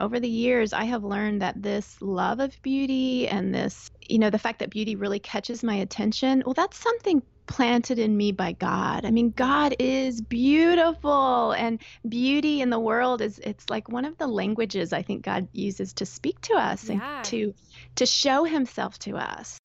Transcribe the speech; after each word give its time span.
Over 0.00 0.20
the 0.20 0.28
years, 0.28 0.72
I 0.72 0.84
have 0.84 1.04
learned 1.04 1.42
that 1.42 1.62
this 1.62 2.00
love 2.00 2.40
of 2.40 2.56
beauty 2.62 3.28
and 3.28 3.54
this, 3.54 3.90
you 4.08 4.18
know, 4.18 4.30
the 4.30 4.38
fact 4.38 4.60
that 4.60 4.70
beauty 4.70 4.96
really 4.96 5.18
catches 5.18 5.62
my 5.62 5.74
attention, 5.74 6.42
well, 6.44 6.54
that's 6.54 6.78
something 6.78 7.22
planted 7.46 7.98
in 7.98 8.16
me 8.16 8.30
by 8.30 8.52
God. 8.52 9.04
I 9.04 9.10
mean, 9.10 9.30
God 9.30 9.74
is 9.78 10.20
beautiful 10.20 11.52
and 11.52 11.80
beauty 12.08 12.60
in 12.60 12.70
the 12.70 12.78
world 12.78 13.22
is 13.22 13.38
it's 13.38 13.68
like 13.70 13.88
one 13.88 14.04
of 14.04 14.18
the 14.18 14.26
languages 14.26 14.92
I 14.92 15.02
think 15.02 15.24
God 15.24 15.48
uses 15.52 15.94
to 15.94 16.06
speak 16.06 16.40
to 16.42 16.54
us 16.54 16.88
Yeah. 16.88 17.16
and 17.16 17.24
to 17.26 17.54
to 17.96 18.06
show 18.06 18.44
himself 18.44 18.98
to 19.00 19.16
us. 19.16 19.58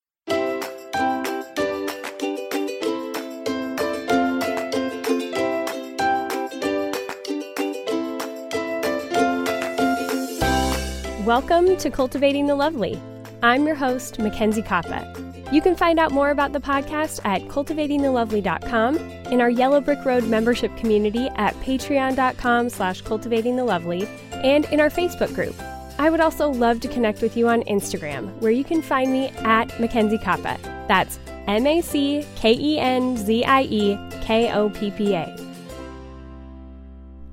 Welcome 11.26 11.78
to 11.78 11.90
Cultivating 11.90 12.48
the 12.48 12.56
Lovely. 12.56 13.02
I'm 13.42 13.66
your 13.66 13.76
host, 13.76 14.20
Mackenzie 14.20 14.62
Koppa. 14.62 15.54
You 15.54 15.62
can 15.62 15.74
find 15.74 15.98
out 15.98 16.12
more 16.12 16.32
about 16.32 16.52
the 16.52 16.60
podcast 16.60 17.22
at 17.24 17.44
cultivatingthelovely.com, 17.44 18.98
in 18.98 19.40
our 19.40 19.50
Yellow 19.50 19.80
Brick 19.80 20.04
Road 20.04 20.26
membership 20.26 20.76
community 20.76 21.30
at 21.36 21.54
patreon.com 21.62 22.70
slash 22.70 23.02
cultivatingthelovely, 23.04 24.06
and 24.44 24.66
in 24.66 24.82
our 24.82 24.90
Facebook 24.90 25.34
group. 25.34 25.56
I 25.98 26.10
would 26.10 26.20
also 26.20 26.50
love 26.50 26.82
to 26.82 26.90
connect 26.90 27.22
with 27.22 27.38
you 27.38 27.48
on 27.48 27.64
Instagram, 27.64 28.30
where 28.42 28.52
you 28.52 28.66
can 28.66 28.82
find 28.82 29.10
me 29.10 29.30
at 29.46 29.80
Mackenzie 29.80 30.18
Koppa. 30.18 30.62
That's 30.90 31.20
M 31.48 31.66
A 31.66 31.80
C 31.80 32.26
K 32.36 32.52
E 32.52 32.80
N 32.80 33.16
Z 33.16 33.46
I 33.46 33.62
E 33.62 33.98
K 34.24 34.52
O 34.52 34.70
P 34.72 34.92
P 34.92 35.14
A. 35.14 35.34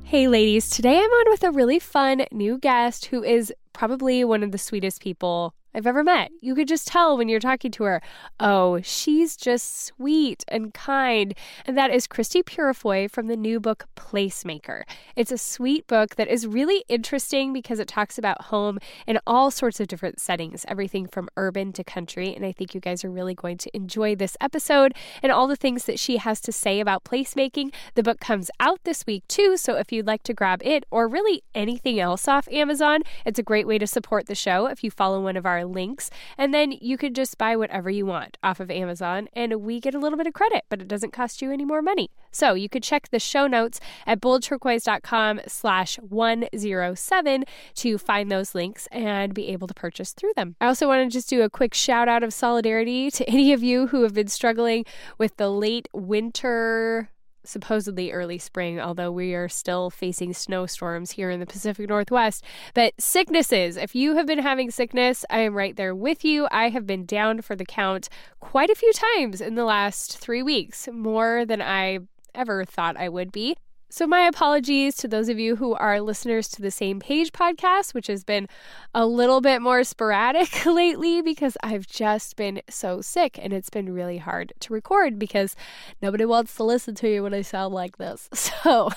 Hey, 0.05 0.29
ladies, 0.29 0.71
today 0.71 0.99
I'm 0.99 1.11
on 1.11 1.31
with 1.31 1.43
a 1.43 1.51
really 1.51 1.81
fun 1.81 2.27
new 2.31 2.57
guest 2.57 3.07
who 3.07 3.25
is 3.25 3.53
probably 3.81 4.23
one 4.25 4.43
of 4.43 4.53
the 4.53 4.59
sweetest 4.59 5.01
people 5.01 5.55
I've 5.73 5.87
ever 5.87 6.03
met. 6.03 6.31
You 6.41 6.55
could 6.55 6.67
just 6.67 6.89
tell 6.89 7.17
when 7.17 7.29
you're 7.29 7.39
talking 7.39 7.71
to 7.73 7.85
her, 7.85 8.03
oh, 8.41 8.81
she's 8.83 9.37
just 9.37 9.85
sweet 9.87 10.45
and 10.49 10.75
kind. 10.75 11.35
And 11.65 11.79
that 11.79 11.93
is 11.93 12.09
Christy 12.09 12.43
Purifoy 12.43 13.09
from 13.09 13.29
the 13.29 13.37
new 13.37 13.61
book 13.61 13.87
Placemaker. 13.97 14.83
It's 15.15 15.31
a 15.31 15.39
sweet 15.39 15.87
book 15.87 16.17
that 16.17 16.29
is 16.29 16.47
really 16.47 16.85
interesting 16.89 17.53
because 17.53 17.79
it 17.79 17.87
talks 17.87 18.19
about 18.19 18.43
home 18.43 18.79
in 19.07 19.21
all 19.27 19.51
sorts 19.53 19.79
of 19.79 19.87
different 19.87 20.21
settings, 20.21 20.65
everything 20.67 21.07
from 21.07 21.29
urban 21.37 21.73
to 21.75 21.85
country. 21.85 22.35
And 22.35 22.45
I 22.45 22.51
think 22.51 22.75
you 22.75 22.81
guys 22.81 23.05
are 23.05 23.11
really 23.11 23.35
going 23.35 23.59
to 23.59 23.77
enjoy 23.77 24.17
this 24.17 24.37
episode 24.41 24.93
and 25.23 25.31
all 25.31 25.47
the 25.47 25.57
things 25.57 25.85
that 25.85 26.01
she 26.01 26.17
has 26.17 26.41
to 26.41 26.53
say 26.53 26.81
about 26.81 27.05
placemaking. 27.05 27.73
The 27.95 28.03
book 28.03 28.19
comes 28.19 28.51
out 28.59 28.81
this 28.83 29.07
week 29.07 29.27
too, 29.29 29.57
so 29.57 29.77
if 29.77 29.93
you'd 29.93 30.07
like 30.07 30.25
to 30.25 30.35
grab 30.35 30.63
it 30.65 30.85
or 30.91 31.07
really 31.07 31.43
anything 31.55 32.01
else 32.01 32.27
off 32.27 32.49
Amazon, 32.49 33.03
it's 33.25 33.39
a 33.39 33.45
great 33.45 33.69
way 33.69 33.79
to 33.79 33.87
support 33.87 34.27
the 34.27 34.35
show 34.35 34.67
if 34.67 34.83
you 34.83 34.91
follow 34.91 35.21
one 35.21 35.37
of 35.37 35.47
our 35.47 35.60
links. 35.63 36.11
And 36.37 36.53
then 36.53 36.73
you 36.73 36.97
could 36.97 37.15
just 37.15 37.39
buy 37.39 37.57
whatever 37.57 37.91
you 37.91 38.07
want 38.07 38.39
off 38.43 38.61
of 38.61 38.71
Amazon, 38.71 39.29
and 39.33 39.63
we 39.63 39.81
get 39.81 39.95
a 39.95 39.99
little 39.99 40.19
bit 40.19 40.27
of 40.27 40.33
credit, 40.33 40.65
but 40.69 40.81
it 40.81 40.89
doesn't 40.89 41.13
cost 41.13 41.43
you 41.43 41.53
any 41.53 41.65
more 41.65 41.83
money. 41.83 42.11
So 42.31 42.55
you 42.55 42.69
could 42.69 42.83
check 42.83 43.09
the 43.11 43.19
show 43.19 43.47
notes 43.47 43.81
at 44.07 44.21
boldturquoise.com 44.21 45.41
slash 45.47 45.97
107 45.97 47.45
to 47.75 47.99
find 47.99 48.31
those 48.31 48.55
links 48.55 48.89
and 48.93 49.35
be 49.35 49.49
able 49.49 49.67
to 49.67 49.75
purchase 49.75 50.13
through 50.13 50.33
them. 50.37 50.57
I 50.61 50.67
also 50.67 50.87
want 50.87 51.11
to 51.11 51.13
just 51.13 51.29
do 51.29 51.43
a 51.43 51.51
quick 51.51 51.75
shout 51.75 52.09
out 52.09 52.23
of 52.23 52.33
solidarity 52.33 53.11
to 53.11 53.29
any 53.29 53.53
of 53.53 53.63
you 53.63 53.89
who 53.89 54.03
have 54.03 54.15
been 54.15 54.29
struggling 54.29 54.85
with 55.19 55.37
the 55.37 55.51
late 55.51 55.89
winter 55.93 57.11
supposedly 57.51 58.13
early 58.13 58.39
spring, 58.39 58.81
although 58.81 59.11
we 59.13 59.35
are 59.35 59.49
still 59.49 59.91
facing 59.91 60.33
snowstorms 60.33 61.11
here 61.13 61.31
in 61.31 61.41
the 61.41 61.47
Pacific 61.47 61.89
Northwest. 61.89 62.45
But 62.75 62.95
sicknesses, 62.99 63.77
if 63.77 63.95
you 63.95 64.17
have 64.17 64.27
been 64.27 64.39
having 64.39 64.71
sickness, 64.71 65.25
I 65.29 65.41
am 65.41 65.55
right 65.55 65.77
there 65.77 65.95
with 65.95 66.25
you. 66.25 66.49
I 66.51 66.69
have 66.69 66.87
been 66.87 67.05
down 67.05 67.43
for 67.43 67.57
the 67.57 67.65
count 67.65 68.09
quite 68.39 68.71
a 68.71 68.75
few 68.75 68.93
times 68.93 69.41
in 69.41 69.55
the 69.55 69.65
last 69.65 70.19
three 70.19 70.43
weeks, 70.43 70.89
more 70.93 71.45
than 71.45 71.61
I 71.61 72.01
ever 72.35 72.65
thought 72.65 72.97
I 72.97 73.09
would 73.09 73.33
be. 73.33 73.57
So, 73.93 74.07
my 74.07 74.21
apologies 74.21 74.95
to 74.99 75.09
those 75.09 75.29
of 75.29 75.41
you 75.41 75.57
who 75.57 75.75
are 75.75 76.01
listeners 76.01 76.47
to 76.51 76.63
the 76.63 76.71
Same 76.71 77.01
Page 77.01 77.33
podcast, 77.33 77.93
which 77.93 78.07
has 78.07 78.23
been 78.23 78.47
a 78.95 79.05
little 79.05 79.41
bit 79.41 79.61
more 79.61 79.83
sporadic 79.83 80.65
lately 80.65 81.23
because 81.23 81.57
I've 81.61 81.89
just 81.89 82.37
been 82.37 82.63
so 82.71 83.01
sick 83.01 83.37
and 83.43 83.53
it's 83.53 83.69
been 83.69 83.93
really 83.93 84.19
hard 84.19 84.53
to 84.61 84.73
record 84.73 85.19
because 85.19 85.57
nobody 86.01 86.25
wants 86.25 86.55
to 86.55 86.63
listen 86.63 86.95
to 86.95 87.13
you 87.13 87.25
when 87.25 87.35
I 87.35 87.43
sound 87.43 87.75
like 87.75 87.99
this. 87.99 88.29
So, 88.61 88.91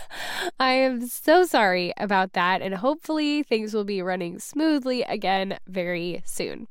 I 0.60 0.74
am 0.74 1.08
so 1.08 1.46
sorry 1.46 1.94
about 1.98 2.34
that, 2.34 2.62
and 2.62 2.76
hopefully, 2.76 3.44
things 3.44 3.74
will 3.74 3.86
be 3.86 4.02
running 4.02 4.38
smoothly 4.38 5.02
again 5.04 5.58
very 5.68 6.22
soon. 6.26 6.68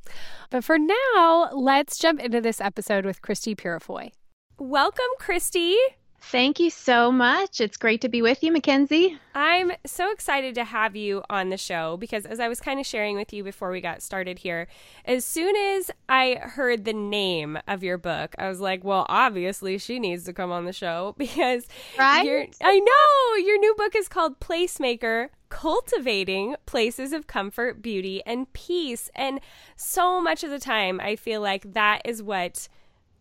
But 0.50 0.62
for 0.62 0.78
now, 0.78 1.48
let's 1.52 1.98
jump 1.98 2.20
into 2.20 2.40
this 2.40 2.60
episode 2.60 3.06
with 3.06 3.22
Christy 3.22 3.54
Purifoy. 3.56 4.10
Welcome, 4.58 5.06
Christy. 5.18 5.78
Thank 6.24 6.60
you 6.60 6.70
so 6.70 7.12
much. 7.12 7.60
It's 7.60 7.76
great 7.76 8.00
to 8.02 8.08
be 8.08 8.22
with 8.22 8.42
you, 8.42 8.52
Mackenzie. 8.52 9.18
I'm 9.34 9.72
so 9.84 10.10
excited 10.12 10.54
to 10.54 10.64
have 10.64 10.94
you 10.96 11.22
on 11.28 11.50
the 11.50 11.56
show 11.58 11.96
because, 11.96 12.24
as 12.24 12.40
I 12.40 12.48
was 12.48 12.60
kind 12.60 12.80
of 12.80 12.86
sharing 12.86 13.16
with 13.16 13.32
you 13.32 13.44
before 13.44 13.70
we 13.70 13.80
got 13.80 14.02
started 14.02 14.38
here, 14.38 14.68
as 15.04 15.24
soon 15.24 15.54
as 15.56 15.90
I 16.08 16.36
heard 16.40 16.84
the 16.84 16.92
name 16.92 17.58
of 17.66 17.82
your 17.82 17.98
book, 17.98 18.34
I 18.38 18.48
was 18.48 18.60
like, 18.60 18.84
well, 18.84 19.04
obviously 19.08 19.76
she 19.78 19.98
needs 19.98 20.24
to 20.24 20.32
come 20.32 20.50
on 20.50 20.64
the 20.64 20.72
show 20.72 21.14
because 21.18 21.66
Right? 21.98 22.54
I 22.62 22.78
know 22.78 23.44
your 23.44 23.58
new 23.58 23.74
book 23.74 23.94
is 23.94 24.08
called 24.08 24.40
Placemaker 24.40 25.28
Cultivating 25.48 26.56
Places 26.64 27.12
of 27.12 27.26
Comfort, 27.26 27.82
Beauty, 27.82 28.22
and 28.24 28.50
Peace. 28.54 29.10
And 29.14 29.40
so 29.76 30.20
much 30.20 30.44
of 30.44 30.50
the 30.50 30.60
time, 30.60 30.98
I 31.00 31.16
feel 31.16 31.42
like 31.42 31.74
that 31.74 32.00
is 32.06 32.22
what 32.22 32.68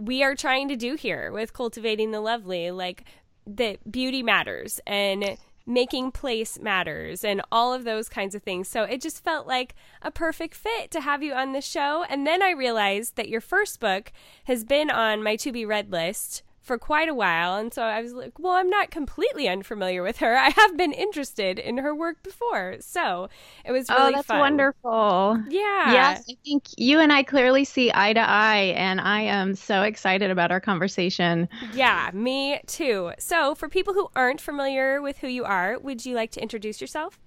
we 0.02 0.24
are 0.24 0.36
trying 0.36 0.68
to 0.68 0.76
do 0.76 0.96
here 0.96 1.32
with 1.32 1.54
cultivating 1.54 2.10
the 2.10 2.20
lovely 2.20 2.72
like 2.72 3.04
that 3.46 3.92
beauty 3.92 4.24
matters 4.24 4.80
and 4.88 5.38
making 5.68 6.12
place 6.12 6.60
matters 6.60 7.24
and 7.24 7.40
all 7.52 7.72
of 7.72 7.84
those 7.84 8.10
kinds 8.10 8.34
of 8.34 8.42
things. 8.42 8.68
So 8.68 8.84
it 8.84 9.00
just 9.00 9.24
felt 9.24 9.46
like 9.46 9.76
a 10.02 10.10
perfect 10.10 10.56
fit 10.56 10.90
to 10.90 11.02
have 11.02 11.22
you 11.22 11.34
on 11.34 11.52
the 11.52 11.62
show. 11.62 12.04
And 12.10 12.26
then 12.26 12.42
i 12.42 12.50
realized 12.50 13.16
that 13.16 13.30
your 13.30 13.42
first 13.42 13.80
book 13.80 14.12
has 14.46 14.64
been 14.64 14.90
on 14.90 15.22
my 15.22 15.36
to 15.38 15.52
be 15.52 15.66
read 15.66 15.92
list 15.92 16.42
for 16.72 16.78
quite 16.78 17.10
a 17.10 17.14
while 17.14 17.58
and 17.58 17.74
so 17.74 17.82
i 17.82 18.02
was 18.02 18.14
like 18.14 18.40
well 18.40 18.54
i'm 18.54 18.70
not 18.70 18.90
completely 18.90 19.46
unfamiliar 19.50 20.02
with 20.02 20.20
her 20.20 20.38
i 20.48 20.50
have 20.52 20.78
been 20.78 20.94
interested 20.94 21.60
in 21.60 21.80
her 21.80 21.94
work 21.94 22.24
before 22.24 22.78
so 22.80 23.28
it 23.66 23.74
was 23.74 23.90
really 23.90 24.14
oh, 24.14 24.16
that's 24.16 24.28
fun 24.28 24.40
wonderful. 24.40 25.38
yeah 25.50 25.92
Yes, 25.92 26.24
I 26.30 26.36
think 26.46 26.64
you 26.78 27.00
and 27.00 27.12
I 27.12 27.24
clearly 27.24 27.66
see 27.66 27.92
eye 27.94 28.14
to 28.14 28.20
eye, 28.20 28.74
and 28.78 29.02
I 29.02 29.22
am 29.22 29.56
so 29.56 29.82
excited 29.82 30.30
about 30.30 30.52
our 30.52 30.62
conversation. 30.62 31.50
Yeah, 31.60 32.12
me 32.14 32.62
too. 32.68 33.14
So, 33.18 33.56
for 33.56 33.68
people 33.68 33.94
who 33.94 34.10
aren't 34.16 34.40
familiar 34.42 35.02
with 35.02 35.18
who 35.20 35.28
you 35.28 35.44
are, 35.44 35.80
would 35.80 36.06
you 36.06 36.16
like 36.16 36.32
to 36.32 36.42
introduce 36.42 36.82
yourself? 36.82 37.20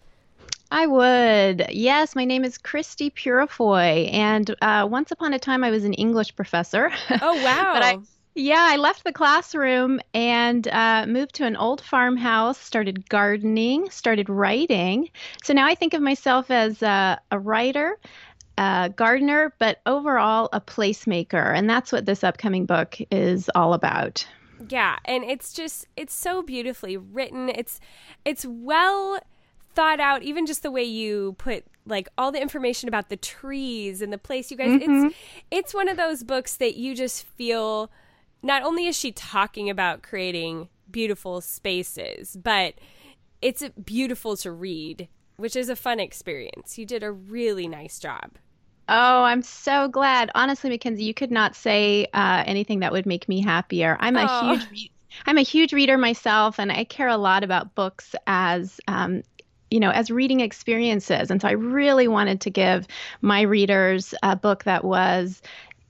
I 0.70 0.87
would. 0.87 1.67
Yes, 1.70 2.17
my 2.17 2.25
name 2.25 2.44
is 2.44 2.58
Christy 2.58 3.11
Purifoy, 3.11 4.12
and 4.12 4.55
uh, 4.61 4.87
once 4.91 5.11
upon 5.12 5.32
a 5.32 5.38
time 5.38 5.62
I 5.62 5.70
was 5.70 5.85
an 5.85 5.94
English 5.94 6.35
professor. 6.37 6.91
Oh, 7.20 7.35
wow. 7.43 7.73
but 7.75 7.82
I 7.82 7.99
Yeah, 8.34 8.66
I 8.69 8.76
left 8.76 9.04
the 9.04 9.12
classroom 9.12 10.00
and 10.12 10.66
uh, 10.69 11.06
moved 11.06 11.36
to 11.36 11.46
an 11.46 11.54
old 11.56 11.81
farmhouse, 11.81 12.58
started 12.58 13.08
gardening, 13.08 13.90
started 13.90 14.28
writing. 14.28 15.08
So 15.44 15.52
now 15.52 15.66
I 15.66 15.76
think 15.76 15.94
of 15.94 16.02
myself 16.02 16.50
as 16.50 16.82
a, 16.82 17.20
a 17.31 17.38
writer, 17.38 17.96
a 18.58 18.92
gardener, 18.94 19.54
but 19.60 19.81
overall 19.86 20.48
a 20.52 20.60
placemaker. 20.60 21.56
And 21.56 21.70
that's 21.70 21.92
what 21.92 22.06
this 22.06 22.25
upcoming 22.25 22.66
book 22.66 22.96
is 23.12 23.48
all 23.54 23.72
about. 23.72 24.26
Yeah, 24.69 24.96
and 25.04 25.22
it's 25.22 25.52
just 25.52 25.86
it's 25.96 26.14
so 26.14 26.42
beautifully 26.42 26.96
written. 26.96 27.50
It's 27.50 27.81
it's 28.25 28.44
well 28.46 29.20
thought 29.75 30.00
out 30.00 30.22
even 30.22 30.46
just 30.46 30.62
the 30.62 30.70
way 30.70 30.84
you 30.84 31.34
put 31.38 31.64
like 31.86 32.08
all 32.16 32.31
the 32.32 32.40
information 32.40 32.88
about 32.88 33.08
the 33.08 33.16
trees 33.16 34.00
and 34.00 34.12
the 34.12 34.19
place 34.19 34.48
you 34.50 34.56
guys 34.56 34.69
mm-hmm. 34.69 35.06
it's 35.06 35.16
it's 35.50 35.75
one 35.75 35.88
of 35.88 35.96
those 35.96 36.22
books 36.22 36.56
that 36.56 36.76
you 36.76 36.94
just 36.94 37.25
feel 37.25 37.90
not 38.44 38.62
only 38.62 38.87
is 38.87 38.96
she 38.96 39.11
talking 39.11 39.70
about 39.70 40.02
creating 40.02 40.69
beautiful 40.91 41.41
spaces, 41.41 42.37
but 42.37 42.75
it's 43.41 43.64
beautiful 43.82 44.37
to 44.37 44.52
read, 44.52 45.08
which 45.37 45.56
is 45.56 45.69
a 45.69 45.76
fun 45.76 45.99
experience. 45.99 46.79
You 46.79 46.85
did 46.85 47.02
a 47.02 47.11
really 47.11 47.67
nice 47.67 47.99
job. 47.99 48.32
Oh, 48.87 49.23
I'm 49.25 49.41
so 49.41 49.88
glad. 49.88 50.31
Honestly, 50.35 50.69
Mackenzie, 50.69 51.05
you 51.05 51.14
could 51.14 51.31
not 51.31 51.56
say 51.56 52.06
uh, 52.12 52.44
anything 52.46 52.81
that 52.81 52.93
would 52.93 53.06
make 53.06 53.29
me 53.31 53.41
happier. 53.41 53.96
I'm 53.99 54.17
a 54.17 54.26
oh. 54.29 54.56
huge, 54.56 54.70
re- 54.70 54.91
I'm 55.25 55.38
a 55.38 55.43
huge 55.43 55.73
reader 55.73 55.96
myself, 55.96 56.61
and 56.61 56.70
I 56.70 56.85
care 56.85 57.08
a 57.08 57.17
lot 57.17 57.44
about 57.44 57.75
books 57.75 58.14
as 58.26 58.79
um, 58.88 59.23
you 59.70 59.81
know, 59.81 59.91
as 59.91 60.11
reading 60.11 60.41
experiences. 60.41 61.31
And 61.31 61.41
so 61.41 61.49
I 61.49 61.52
really 61.52 62.06
wanted 62.06 62.43
to 62.43 62.50
give 62.50 62.87
my 63.23 63.41
readers 63.41 64.14
a 64.23 64.37
book 64.37 64.64
that 64.64 64.85
was 64.85 65.43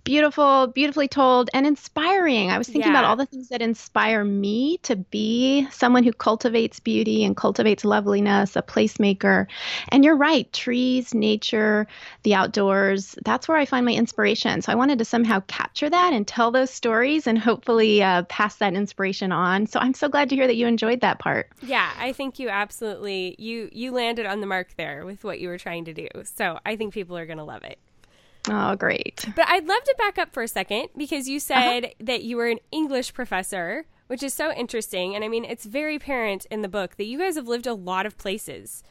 beautiful, 0.04 0.68
beautifully 0.68 1.08
told, 1.08 1.50
and 1.54 1.66
inspiring. 1.66 2.50
I 2.50 2.58
was 2.58 2.66
thinking 2.66 2.92
yeah. 2.92 3.00
about 3.00 3.04
all 3.04 3.16
the 3.16 3.26
things 3.26 3.48
that 3.48 3.62
inspire 3.62 4.24
me 4.24 4.78
to 4.82 4.96
be 4.96 5.66
someone 5.70 6.04
who 6.04 6.12
cultivates 6.12 6.78
beauty 6.78 7.24
and 7.24 7.36
cultivates 7.36 7.84
loveliness, 7.84 8.54
a 8.54 8.62
placemaker. 8.62 9.46
And 9.88 10.04
you're 10.04 10.16
right, 10.16 10.50
trees, 10.52 11.14
nature, 11.14 11.86
the 12.22 12.34
outdoors, 12.34 13.16
that's 13.24 13.48
where 13.48 13.56
I 13.56 13.64
find 13.64 13.86
my 13.86 13.92
inspiration. 13.92 14.62
So 14.62 14.72
I 14.72 14.74
wanted 14.74 14.98
to 14.98 15.04
somehow 15.04 15.40
capture 15.46 15.88
that 15.88 16.12
and 16.12 16.26
tell 16.26 16.50
those 16.50 16.70
stories 16.70 17.26
and 17.26 17.38
hopefully 17.38 18.02
uh, 18.02 18.24
pass 18.24 18.56
that 18.56 18.74
inspiration 18.74 19.32
on. 19.32 19.66
So 19.66 19.80
I'm 19.80 19.94
so 19.94 20.08
glad 20.08 20.28
to 20.28 20.36
hear 20.36 20.46
that 20.46 20.56
you 20.56 20.66
enjoyed 20.66 21.00
that 21.00 21.18
part. 21.18 21.48
Yeah, 21.62 21.90
I 21.98 22.12
think 22.12 22.38
you 22.38 22.50
absolutely 22.50 23.36
you 23.38 23.68
you 23.72 23.92
landed 23.92 24.26
on 24.26 24.40
the 24.40 24.46
mark 24.46 24.74
there 24.76 25.04
with 25.06 25.24
what 25.24 25.40
you 25.40 25.48
were 25.48 25.58
trying 25.58 25.86
to 25.86 25.94
do. 25.94 26.08
So 26.24 26.58
I 26.66 26.76
think 26.76 26.92
people 26.92 27.16
are 27.16 27.26
going 27.26 27.38
to 27.38 27.44
love 27.44 27.64
it. 27.64 27.78
Oh, 28.48 28.76
great. 28.76 29.24
But 29.34 29.48
I'd 29.48 29.66
love 29.66 29.82
to 29.84 29.94
back 29.98 30.18
up 30.18 30.32
for 30.32 30.42
a 30.42 30.48
second 30.48 30.88
because 30.96 31.28
you 31.28 31.36
uh-huh. 31.36 31.40
said 31.40 31.84
uh-huh. 31.84 31.94
that 32.00 32.22
you 32.22 32.36
were 32.36 32.48
an 32.48 32.58
English 32.70 33.14
professor, 33.14 33.86
which 34.06 34.22
is 34.22 34.34
so 34.34 34.52
interesting. 34.52 35.14
And 35.14 35.24
I 35.24 35.28
mean, 35.28 35.44
it's 35.44 35.64
very 35.64 35.96
apparent 35.96 36.46
in 36.50 36.62
the 36.62 36.68
book 36.68 36.96
that 36.96 37.04
you 37.04 37.18
guys 37.18 37.36
have 37.36 37.48
lived 37.48 37.66
a 37.66 37.74
lot 37.74 38.06
of 38.06 38.18
places. 38.18 38.82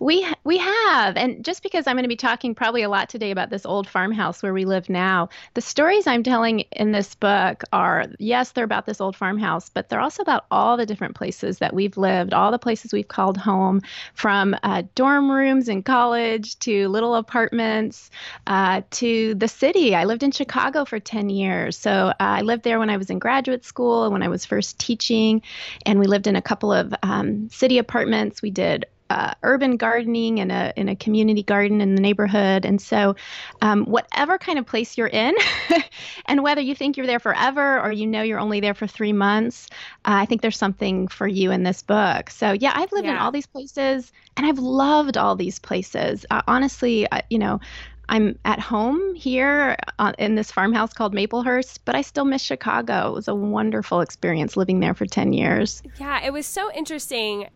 We 0.00 0.26
we 0.44 0.58
have, 0.58 1.16
and 1.16 1.44
just 1.44 1.62
because 1.62 1.86
I'm 1.86 1.96
going 1.96 2.04
to 2.04 2.08
be 2.08 2.16
talking 2.16 2.54
probably 2.54 2.82
a 2.82 2.88
lot 2.88 3.08
today 3.08 3.30
about 3.30 3.50
this 3.50 3.66
old 3.66 3.88
farmhouse 3.88 4.42
where 4.42 4.54
we 4.54 4.64
live 4.64 4.88
now, 4.88 5.28
the 5.54 5.60
stories 5.60 6.06
I'm 6.06 6.22
telling 6.22 6.60
in 6.72 6.92
this 6.92 7.14
book 7.14 7.64
are 7.72 8.06
yes, 8.18 8.52
they're 8.52 8.64
about 8.64 8.86
this 8.86 9.00
old 9.00 9.16
farmhouse, 9.16 9.68
but 9.68 9.88
they're 9.88 10.00
also 10.00 10.22
about 10.22 10.46
all 10.50 10.76
the 10.76 10.86
different 10.86 11.14
places 11.14 11.58
that 11.58 11.74
we've 11.74 11.96
lived, 11.96 12.34
all 12.34 12.50
the 12.50 12.58
places 12.58 12.92
we've 12.92 13.08
called 13.08 13.36
home, 13.36 13.80
from 14.14 14.56
uh, 14.62 14.82
dorm 14.94 15.30
rooms 15.30 15.68
in 15.68 15.82
college 15.82 16.58
to 16.60 16.88
little 16.88 17.14
apartments 17.14 18.10
uh, 18.46 18.82
to 18.90 19.34
the 19.34 19.48
city. 19.48 19.94
I 19.94 20.04
lived 20.04 20.22
in 20.22 20.30
Chicago 20.30 20.84
for 20.84 20.98
10 20.98 21.30
years, 21.30 21.76
so 21.76 22.08
uh, 22.08 22.14
I 22.18 22.40
lived 22.42 22.64
there 22.64 22.78
when 22.78 22.90
I 22.90 22.96
was 22.96 23.10
in 23.10 23.18
graduate 23.18 23.64
school 23.64 24.04
and 24.04 24.12
when 24.12 24.22
I 24.22 24.28
was 24.28 24.44
first 24.44 24.78
teaching, 24.78 25.42
and 25.86 25.98
we 25.98 26.06
lived 26.06 26.26
in 26.26 26.36
a 26.36 26.42
couple 26.42 26.72
of 26.72 26.94
um, 27.02 27.48
city 27.50 27.78
apartments. 27.78 28.42
We 28.42 28.50
did 28.50 28.86
uh, 29.10 29.34
urban 29.42 29.76
gardening 29.76 30.38
in 30.38 30.50
a 30.50 30.72
in 30.76 30.88
a 30.88 30.96
community 30.96 31.42
garden 31.42 31.80
in 31.80 31.94
the 31.94 32.00
neighborhood. 32.00 32.64
And 32.64 32.80
so, 32.80 33.16
um, 33.60 33.84
whatever 33.84 34.38
kind 34.38 34.58
of 34.58 34.66
place 34.66 34.96
you're 34.96 35.06
in, 35.06 35.34
and 36.26 36.42
whether 36.42 36.60
you 36.60 36.74
think 36.74 36.96
you're 36.96 37.06
there 37.06 37.20
forever 37.20 37.80
or 37.80 37.92
you 37.92 38.06
know 38.06 38.22
you're 38.22 38.38
only 38.38 38.60
there 38.60 38.74
for 38.74 38.86
three 38.86 39.12
months, 39.12 39.68
uh, 40.04 40.16
I 40.22 40.26
think 40.26 40.42
there's 40.42 40.56
something 40.56 41.08
for 41.08 41.28
you 41.28 41.50
in 41.50 41.62
this 41.62 41.82
book. 41.82 42.30
So 42.30 42.52
yeah, 42.52 42.72
I've 42.74 42.92
lived 42.92 43.06
yeah. 43.06 43.12
in 43.12 43.18
all 43.18 43.30
these 43.30 43.46
places, 43.46 44.10
and 44.36 44.46
I've 44.46 44.58
loved 44.58 45.16
all 45.16 45.36
these 45.36 45.58
places. 45.58 46.24
Uh, 46.30 46.42
honestly, 46.46 47.06
you 47.30 47.38
know. 47.38 47.60
I'm 48.06 48.38
at 48.44 48.60
home 48.60 49.14
here 49.14 49.78
uh, 49.98 50.12
in 50.18 50.34
this 50.34 50.52
farmhouse 50.52 50.92
called 50.92 51.14
Maplehurst, 51.14 51.78
but 51.86 51.94
I 51.94 52.02
still 52.02 52.26
miss 52.26 52.42
Chicago. 52.42 53.08
It 53.08 53.14
was 53.14 53.28
a 53.28 53.34
wonderful 53.34 54.02
experience 54.02 54.58
living 54.58 54.80
there 54.80 54.92
for 54.92 55.06
10 55.06 55.32
years. 55.32 55.82
Yeah, 55.98 56.22
it 56.22 56.30
was 56.30 56.44
so 56.44 56.70
interesting 56.72 57.48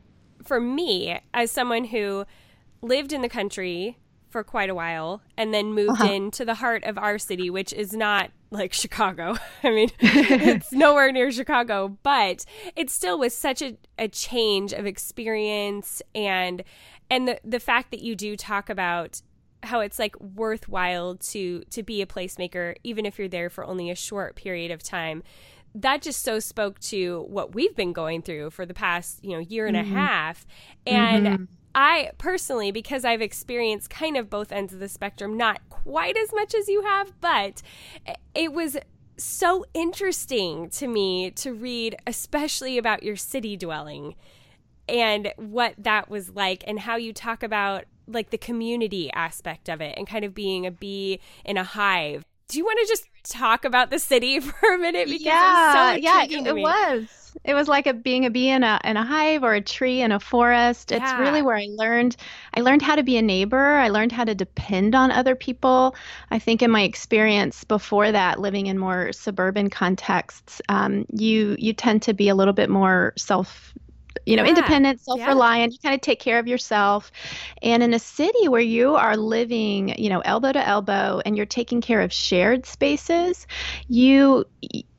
for 0.42 0.60
me, 0.60 1.20
as 1.34 1.50
someone 1.50 1.84
who 1.84 2.24
lived 2.82 3.12
in 3.12 3.22
the 3.22 3.28
country 3.28 3.98
for 4.28 4.44
quite 4.44 4.70
a 4.70 4.74
while 4.74 5.22
and 5.36 5.54
then 5.54 5.72
moved 5.72 6.02
uh-huh. 6.02 6.12
into 6.12 6.44
the 6.44 6.54
heart 6.54 6.84
of 6.84 6.98
our 6.98 7.18
city, 7.18 7.50
which 7.50 7.72
is 7.72 7.92
not 7.92 8.30
like 8.50 8.72
Chicago. 8.72 9.36
I 9.64 9.70
mean, 9.70 9.90
it's 10.00 10.72
nowhere 10.72 11.12
near 11.12 11.30
Chicago, 11.32 11.96
but 12.02 12.44
it 12.76 12.90
still 12.90 13.18
was 13.18 13.36
such 13.36 13.62
a, 13.62 13.76
a 13.98 14.08
change 14.08 14.72
of 14.72 14.86
experience 14.86 16.02
and 16.14 16.62
and 17.10 17.26
the 17.26 17.40
the 17.44 17.60
fact 17.60 17.90
that 17.90 18.00
you 18.00 18.14
do 18.14 18.36
talk 18.36 18.68
about 18.68 19.22
how 19.62 19.80
it's 19.80 19.98
like 19.98 20.18
worthwhile 20.20 21.16
to 21.16 21.64
to 21.70 21.82
be 21.82 22.00
a 22.00 22.06
placemaker 22.06 22.76
even 22.84 23.04
if 23.04 23.18
you're 23.18 23.28
there 23.28 23.50
for 23.50 23.64
only 23.64 23.90
a 23.90 23.94
short 23.94 24.36
period 24.36 24.70
of 24.70 24.82
time 24.82 25.22
that 25.74 26.02
just 26.02 26.22
so 26.22 26.38
spoke 26.38 26.78
to 26.80 27.24
what 27.28 27.54
we've 27.54 27.76
been 27.76 27.92
going 27.92 28.22
through 28.22 28.50
for 28.50 28.66
the 28.66 28.74
past, 28.74 29.24
you 29.24 29.32
know, 29.32 29.38
year 29.38 29.66
and 29.66 29.76
mm-hmm. 29.76 29.92
a 29.92 29.98
half. 29.98 30.46
And 30.86 31.26
mm-hmm. 31.26 31.44
I 31.74 32.10
personally, 32.18 32.72
because 32.72 33.04
I've 33.04 33.22
experienced 33.22 33.90
kind 33.90 34.16
of 34.16 34.30
both 34.30 34.50
ends 34.50 34.72
of 34.72 34.80
the 34.80 34.88
spectrum, 34.88 35.36
not 35.36 35.60
quite 35.68 36.16
as 36.16 36.32
much 36.32 36.54
as 36.54 36.68
you 36.68 36.82
have, 36.82 37.20
but 37.20 37.62
it 38.34 38.52
was 38.52 38.76
so 39.16 39.64
interesting 39.74 40.70
to 40.70 40.86
me 40.86 41.30
to 41.32 41.52
read, 41.52 41.96
especially 42.06 42.78
about 42.78 43.02
your 43.02 43.16
city 43.16 43.56
dwelling 43.56 44.14
and 44.88 45.32
what 45.36 45.74
that 45.76 46.08
was 46.08 46.30
like, 46.30 46.64
and 46.66 46.80
how 46.80 46.96
you 46.96 47.12
talk 47.12 47.42
about 47.42 47.84
like 48.06 48.30
the 48.30 48.38
community 48.38 49.12
aspect 49.12 49.68
of 49.68 49.80
it 49.80 49.96
and 49.98 50.06
kind 50.06 50.24
of 50.24 50.34
being 50.34 50.64
a 50.66 50.70
bee 50.70 51.20
in 51.44 51.58
a 51.58 51.64
hive 51.64 52.24
do 52.48 52.58
you 52.58 52.64
want 52.64 52.78
to 52.82 52.86
just 52.86 53.06
talk 53.24 53.64
about 53.64 53.90
the 53.90 53.98
city 53.98 54.40
for 54.40 54.74
a 54.74 54.78
minute? 54.78 55.06
Because 55.06 55.24
yeah, 55.24 55.92
it 55.92 55.96
so 55.96 56.02
yeah, 56.02 56.24
it, 56.24 56.46
it 56.46 56.56
was. 56.56 57.14
It 57.44 57.54
was 57.54 57.68
like 57.68 57.86
a 57.86 57.94
being 57.94 58.26
a 58.26 58.30
bee 58.30 58.48
in 58.48 58.64
a 58.64 58.80
in 58.84 58.96
a 58.96 59.04
hive 59.04 59.44
or 59.44 59.54
a 59.54 59.60
tree 59.60 60.00
in 60.00 60.10
a 60.12 60.18
forest. 60.18 60.90
It's 60.90 61.02
yeah. 61.02 61.20
really 61.20 61.42
where 61.42 61.56
I 61.56 61.68
learned 61.70 62.16
I 62.54 62.62
learned 62.62 62.82
how 62.82 62.96
to 62.96 63.02
be 63.02 63.16
a 63.16 63.22
neighbor. 63.22 63.74
I 63.74 63.88
learned 63.90 64.12
how 64.12 64.24
to 64.24 64.34
depend 64.34 64.94
on 64.94 65.12
other 65.12 65.34
people. 65.34 65.94
I 66.30 66.38
think 66.38 66.62
in 66.62 66.70
my 66.70 66.82
experience 66.82 67.64
before 67.64 68.10
that, 68.10 68.40
living 68.40 68.66
in 68.66 68.78
more 68.78 69.12
suburban 69.12 69.70
contexts, 69.70 70.60
um, 70.68 71.06
you 71.12 71.54
you 71.58 71.72
tend 71.72 72.02
to 72.02 72.14
be 72.14 72.28
a 72.28 72.34
little 72.34 72.54
bit 72.54 72.70
more 72.70 73.12
self 73.16 73.72
you 74.28 74.36
know, 74.36 74.42
yeah. 74.42 74.50
independent, 74.50 75.00
self 75.00 75.26
reliant. 75.26 75.72
Yeah. 75.72 75.76
You 75.76 75.78
kind 75.82 75.94
of 75.94 76.00
take 76.02 76.20
care 76.20 76.38
of 76.38 76.46
yourself. 76.46 77.10
And 77.62 77.82
in 77.82 77.94
a 77.94 77.98
city 77.98 78.48
where 78.48 78.60
you 78.60 78.94
are 78.94 79.16
living, 79.16 79.94
you 79.98 80.10
know, 80.10 80.20
elbow 80.20 80.52
to 80.52 80.66
elbow 80.66 81.22
and 81.24 81.36
you're 81.36 81.46
taking 81.46 81.80
care 81.80 82.02
of 82.02 82.12
shared 82.12 82.66
spaces, 82.66 83.46
you 83.88 84.44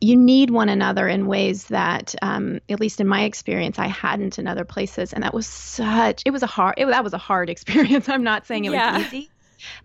you 0.02 0.16
need 0.16 0.50
one 0.50 0.70
another 0.70 1.08
in 1.08 1.28
ways 1.28 1.66
that, 1.66 2.16
um, 2.22 2.60
at 2.70 2.80
least 2.80 3.00
in 3.02 3.08
my 3.08 3.24
experience, 3.24 3.78
I 3.78 3.88
hadn't 3.88 4.40
in 4.40 4.48
other 4.48 4.66
places. 4.66 5.14
And 5.14 5.24
that 5.24 5.34
was 5.34 5.46
such. 5.46 6.24
It 6.26 6.32
was 6.32 6.42
a 6.42 6.48
hard. 6.48 6.76
It, 6.78 6.88
that 6.88 7.04
was 7.04 7.14
a 7.14 7.20
hard 7.20 7.50
experience. 7.56 8.10
I'm 8.10 8.24
not 8.24 8.48
saying 8.48 8.66
it 8.66 8.72
yeah. 8.72 8.98
was 8.98 9.08
easy, 9.08 9.30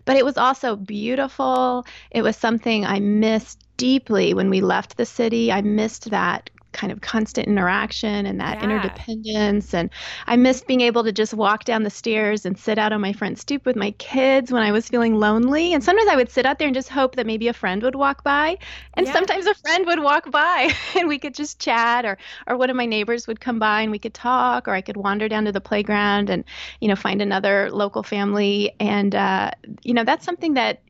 but 0.05 0.17
it 0.17 0.25
was 0.25 0.37
also 0.37 0.75
beautiful. 0.75 1.85
It 2.09 2.23
was 2.23 2.35
something 2.35 2.83
I 2.83 2.99
missed 2.99 3.63
deeply 3.77 4.33
when 4.33 4.49
we 4.49 4.61
left 4.61 4.97
the 4.97 5.05
city. 5.05 5.51
I 5.51 5.61
missed 5.61 6.09
that 6.09 6.49
kind 6.75 6.91
of 6.91 7.01
constant 7.01 7.47
interaction 7.47 8.25
and 8.25 8.39
that 8.39 8.57
yeah. 8.57 8.63
interdependence. 8.65 9.73
And 9.73 9.89
I 10.27 10.35
missed 10.35 10.67
being 10.67 10.81
able 10.81 11.03
to 11.03 11.11
just 11.11 11.33
walk 11.33 11.63
down 11.63 11.83
the 11.83 11.89
stairs 11.89 12.45
and 12.45 12.57
sit 12.57 12.77
out 12.77 12.91
on 12.91 13.01
my 13.01 13.13
front 13.13 13.39
stoop 13.39 13.65
with 13.65 13.75
my 13.75 13.91
kids 13.91 14.51
when 14.51 14.61
I 14.61 14.71
was 14.71 14.87
feeling 14.87 15.15
lonely. 15.15 15.73
And 15.73 15.83
sometimes 15.83 16.09
I 16.09 16.15
would 16.15 16.29
sit 16.29 16.45
out 16.45 16.59
there 16.59 16.67
and 16.67 16.75
just 16.75 16.89
hope 16.89 17.15
that 17.15 17.25
maybe 17.25 17.47
a 17.47 17.53
friend 17.53 17.81
would 17.81 17.95
walk 17.95 18.23
by. 18.23 18.57
And 18.95 19.07
yeah. 19.07 19.13
sometimes 19.13 19.47
a 19.47 19.55
friend 19.55 19.85
would 19.87 20.01
walk 20.01 20.29
by 20.29 20.71
and 20.95 21.07
we 21.07 21.17
could 21.17 21.33
just 21.33 21.59
chat 21.59 22.05
or 22.05 22.17
or 22.47 22.57
one 22.57 22.69
of 22.69 22.75
my 22.75 22.85
neighbors 22.85 23.25
would 23.25 23.39
come 23.39 23.57
by 23.57 23.81
and 23.81 23.91
we 23.91 23.99
could 23.99 24.13
talk 24.13 24.67
or 24.67 24.73
I 24.73 24.81
could 24.81 24.97
wander 24.97 25.29
down 25.29 25.45
to 25.45 25.51
the 25.51 25.61
playground 25.61 26.29
and, 26.29 26.43
you 26.81 26.89
know, 26.89 26.95
find 26.95 27.21
another 27.21 27.71
local 27.71 28.03
family. 28.03 28.75
And 28.79 29.15
uh, 29.15 29.51
you 29.81 29.93
know, 29.93 30.03
that's 30.03 30.25
something 30.25 30.55
that 30.55 30.81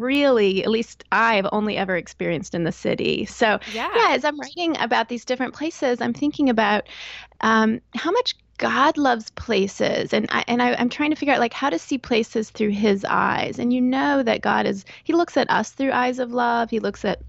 really, 0.00 0.62
at 0.64 0.70
least 0.70 1.04
I've 1.12 1.46
only 1.52 1.76
ever 1.76 1.96
experienced 1.96 2.54
in 2.54 2.64
the 2.64 2.72
city. 2.72 3.24
So, 3.24 3.58
yeah, 3.72 3.88
yeah 3.94 4.08
as 4.10 4.24
I'm 4.24 4.38
writing 4.38 4.76
about 4.78 5.08
these 5.08 5.24
different 5.24 5.54
places, 5.54 6.00
I'm 6.00 6.14
thinking 6.14 6.48
about 6.48 6.88
um, 7.40 7.80
how 7.94 8.10
much 8.10 8.34
God 8.58 8.96
loves 8.96 9.30
places, 9.30 10.12
and 10.12 10.26
I, 10.30 10.44
and 10.46 10.62
I, 10.62 10.74
I'm 10.74 10.88
trying 10.88 11.10
to 11.10 11.16
figure 11.16 11.34
out 11.34 11.40
like 11.40 11.52
how 11.52 11.70
to 11.70 11.78
see 11.78 11.98
places 11.98 12.50
through 12.50 12.70
His 12.70 13.04
eyes. 13.08 13.58
And 13.58 13.72
you 13.72 13.80
know 13.80 14.22
that 14.22 14.42
God 14.42 14.66
is 14.66 14.84
He 15.02 15.12
looks 15.12 15.36
at 15.36 15.50
us 15.50 15.70
through 15.70 15.92
eyes 15.92 16.18
of 16.18 16.32
love. 16.32 16.70
He 16.70 16.80
looks 16.80 17.04
at 17.04 17.20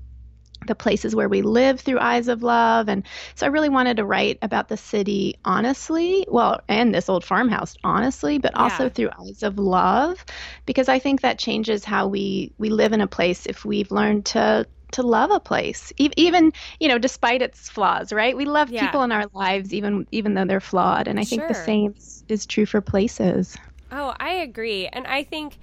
the 0.68 0.76
places 0.76 1.16
where 1.16 1.30
we 1.30 1.42
live 1.42 1.80
through 1.80 2.00
eyes 2.00 2.28
of 2.28 2.44
love 2.44 2.88
and 2.90 3.04
so 3.36 3.46
i 3.46 3.50
really 3.50 3.70
wanted 3.70 3.98
to 3.98 4.06
write 4.06 4.38
about 4.42 4.68
the 4.68 4.78
city 4.78 5.36
honestly 5.46 6.26
well 6.30 6.60
and 6.68 6.94
this 6.94 7.10
old 7.10 7.24
farmhouse 7.24 7.76
honestly 7.84 8.38
but 8.38 8.56
also 8.56 8.84
yeah. 8.84 8.90
through 8.90 9.10
eyes 9.22 9.44
of 9.44 9.58
love 9.58 10.24
because 10.66 10.90
i 10.90 11.00
think 11.00 11.22
that 11.22 11.40
changes 11.40 11.84
how 11.84 12.08
we 12.08 12.52
we 12.58 12.70
live 12.70 12.94
in 12.94 13.02
a 13.02 13.08
place 13.08 13.46
if 13.46 13.66
we've 13.66 13.92
learned 13.92 14.26
to 14.26 14.66
to 14.92 15.04
love 15.04 15.32
a 15.32 15.40
place 15.40 15.92
even 15.98 16.54
you 16.80 16.88
know 16.88 16.98
despite 16.98 17.42
its 17.42 17.70
flaws 17.70 18.14
right 18.14 18.38
we 18.38 18.46
love 18.46 18.70
yeah. 18.70 18.86
people 18.86 19.04
in 19.04 19.12
our 19.12 19.26
lives 19.34 19.74
even 19.74 20.08
even 20.12 20.36
though 20.36 20.46
they're 20.46 20.62
flawed 20.62 21.08
and 21.08 21.20
i 21.20 21.24
think 21.24 21.42
sure. 21.42 21.48
the 21.48 21.54
same 21.54 21.94
is 22.30 22.46
true 22.46 22.66
for 22.66 22.82
places 22.82 23.58
oh 23.92 24.14
i 24.20 24.32
agree 24.32 24.88
and 24.88 25.06
i 25.08 25.24
think 25.24 25.58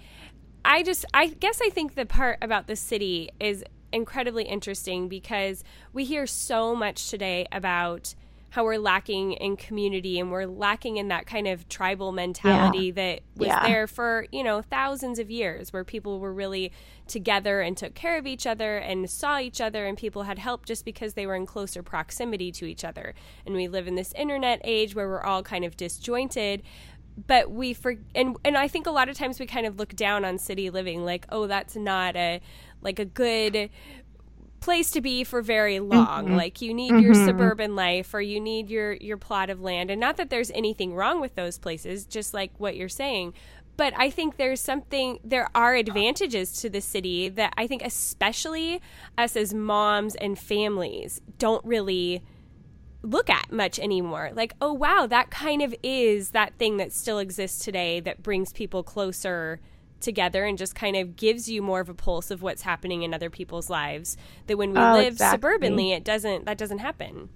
i 0.64 0.82
just 0.82 1.04
i 1.14 1.28
guess 1.28 1.60
i 1.62 1.70
think 1.70 1.94
the 1.94 2.04
part 2.04 2.36
about 2.42 2.66
the 2.66 2.76
city 2.76 3.30
is 3.40 3.64
incredibly 3.92 4.44
interesting 4.44 5.08
because 5.08 5.64
we 5.92 6.04
hear 6.04 6.26
so 6.26 6.74
much 6.74 7.10
today 7.10 7.46
about 7.52 8.14
how 8.52 8.64
we're 8.64 8.78
lacking 8.78 9.32
in 9.32 9.56
community 9.56 10.20
and 10.20 10.30
we're 10.30 10.44
lacking 10.44 10.98
in 10.98 11.08
that 11.08 11.26
kind 11.26 11.48
of 11.48 11.66
tribal 11.70 12.12
mentality 12.12 12.88
yeah. 12.88 12.92
that 12.92 13.20
was 13.34 13.48
yeah. 13.48 13.66
there 13.66 13.86
for, 13.86 14.26
you 14.30 14.44
know, 14.44 14.60
thousands 14.60 15.18
of 15.18 15.30
years 15.30 15.72
where 15.72 15.84
people 15.84 16.20
were 16.20 16.34
really 16.34 16.70
together 17.08 17.62
and 17.62 17.78
took 17.78 17.94
care 17.94 18.18
of 18.18 18.26
each 18.26 18.46
other 18.46 18.76
and 18.76 19.08
saw 19.08 19.38
each 19.38 19.58
other 19.58 19.86
and 19.86 19.96
people 19.96 20.24
had 20.24 20.38
help 20.38 20.66
just 20.66 20.84
because 20.84 21.14
they 21.14 21.26
were 21.26 21.34
in 21.34 21.46
closer 21.46 21.82
proximity 21.82 22.52
to 22.52 22.66
each 22.66 22.84
other. 22.84 23.14
And 23.46 23.54
we 23.54 23.68
live 23.68 23.88
in 23.88 23.94
this 23.94 24.12
internet 24.12 24.60
age 24.64 24.94
where 24.94 25.08
we're 25.08 25.22
all 25.22 25.42
kind 25.42 25.64
of 25.64 25.74
disjointed 25.74 26.62
but 27.26 27.50
we 27.50 27.74
for 27.74 27.96
and 28.14 28.36
and 28.44 28.56
I 28.56 28.68
think 28.68 28.86
a 28.86 28.90
lot 28.90 29.10
of 29.10 29.16
times 29.16 29.38
we 29.38 29.46
kind 29.46 29.66
of 29.66 29.78
look 29.78 29.94
down 29.94 30.24
on 30.24 30.38
city 30.38 30.70
living 30.70 31.04
like 31.04 31.26
oh 31.28 31.46
that's 31.46 31.76
not 31.76 32.16
a 32.16 32.40
like 32.82 32.98
a 32.98 33.04
good 33.04 33.70
place 34.62 34.90
to 34.92 35.00
be 35.00 35.24
for 35.24 35.42
very 35.42 35.80
long. 35.80 36.26
Mm-hmm. 36.26 36.36
Like 36.36 36.62
you 36.62 36.72
need 36.72 36.92
mm-hmm. 36.92 37.04
your 37.04 37.14
suburban 37.14 37.76
life 37.76 38.14
or 38.14 38.20
you 38.20 38.40
need 38.40 38.70
your 38.70 38.94
your 38.94 39.16
plot 39.16 39.50
of 39.50 39.60
land. 39.60 39.90
And 39.90 40.00
not 40.00 40.16
that 40.16 40.30
there's 40.30 40.50
anything 40.52 40.94
wrong 40.94 41.20
with 41.20 41.34
those 41.34 41.58
places, 41.58 42.06
just 42.06 42.32
like 42.32 42.52
what 42.58 42.76
you're 42.76 42.88
saying. 42.88 43.34
But 43.76 43.94
I 43.96 44.10
think 44.10 44.36
there's 44.36 44.60
something 44.60 45.18
there 45.24 45.48
are 45.54 45.74
advantages 45.74 46.52
to 46.60 46.70
the 46.70 46.80
city 46.80 47.28
that 47.30 47.52
I 47.56 47.66
think 47.66 47.82
especially 47.82 48.80
us 49.18 49.36
as 49.36 49.52
moms 49.52 50.14
and 50.14 50.38
families 50.38 51.20
don't 51.38 51.64
really 51.64 52.22
look 53.02 53.28
at 53.28 53.50
much 53.50 53.78
anymore. 53.78 54.30
Like, 54.32 54.54
oh 54.60 54.72
wow, 54.72 55.06
that 55.08 55.30
kind 55.30 55.62
of 55.62 55.74
is 55.82 56.30
that 56.30 56.54
thing 56.58 56.76
that 56.76 56.92
still 56.92 57.18
exists 57.18 57.64
today 57.64 57.98
that 58.00 58.22
brings 58.22 58.52
people 58.52 58.82
closer 58.82 59.60
together 60.02 60.44
and 60.44 60.58
just 60.58 60.74
kind 60.74 60.96
of 60.96 61.16
gives 61.16 61.48
you 61.48 61.62
more 61.62 61.80
of 61.80 61.88
a 61.88 61.94
pulse 61.94 62.30
of 62.30 62.42
what's 62.42 62.62
happening 62.62 63.02
in 63.02 63.14
other 63.14 63.30
people's 63.30 63.70
lives 63.70 64.16
that 64.46 64.58
when 64.58 64.72
we 64.72 64.78
oh, 64.78 64.92
live 64.94 65.14
exactly. 65.14 65.50
suburbanly 65.50 65.96
it 65.96 66.04
doesn't 66.04 66.44
that 66.44 66.58
doesn't 66.58 66.78
happen 66.78 67.28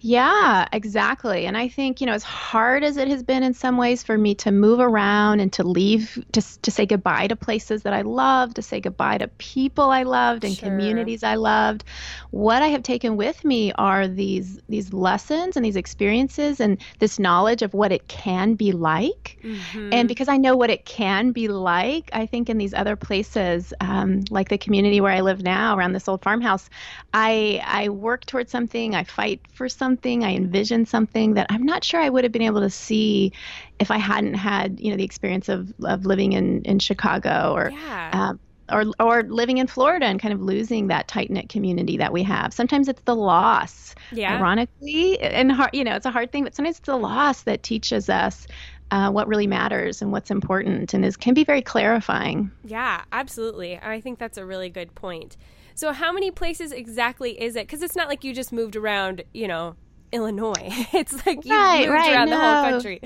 yeah, 0.00 0.66
exactly. 0.72 1.46
And 1.46 1.56
I 1.56 1.68
think, 1.68 2.00
you 2.00 2.06
know, 2.06 2.12
as 2.12 2.22
hard 2.22 2.84
as 2.84 2.96
it 2.96 3.08
has 3.08 3.22
been 3.22 3.42
in 3.42 3.54
some 3.54 3.76
ways 3.76 4.02
for 4.02 4.18
me 4.18 4.34
to 4.36 4.50
move 4.50 4.80
around 4.80 5.40
and 5.40 5.52
to 5.54 5.62
leave, 5.62 6.22
to, 6.32 6.60
to 6.62 6.70
say 6.70 6.86
goodbye 6.86 7.28
to 7.28 7.36
places 7.36 7.82
that 7.82 7.92
I 7.92 8.02
loved, 8.02 8.56
to 8.56 8.62
say 8.62 8.80
goodbye 8.80 9.18
to 9.18 9.28
people 9.28 9.90
I 9.90 10.02
loved 10.02 10.44
and 10.44 10.54
sure. 10.54 10.68
communities 10.68 11.22
I 11.22 11.36
loved, 11.36 11.84
what 12.30 12.62
I 12.62 12.68
have 12.68 12.82
taken 12.82 13.16
with 13.16 13.44
me 13.44 13.72
are 13.72 14.06
these 14.06 14.60
these 14.68 14.92
lessons 14.92 15.56
and 15.56 15.64
these 15.64 15.76
experiences 15.76 16.60
and 16.60 16.78
this 16.98 17.18
knowledge 17.18 17.62
of 17.62 17.74
what 17.74 17.92
it 17.92 18.06
can 18.08 18.54
be 18.54 18.72
like. 18.72 19.38
Mm-hmm. 19.42 19.90
And 19.92 20.08
because 20.08 20.28
I 20.28 20.36
know 20.36 20.56
what 20.56 20.70
it 20.70 20.84
can 20.84 21.32
be 21.32 21.48
like, 21.48 22.10
I 22.12 22.26
think 22.26 22.48
in 22.50 22.58
these 22.58 22.74
other 22.74 22.96
places, 22.96 23.72
um, 23.80 24.22
like 24.30 24.48
the 24.48 24.58
community 24.58 25.00
where 25.00 25.12
I 25.12 25.20
live 25.20 25.42
now 25.42 25.76
around 25.76 25.92
this 25.92 26.08
old 26.08 26.22
farmhouse, 26.22 26.68
I 27.14 27.62
I 27.64 27.88
work 27.88 28.26
towards 28.26 28.50
something, 28.50 28.94
I 28.94 29.04
fight 29.04 29.40
for 29.52 29.68
something, 29.72 30.24
I 30.24 30.34
envisioned 30.34 30.88
something 30.88 31.34
that 31.34 31.46
I'm 31.50 31.64
not 31.64 31.84
sure 31.84 32.00
I 32.00 32.08
would 32.08 32.24
have 32.24 32.32
been 32.32 32.42
able 32.42 32.60
to 32.60 32.70
see 32.70 33.32
if 33.78 33.90
I 33.90 33.98
hadn't 33.98 34.34
had, 34.34 34.80
you 34.80 34.90
know, 34.90 34.96
the 34.96 35.04
experience 35.04 35.48
of, 35.48 35.72
of 35.84 36.06
living 36.06 36.32
in, 36.32 36.62
in 36.62 36.78
Chicago 36.78 37.52
or, 37.54 37.70
yeah. 37.70 38.10
um, 38.12 38.40
or, 38.70 38.84
or 39.00 39.22
living 39.24 39.58
in 39.58 39.66
Florida 39.66 40.06
and 40.06 40.20
kind 40.20 40.32
of 40.32 40.40
losing 40.40 40.88
that 40.88 41.08
tight 41.08 41.30
knit 41.30 41.48
community 41.48 41.96
that 41.96 42.12
we 42.12 42.22
have. 42.22 42.52
Sometimes 42.52 42.88
it's 42.88 43.02
the 43.02 43.16
loss, 43.16 43.94
yeah. 44.12 44.36
ironically, 44.36 45.18
and 45.20 45.50
hard, 45.50 45.70
you 45.72 45.84
know, 45.84 45.96
it's 45.96 46.06
a 46.06 46.10
hard 46.10 46.30
thing, 46.30 46.44
but 46.44 46.54
sometimes 46.54 46.78
it's 46.78 46.86
the 46.86 46.96
loss 46.96 47.42
that 47.42 47.62
teaches 47.62 48.08
us 48.08 48.46
uh, 48.90 49.10
what 49.10 49.28
really 49.28 49.46
matters 49.46 50.02
and 50.02 50.12
what's 50.12 50.30
important 50.30 50.94
and 50.94 51.04
is 51.04 51.16
can 51.16 51.34
be 51.34 51.44
very 51.44 51.62
clarifying. 51.62 52.50
Yeah, 52.64 53.02
absolutely. 53.12 53.78
I 53.78 54.00
think 54.00 54.18
that's 54.18 54.38
a 54.38 54.44
really 54.44 54.68
good 54.68 54.94
point. 54.94 55.36
So, 55.80 55.94
how 55.94 56.12
many 56.12 56.30
places 56.30 56.72
exactly 56.72 57.40
is 57.40 57.56
it? 57.56 57.66
Because 57.66 57.80
it's 57.80 57.96
not 57.96 58.06
like 58.06 58.22
you 58.22 58.34
just 58.34 58.52
moved 58.52 58.76
around, 58.76 59.24
you 59.32 59.48
know, 59.48 59.76
Illinois. 60.12 60.52
It's 60.92 61.24
like 61.24 61.46
you 61.46 61.54
right, 61.54 61.78
moved 61.78 61.92
right, 61.92 62.12
around 62.12 62.28
no. 62.28 62.36
the 62.36 62.44
whole 62.44 62.70
country. 62.72 63.00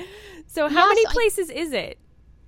So, 0.49 0.69
how 0.69 0.89
yes, 0.89 0.89
many 0.89 1.07
places 1.07 1.51
I, 1.51 1.55
is 1.55 1.73
it? 1.73 1.99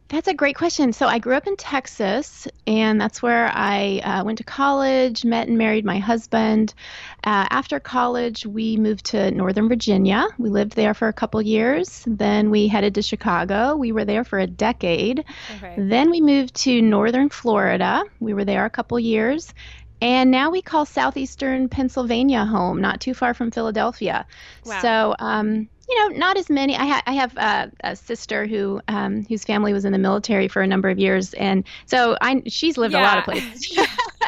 That's 0.08 0.26
a 0.26 0.34
great 0.34 0.56
question. 0.56 0.92
So, 0.92 1.06
I 1.06 1.20
grew 1.20 1.34
up 1.36 1.46
in 1.46 1.54
Texas, 1.56 2.48
and 2.66 3.00
that's 3.00 3.22
where 3.22 3.52
I 3.54 4.00
uh, 4.00 4.24
went 4.24 4.38
to 4.38 4.44
college, 4.44 5.24
met 5.24 5.46
and 5.46 5.58
married 5.58 5.84
my 5.84 6.00
husband. 6.00 6.74
Uh, 7.22 7.46
after 7.50 7.78
college, 7.78 8.44
we 8.44 8.76
moved 8.76 9.06
to 9.06 9.30
Northern 9.30 9.68
Virginia. 9.68 10.26
We 10.38 10.48
lived 10.48 10.74
there 10.74 10.94
for 10.94 11.06
a 11.06 11.12
couple 11.12 11.40
years. 11.40 12.02
Then 12.04 12.50
we 12.50 12.66
headed 12.66 12.96
to 12.96 13.02
Chicago. 13.02 13.76
We 13.76 13.92
were 13.92 14.04
there 14.04 14.24
for 14.24 14.40
a 14.40 14.46
decade. 14.48 15.24
Okay. 15.56 15.76
Then 15.78 16.10
we 16.10 16.20
moved 16.20 16.56
to 16.64 16.82
Northern 16.82 17.28
Florida. 17.28 18.02
We 18.18 18.34
were 18.34 18.44
there 18.44 18.64
a 18.64 18.70
couple 18.70 18.98
years. 18.98 19.54
And 20.00 20.30
now 20.30 20.50
we 20.50 20.60
call 20.60 20.84
southeastern 20.84 21.68
Pennsylvania 21.68 22.44
home, 22.44 22.80
not 22.80 23.00
too 23.00 23.14
far 23.14 23.32
from 23.34 23.50
Philadelphia. 23.50 24.26
Wow. 24.64 24.82
So, 24.82 25.14
um, 25.18 25.68
you 25.88 26.00
know, 26.00 26.16
not 26.16 26.36
as 26.36 26.50
many. 26.50 26.76
I, 26.76 26.86
ha- 26.86 27.02
I 27.06 27.12
have 27.12 27.36
a, 27.36 27.72
a, 27.84 27.96
sister 27.96 28.46
who 28.46 28.80
um, 28.88 29.24
whose 29.24 29.44
family 29.44 29.72
was 29.72 29.84
in 29.84 29.92
the 29.92 29.98
military 29.98 30.48
for 30.48 30.60
a 30.60 30.66
number 30.66 30.88
of 30.88 30.98
years, 30.98 31.32
and 31.34 31.64
so 31.86 32.16
I 32.20 32.42
she's 32.46 32.76
lived 32.76 32.94
yeah. 32.94 33.02
a 33.02 33.04
lot 33.04 33.18
of 33.18 33.24
places. 33.24 33.78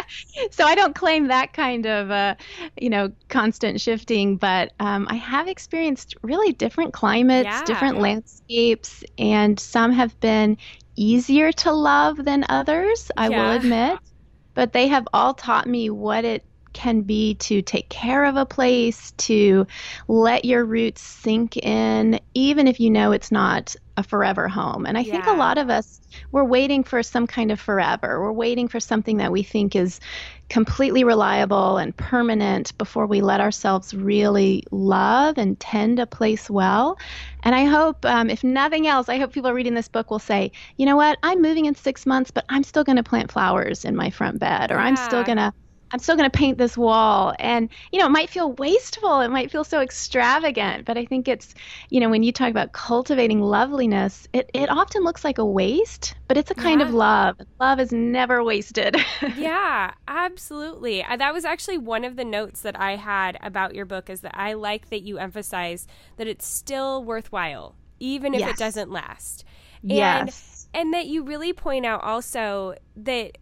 so 0.53 0.65
I 0.65 0.77
don't 0.77 0.95
claim 0.95 1.27
that 1.29 1.53
kind 1.53 1.85
of 1.85 2.11
uh, 2.13 2.37
you 2.81 2.91
know 2.91 3.11
constant 3.29 3.81
shifting, 3.81 4.37
but 4.37 4.73
um, 4.79 5.09
I 5.11 5.17
have 5.17 5.49
experienced 5.49 6.15
really 6.23 6.53
different 6.53 6.93
climates, 6.93 7.47
yeah. 7.47 7.65
different 7.65 7.99
landscapes, 7.99 9.03
and 9.19 9.59
some 9.59 9.91
have 9.91 10.19
been 10.21 10.59
easier 10.95 11.51
to 11.51 11.73
love 11.73 12.25
than 12.25 12.45
others. 12.49 13.11
I 13.17 13.29
yeah. 13.29 13.43
will 13.43 13.57
admit 13.57 13.99
but 14.59 14.73
they 14.73 14.89
have 14.89 15.07
all 15.13 15.35
taught 15.35 15.69
me 15.69 15.89
what 15.89 16.25
it 16.25 16.45
can 16.73 17.03
be 17.03 17.37
to 17.37 17.63
take 17.63 17.89
care 17.91 18.25
of 18.25 18.35
a 18.35 18.45
place, 18.45 19.13
to 19.13 19.65
let 20.09 20.45
your 20.45 20.65
roots 20.65 21.01
sink 21.01 21.57
in, 21.59 22.19
even 22.35 22.67
if 22.67 22.81
you 22.81 22.91
know 22.91 23.13
it's 23.13 23.31
not 23.31 23.77
a 23.97 24.03
forever 24.03 24.49
home. 24.49 24.85
And 24.85 24.99
I 24.99 25.03
yeah. 25.03 25.13
think 25.13 25.27
a 25.29 25.33
lot 25.33 25.59
of 25.59 25.71
us, 25.71 26.01
we're 26.33 26.45
waiting 26.45 26.85
for 26.85 27.03
some 27.03 27.27
kind 27.27 27.51
of 27.51 27.61
forever. 27.61 28.21
We're 28.21 28.33
waiting 28.33 28.69
for 28.69 28.81
something 28.81 29.19
that 29.19 29.33
we 29.33 29.43
think 29.43 29.77
is 29.77 30.01
completely 30.49 31.05
reliable 31.05 31.77
and 31.77 31.97
permanent 31.97 32.77
before 32.79 33.07
we 33.07 33.21
let 33.21 33.41
ourselves 33.41 33.93
really 33.93 34.65
love 34.71 35.37
and 35.37 35.59
tend 35.61 35.99
a 35.99 36.07
place 36.07 36.49
well. 36.49 36.99
And 37.43 37.55
I 37.55 37.65
hope, 37.65 38.05
um, 38.05 38.31
if 38.31 38.43
nothing 38.43 38.87
else, 38.87 39.09
I 39.09 39.19
hope 39.19 39.33
people 39.33 39.53
reading 39.53 39.75
this 39.75 39.89
book 39.89 40.11
will 40.11 40.19
say, 40.19 40.53
you 40.77 40.87
know 40.87 40.97
what, 40.97 41.19
I'm 41.23 41.43
moving 41.43 41.67
in 41.67 41.75
six 41.75 42.07
months, 42.07 42.31
but 42.31 42.45
I'm 42.49 42.65
still 42.65 42.85
going 42.85 42.97
to 42.97 43.03
plant 43.03 43.31
flowers 43.31 43.85
in 43.85 43.95
my 43.95 44.11
front 44.11 44.39
bed, 44.39 44.71
or 44.71 44.77
yeah. 44.77 44.85
I'm 44.85 44.97
still 44.97 45.23
going 45.23 45.39
to 45.39 45.53
I'm 45.91 45.99
still 45.99 46.17
going 46.17 46.31
to 46.31 46.37
paint 46.37 46.59
this 46.59 46.77
wall. 46.77 47.35
And, 47.39 47.69
you 47.93 47.99
know, 47.99 48.07
it 48.07 48.11
might 48.11 48.29
feel 48.31 48.53
wasteful. 48.53 49.21
It 49.21 49.29
might 49.29 49.51
feel 49.51 49.65
so 49.65 49.81
extravagant. 49.81 50.85
But 50.85 50.99
I 50.99 51.05
think 51.05 51.29
it's, 51.29 51.55
you 51.91 52.01
know, 52.01 52.11
when 52.11 52.23
you 52.23 52.33
talk 52.33 52.51
about 52.51 52.73
cultivating 52.73 53.41
loveliness, 53.41 54.29
it, 54.33 54.51
it 54.53 54.71
often 54.71 55.03
looks 55.03 55.25
like 55.25 55.39
a 55.39 55.45
waste, 55.45 56.15
but 56.27 56.37
it's 56.37 56.51
a 56.51 56.55
kind 56.55 56.81
yeah. 56.81 56.87
of 56.87 56.95
love. 56.95 57.37
Love 57.61 57.81
is 57.81 57.93
never 57.93 58.43
wasted. 58.45 58.97
yeah, 59.37 59.93
absolutely. 60.07 61.03
Uh, 61.03 61.17
that 61.17 61.33
was 61.33 61.45
actually 61.45 61.79
one 61.79 62.05
of 62.05 62.17
the 62.17 62.25
notes 62.25 62.63
that 62.63 62.79
I 62.79 62.97
had 62.97 63.39
about 63.43 63.75
your 63.75 63.87
book 63.87 64.11
is 64.11 64.21
that 64.21 64.39
I 64.39 64.53
like 64.53 64.91
that 64.91 65.03
you 65.03 65.19
emphasize 65.19 65.87
that 66.17 66.27
it's 66.27 66.47
still 66.47 67.03
worthwhile, 67.05 67.75
even 67.99 68.35
if 68.35 68.41
yes. 68.41 68.51
it 68.51 68.57
doesn't 68.57 68.91
last. 68.91 69.45
And, 69.83 69.93
yes. 69.93 70.69
And 70.75 70.93
that 70.93 71.07
you 71.07 71.23
really 71.23 71.53
point 71.53 71.87
out 71.87 72.03
also 72.03 72.75
that 72.97 73.39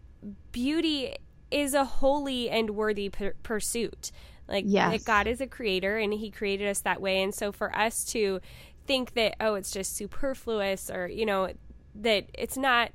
beauty 0.51 1.15
is 1.51 1.73
a 1.73 1.85
holy 1.85 2.49
and 2.49 2.71
worthy 2.71 3.09
p- 3.09 3.31
pursuit. 3.43 4.11
Like 4.47 4.65
yes. 4.67 5.03
God 5.03 5.27
is 5.27 5.41
a 5.41 5.47
creator 5.47 5.97
and 5.97 6.13
he 6.13 6.31
created 6.31 6.67
us 6.67 6.79
that 6.81 7.01
way. 7.01 7.21
And 7.21 7.33
so 7.33 7.51
for 7.51 7.75
us 7.75 8.03
to 8.05 8.39
think 8.85 9.13
that, 9.15 9.35
oh, 9.41 9.55
it's 9.55 9.71
just 9.71 9.95
superfluous 9.95 10.89
or, 10.89 11.07
you 11.07 11.25
know, 11.25 11.51
that 11.95 12.29
it's 12.33 12.57
not 12.57 12.91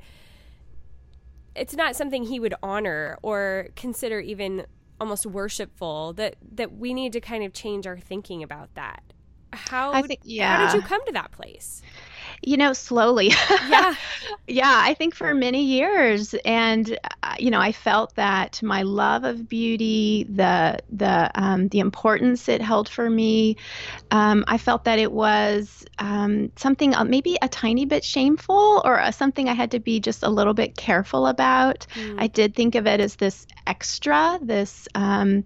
it's 1.55 1.75
not 1.75 1.97
something 1.97 2.25
he 2.25 2.41
would 2.41 2.55
honor 2.63 3.19
or 3.23 3.69
consider 3.77 4.21
even 4.21 4.67
almost 5.01 5.27
worshipful 5.27 6.13
that 6.15 6.37
that 6.53 6.73
we 6.77 6.95
need 6.95 7.13
to 7.13 7.21
kind 7.21 7.45
of 7.45 7.53
change 7.53 7.87
our 7.87 7.99
thinking 7.99 8.43
about 8.43 8.73
that 8.75 9.03
how 9.53 9.93
think, 10.03 10.21
yeah. 10.25 10.57
how 10.57 10.73
did 10.73 10.81
you 10.81 10.87
come 10.87 11.05
to 11.05 11.13
that 11.13 11.31
place 11.33 11.83
you 12.43 12.57
know, 12.57 12.73
slowly. 12.73 13.33
Yeah. 13.69 13.95
yeah, 14.47 14.75
I 14.85 14.95
think 14.95 15.15
for 15.15 15.35
many 15.35 15.65
years. 15.65 16.35
And 16.45 16.99
you 17.39 17.51
know, 17.51 17.61
I 17.61 17.73
felt 17.73 18.15
that 18.17 18.63
my 18.63 18.83
love 18.83 19.25
of 19.25 19.49
beauty, 19.49 20.27
the 20.29 20.79
the 20.91 21.31
um, 21.35 21.69
the 21.69 21.79
importance 21.79 22.49
it 22.49 22.61
held 22.61 22.89
for 22.89 23.09
me, 23.09 23.57
um, 24.11 24.45
I 24.49 24.59
felt 24.59 24.85
that 24.85 24.99
it 24.99 25.13
was 25.13 25.85
um, 25.99 26.51
something 26.57 26.95
uh, 26.95 27.05
maybe 27.05 27.37
a 27.41 27.49
tiny 27.49 27.85
bit 27.85 28.05
shameful 28.05 28.83
or 28.85 29.01
uh, 29.01 29.11
something 29.11 29.49
I 29.49 29.55
had 29.55 29.71
to 29.73 29.81
be 29.81 30.01
just 30.01 30.23
a 30.23 30.29
little 30.29 30.55
bit 30.55 30.77
careful 30.77 31.27
about. 31.27 31.87
Mm. 31.95 32.17
I 32.19 32.27
did 32.27 32.55
think 32.55 32.75
of 32.75 32.87
it 32.87 33.01
as 33.01 33.17
this 33.17 33.47
extra, 33.67 34.39
this 34.43 34.89
um, 34.95 35.45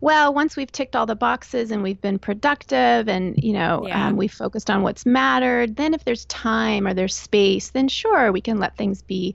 well, 0.00 0.32
once 0.32 0.56
we've 0.56 0.72
ticked 0.72 0.96
all 0.96 1.06
the 1.06 1.14
boxes 1.14 1.70
and 1.70 1.82
we've 1.82 2.00
been 2.00 2.18
productive 2.18 3.08
and, 3.08 3.34
you 3.42 3.52
know, 3.52 3.84
yeah. 3.86 4.06
um, 4.06 4.16
we've 4.16 4.32
focused 4.32 4.70
on 4.70 4.82
what's 4.82 5.04
mattered, 5.04 5.76
then 5.76 5.92
if 5.92 6.04
there's 6.04 6.24
time 6.26 6.86
or 6.86 6.94
there's 6.94 7.14
space, 7.14 7.70
then 7.70 7.86
sure, 7.86 8.32
we 8.32 8.40
can 8.40 8.58
let 8.58 8.76
things 8.76 9.02
be 9.02 9.34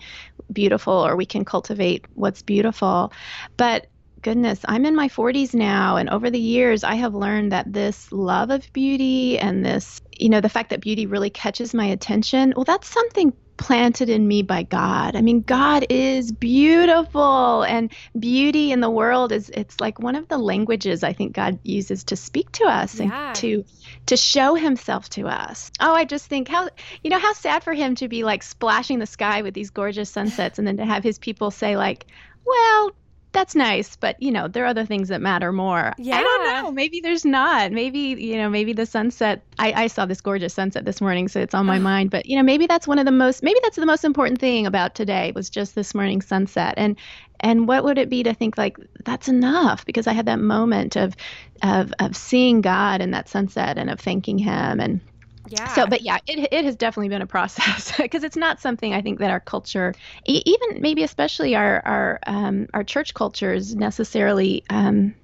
beautiful 0.52 0.94
or 0.94 1.16
we 1.16 1.26
can 1.26 1.46
cultivate 1.46 2.06
what's 2.16 2.42
beautiful. 2.42 3.14
But 3.58 3.88
goodness, 4.26 4.60
I'm 4.68 4.88
in 4.88 4.96
my 4.96 5.08
40s 5.08 5.54
now, 5.54 5.98
and 5.98 6.10
over 6.10 6.32
the 6.32 6.40
years, 6.40 6.84
I 6.84 6.96
have 6.96 7.14
learned 7.14 7.52
that 7.52 7.72
this 7.72 8.12
love 8.12 8.50
of 8.50 8.68
beauty 8.74 9.38
and 9.38 9.64
this, 9.64 10.02
you 10.18 10.30
know, 10.30 10.42
the 10.42 10.50
fact 10.50 10.72
that 10.72 10.82
beauty 10.82 11.06
really 11.06 11.30
catches 11.30 11.76
my 11.76 11.86
attention, 11.86 12.54
well, 12.56 12.66
that's 12.66 12.88
something 12.88 13.34
planted 13.58 14.10
in 14.10 14.28
me 14.28 14.42
by 14.42 14.64
God. 14.64 15.16
I 15.16 15.22
mean, 15.22 15.42
God 15.42 15.86
is 15.90 16.32
beautiful 16.32 17.64
and 17.64 17.92
beauty 18.18 18.72
in 18.72 18.82
the 18.82 18.90
world 18.90 19.32
is 19.32 19.50
it's 19.50 19.80
like 19.80 20.00
one 20.00 20.16
of 20.16 20.28
the 20.28 20.38
languages 20.38 21.04
I 21.04 21.14
think 21.14 21.34
God 21.34 21.60
uses 21.64 22.04
to 22.06 22.16
speak 22.16 22.52
to 22.54 22.66
us 22.66 23.00
yeah. 23.00 23.28
and 23.28 23.36
to 23.38 23.66
to 24.08 24.18
show 24.18 24.56
himself 24.56 25.10
to 25.10 25.28
us. 25.28 25.72
Oh, 25.80 25.94
I 25.94 26.06
just 26.06 26.28
think 26.28 26.48
how 26.48 26.70
you 27.04 27.10
know 27.10 27.20
how 27.20 27.34
sad 27.34 27.64
for 27.64 27.74
him 27.74 27.96
to 27.96 28.08
be 28.08 28.24
like 28.24 28.44
splashing 28.44 29.00
the 29.00 29.06
sky 29.06 29.42
with 29.42 29.54
these 29.54 29.70
gorgeous 29.70 30.10
sunsets 30.10 30.60
and 30.60 30.68
then 30.68 30.78
to 30.78 30.86
have 30.86 31.04
his 31.04 31.20
people 31.20 31.52
say 31.52 31.78
like, 31.78 32.06
"Well, 32.46 32.92
that's 33.36 33.56
nice, 33.56 33.96
but 33.96 34.22
you 34.22 34.32
know, 34.32 34.48
there 34.48 34.64
are 34.64 34.68
other 34.68 34.86
things 34.86 35.10
that 35.10 35.22
matter 35.22 35.52
more. 35.52 35.94
Yeah. 35.98 36.18
I 36.18 36.24
don't 36.24 36.44
know. 36.44 36.72
Maybe 36.72 37.02
there's 37.02 37.26
not. 37.26 37.72
Maybe, 37.72 38.00
you 38.00 38.38
know, 38.38 38.50
maybe 38.50 38.74
the 38.74 38.86
sunset 38.86 39.44
I, 39.60 39.84
I 39.84 39.88
saw 39.88 40.06
this 40.06 40.22
gorgeous 40.22 40.54
sunset 40.54 40.86
this 40.86 41.02
morning, 41.02 41.28
so 41.28 41.40
it's 41.40 41.54
on 41.54 41.66
my 41.66 41.80
mind. 41.80 42.10
But 42.12 42.26
you 42.26 42.36
know, 42.36 42.44
maybe 42.44 42.66
that's 42.66 42.88
one 42.88 43.00
of 43.00 43.06
the 43.06 43.12
most 43.12 43.44
maybe 43.44 43.60
that's 43.62 43.76
the 43.76 43.86
most 43.86 44.04
important 44.04 44.40
thing 44.40 44.66
about 44.66 44.96
today 44.96 45.32
was 45.36 45.50
just 45.50 45.76
this 45.76 45.94
morning 45.94 46.22
sunset. 46.22 46.74
And 46.78 46.98
and 47.40 47.68
what 47.68 47.84
would 47.84 47.98
it 47.98 48.10
be 48.10 48.24
to 48.24 48.34
think 48.34 48.58
like 48.58 48.78
that's 49.04 49.28
enough 49.28 49.86
because 49.86 50.08
I 50.08 50.14
had 50.14 50.26
that 50.26 50.40
moment 50.40 50.96
of 50.96 51.16
of 51.62 51.94
of 52.00 52.16
seeing 52.16 52.62
God 52.62 53.02
in 53.02 53.12
that 53.12 53.30
sunset 53.30 53.78
and 53.78 53.90
of 53.90 54.00
thanking 54.00 54.38
him 54.38 54.80
and 54.80 55.02
yeah. 55.48 55.74
So, 55.74 55.88
but 55.88 56.02
yeah, 56.02 56.18
it, 56.28 56.50
it 56.52 56.66
has 56.66 56.76
definitely 56.76 57.10
been 57.10 57.22
a 57.22 57.28
process 57.28 57.96
because 57.98 58.24
it's 58.24 58.38
not 58.38 58.60
something 58.60 58.94
I 58.94 59.02
think 59.02 59.20
that 59.20 59.32
our 59.32 59.40
culture, 59.40 59.94
even 60.26 60.82
maybe 60.82 61.04
especially 61.04 61.56
our 61.56 61.82
our 61.86 62.20
um, 62.28 62.68
our 62.74 62.84
church 62.84 63.14
cultures, 63.14 63.76
necessarily 63.76 64.64
um, 64.70 65.16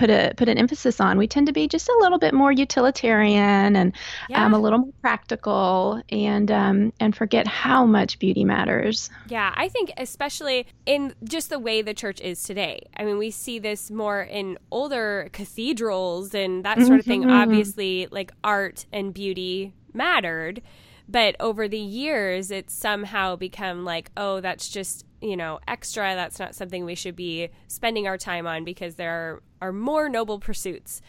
put 0.00 0.08
a 0.08 0.32
put 0.36 0.48
an 0.48 0.56
emphasis 0.56 0.98
on. 0.98 1.18
We 1.18 1.28
tend 1.28 1.46
to 1.46 1.52
be 1.52 1.68
just 1.68 1.86
a 1.88 1.96
little 2.00 2.18
bit 2.18 2.32
more 2.32 2.50
utilitarian 2.50 3.76
and 3.76 3.92
yeah. 4.30 4.44
um, 4.44 4.54
a 4.54 4.58
little 4.58 4.78
more 4.78 4.92
practical, 5.02 6.02
and 6.08 6.50
um, 6.50 6.92
and 6.98 7.14
forget 7.14 7.46
how 7.46 7.84
much 7.84 8.18
beauty 8.18 8.44
matters. 8.44 9.10
Yeah, 9.28 9.52
I 9.54 9.68
think 9.68 9.92
especially 9.98 10.66
in 10.86 11.14
just 11.22 11.50
the 11.50 11.58
way 11.58 11.82
the 11.82 11.92
church 11.92 12.20
is 12.22 12.42
today. 12.42 12.88
I 12.96 13.04
mean, 13.04 13.18
we 13.18 13.30
see 13.30 13.58
this 13.58 13.90
more 13.90 14.22
in 14.22 14.58
older 14.70 15.28
cathedrals 15.32 16.34
and 16.34 16.64
that 16.64 16.80
sort 16.80 17.00
of 17.00 17.04
thing. 17.04 17.22
Mm-hmm. 17.22 17.30
Obviously, 17.30 18.08
like 18.10 18.32
art 18.42 18.86
and 18.92 19.12
beauty 19.12 19.74
mattered 19.92 20.62
but 21.08 21.34
over 21.40 21.66
the 21.66 21.76
years 21.76 22.52
it's 22.52 22.72
somehow 22.72 23.34
become 23.34 23.84
like 23.84 24.12
oh 24.16 24.40
that's 24.40 24.68
just 24.68 25.04
you 25.20 25.36
know 25.36 25.60
extra 25.68 26.14
that's 26.14 26.38
not 26.38 26.54
something 26.54 26.84
we 26.84 26.94
should 26.94 27.16
be 27.16 27.48
spending 27.68 28.06
our 28.06 28.18
time 28.18 28.46
on 28.46 28.64
because 28.64 28.94
there 28.96 29.10
are, 29.10 29.42
are 29.68 29.72
more 29.72 30.08
noble 30.08 30.38
pursuits 30.38 31.00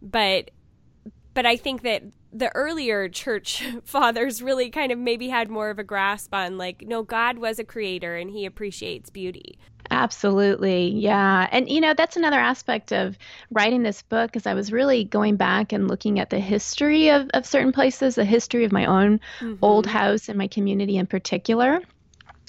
but 0.00 0.50
but 1.34 1.46
i 1.46 1.56
think 1.56 1.82
that 1.82 2.02
the 2.32 2.54
earlier 2.54 3.08
church 3.08 3.64
fathers 3.84 4.42
really 4.42 4.70
kind 4.70 4.92
of 4.92 4.98
maybe 4.98 5.28
had 5.28 5.50
more 5.50 5.70
of 5.70 5.78
a 5.78 5.84
grasp 5.84 6.34
on 6.34 6.58
like 6.58 6.84
no 6.86 7.02
god 7.02 7.38
was 7.38 7.58
a 7.58 7.64
creator 7.64 8.16
and 8.16 8.30
he 8.30 8.44
appreciates 8.44 9.10
beauty 9.10 9.58
Absolutely. 9.90 10.88
Yeah. 10.88 11.48
And, 11.52 11.68
you 11.68 11.80
know, 11.80 11.94
that's 11.94 12.16
another 12.16 12.38
aspect 12.38 12.92
of 12.92 13.16
writing 13.50 13.82
this 13.82 14.02
book 14.02 14.36
is 14.36 14.46
I 14.46 14.54
was 14.54 14.72
really 14.72 15.04
going 15.04 15.36
back 15.36 15.72
and 15.72 15.88
looking 15.88 16.18
at 16.18 16.30
the 16.30 16.40
history 16.40 17.10
of, 17.10 17.28
of 17.34 17.46
certain 17.46 17.72
places, 17.72 18.16
the 18.16 18.24
history 18.24 18.64
of 18.64 18.72
my 18.72 18.86
own 18.86 19.20
mm-hmm. 19.38 19.54
old 19.62 19.86
house 19.86 20.28
and 20.28 20.38
my 20.38 20.48
community 20.48 20.96
in 20.96 21.06
particular. 21.06 21.80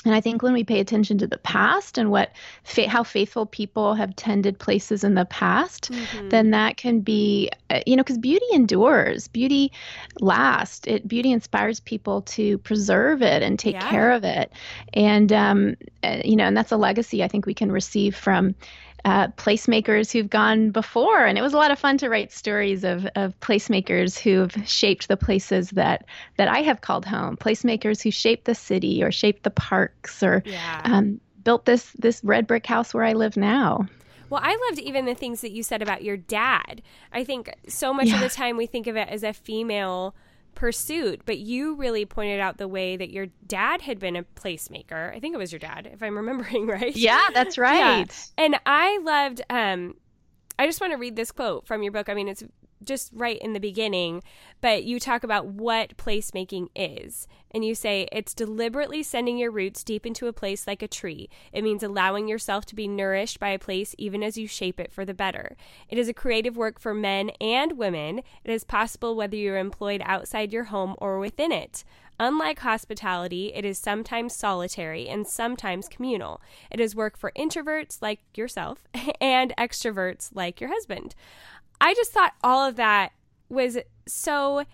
And 0.05 0.13
I 0.13 0.21
think 0.21 0.41
when 0.41 0.53
we 0.53 0.63
pay 0.63 0.79
attention 0.79 1.17
to 1.17 1.27
the 1.27 1.39
past 1.39 1.97
and 1.97 2.11
what 2.11 2.31
fa- 2.63 2.87
how 2.87 3.03
faithful 3.03 3.45
people 3.45 3.95
have 3.95 4.15
tended 4.15 4.59
places 4.59 5.03
in 5.03 5.15
the 5.15 5.25
past, 5.25 5.91
mm-hmm. 5.91 6.29
then 6.29 6.51
that 6.51 6.77
can 6.77 7.01
be, 7.01 7.49
uh, 7.69 7.81
you 7.85 7.95
know, 7.95 8.03
because 8.03 8.19
beauty 8.19 8.45
endures, 8.53 9.27
beauty 9.27 9.71
lasts. 10.21 10.87
It 10.87 11.07
beauty 11.07 11.31
inspires 11.31 11.79
people 11.79 12.21
to 12.21 12.57
preserve 12.59 13.21
it 13.21 13.41
and 13.41 13.57
take 13.57 13.75
yeah. 13.75 13.89
care 13.89 14.11
of 14.11 14.23
it, 14.23 14.51
and 14.93 15.33
um, 15.33 15.75
uh, 16.03 16.21
you 16.23 16.35
know, 16.35 16.45
and 16.45 16.55
that's 16.55 16.71
a 16.71 16.77
legacy 16.77 17.23
I 17.23 17.27
think 17.27 17.45
we 17.45 17.55
can 17.55 17.71
receive 17.71 18.15
from 18.15 18.55
uh, 19.07 19.29
placemakers 19.37 20.11
who've 20.11 20.29
gone 20.29 20.69
before. 20.69 21.25
And 21.25 21.37
it 21.37 21.41
was 21.41 21.53
a 21.53 21.57
lot 21.57 21.71
of 21.71 21.79
fun 21.79 21.97
to 21.99 22.09
write 22.09 22.29
stories 22.29 22.83
of, 22.83 23.07
of 23.15 23.39
placemakers 23.39 24.19
who've 24.19 24.53
shaped 24.67 25.07
the 25.07 25.15
places 25.15 25.69
that, 25.69 26.03
that 26.35 26.49
I 26.49 26.59
have 26.59 26.81
called 26.81 27.05
home, 27.05 27.37
placemakers 27.37 28.03
who 28.03 28.11
shaped 28.11 28.43
the 28.43 28.53
city 28.53 29.01
or 29.01 29.09
shaped 29.09 29.43
the 29.43 29.49
parks 29.49 30.21
or 30.21 30.43
yeah. 30.45 30.81
um, 30.83 31.21
built 31.45 31.63
this, 31.63 31.89
this 31.97 32.21
red 32.21 32.47
brick 32.47 32.65
house 32.65 32.93
where 32.93 33.05
I 33.05 33.13
live 33.13 33.37
now. 33.37 33.87
Well, 34.29 34.41
I 34.43 34.57
loved 34.67 34.79
even 34.79 35.05
the 35.05 35.15
things 35.15 35.39
that 35.39 35.51
you 35.51 35.63
said 35.63 35.81
about 35.81 36.03
your 36.03 36.17
dad. 36.17 36.81
I 37.13 37.23
think 37.23 37.55
so 37.69 37.93
much 37.93 38.07
yeah. 38.07 38.15
of 38.15 38.21
the 38.21 38.35
time 38.35 38.57
we 38.57 38.65
think 38.65 38.87
of 38.87 38.97
it 38.97 39.07
as 39.07 39.23
a 39.23 39.31
female 39.31 40.15
pursuit, 40.57 41.21
but 41.25 41.37
you 41.37 41.75
really 41.75 42.03
pointed 42.03 42.39
out 42.39 42.57
the 42.57 42.67
way 42.67 42.97
that 42.97 43.11
your 43.11 43.27
dad 43.45 43.81
had 43.83 43.99
been 43.99 44.15
a 44.15 44.23
placemaker. 44.23 45.15
I 45.15 45.19
think 45.19 45.35
it 45.35 45.37
was 45.37 45.51
your 45.51 45.59
dad, 45.59 45.87
if 45.93 46.01
I'm 46.01 46.17
remembering 46.17 46.65
right. 46.67 46.95
Yeah, 46.95 47.27
that's 47.31 47.59
right. 47.59 48.07
Yeah. 48.07 48.43
And 48.43 48.59
I 48.65 48.97
loved 49.03 49.41
um 49.51 49.93
I 50.57 50.65
just 50.65 50.81
want 50.81 50.93
to 50.93 50.97
read 50.97 51.15
this 51.15 51.31
quote 51.31 51.67
from 51.67 51.83
your 51.83 51.91
book. 51.91 52.09
I 52.09 52.15
mean, 52.15 52.27
it's 52.27 52.43
just 52.83 53.11
right 53.13 53.37
in 53.39 53.53
the 53.53 53.59
beginning, 53.59 54.23
but 54.61 54.83
you 54.83 54.99
talk 54.99 55.23
about 55.23 55.47
what 55.47 55.97
placemaking 55.97 56.69
is. 56.75 57.27
And 57.51 57.63
you 57.63 57.75
say 57.75 58.07
it's 58.11 58.33
deliberately 58.33 59.03
sending 59.03 59.37
your 59.37 59.51
roots 59.51 59.83
deep 59.83 60.05
into 60.05 60.27
a 60.27 60.33
place 60.33 60.67
like 60.67 60.81
a 60.81 60.87
tree. 60.87 61.29
It 61.51 61.63
means 61.63 61.83
allowing 61.83 62.27
yourself 62.27 62.65
to 62.67 62.75
be 62.75 62.87
nourished 62.87 63.39
by 63.39 63.49
a 63.49 63.59
place 63.59 63.95
even 63.97 64.21
as 64.21 64.37
you 64.37 64.47
shape 64.47 64.79
it 64.79 64.91
for 64.91 65.05
the 65.05 65.13
better. 65.13 65.55
It 65.89 65.97
is 65.97 66.09
a 66.09 66.13
creative 66.13 66.57
work 66.57 66.79
for 66.79 66.93
men 66.93 67.31
and 67.41 67.77
women. 67.77 68.19
It 68.43 68.51
is 68.51 68.63
possible 68.63 69.15
whether 69.15 69.35
you're 69.35 69.57
employed 69.57 70.01
outside 70.05 70.51
your 70.53 70.65
home 70.65 70.95
or 70.97 71.19
within 71.19 71.51
it. 71.51 71.83
Unlike 72.19 72.59
hospitality, 72.59 73.53
it 73.53 73.63
is 73.63 73.77
sometimes 73.77 74.35
solitary 74.35 75.07
and 75.07 75.27
sometimes 75.27 75.87
communal. 75.87 76.41
It 76.71 76.79
is 76.79 76.95
work 76.95 77.15
for 77.15 77.31
introverts 77.37 78.01
like 78.01 78.21
yourself 78.35 78.87
and 79.21 79.53
extroverts 79.55 80.31
like 80.33 80.59
your 80.59 80.71
husband. 80.71 81.13
I 81.79 81.93
just 81.93 82.11
thought 82.11 82.33
all 82.43 82.67
of 82.67 82.75
that 82.75 83.11
was 83.49 83.77
so 84.07 84.65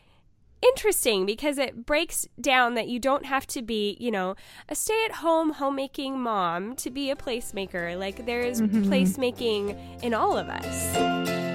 interesting 0.62 1.26
because 1.26 1.58
it 1.58 1.86
breaks 1.86 2.28
down 2.40 2.76
that 2.76 2.88
you 2.88 3.00
don't 3.00 3.26
have 3.26 3.46
to 3.48 3.62
be, 3.62 3.98
you 4.00 4.12
know, 4.12 4.36
a 4.70 4.76
stay 4.76 5.04
at 5.06 5.16
home 5.16 5.52
homemaking 5.54 6.20
mom 6.20 6.76
to 6.78 6.90
be 6.90 7.10
a 7.10 7.16
placemaker. 7.16 7.98
Like 7.98 8.26
there's 8.26 8.62
mm-hmm. 8.62 8.92
placemaking 8.92 10.04
in 10.04 10.14
all 10.14 10.38
of 10.38 10.48
us. 10.48 11.53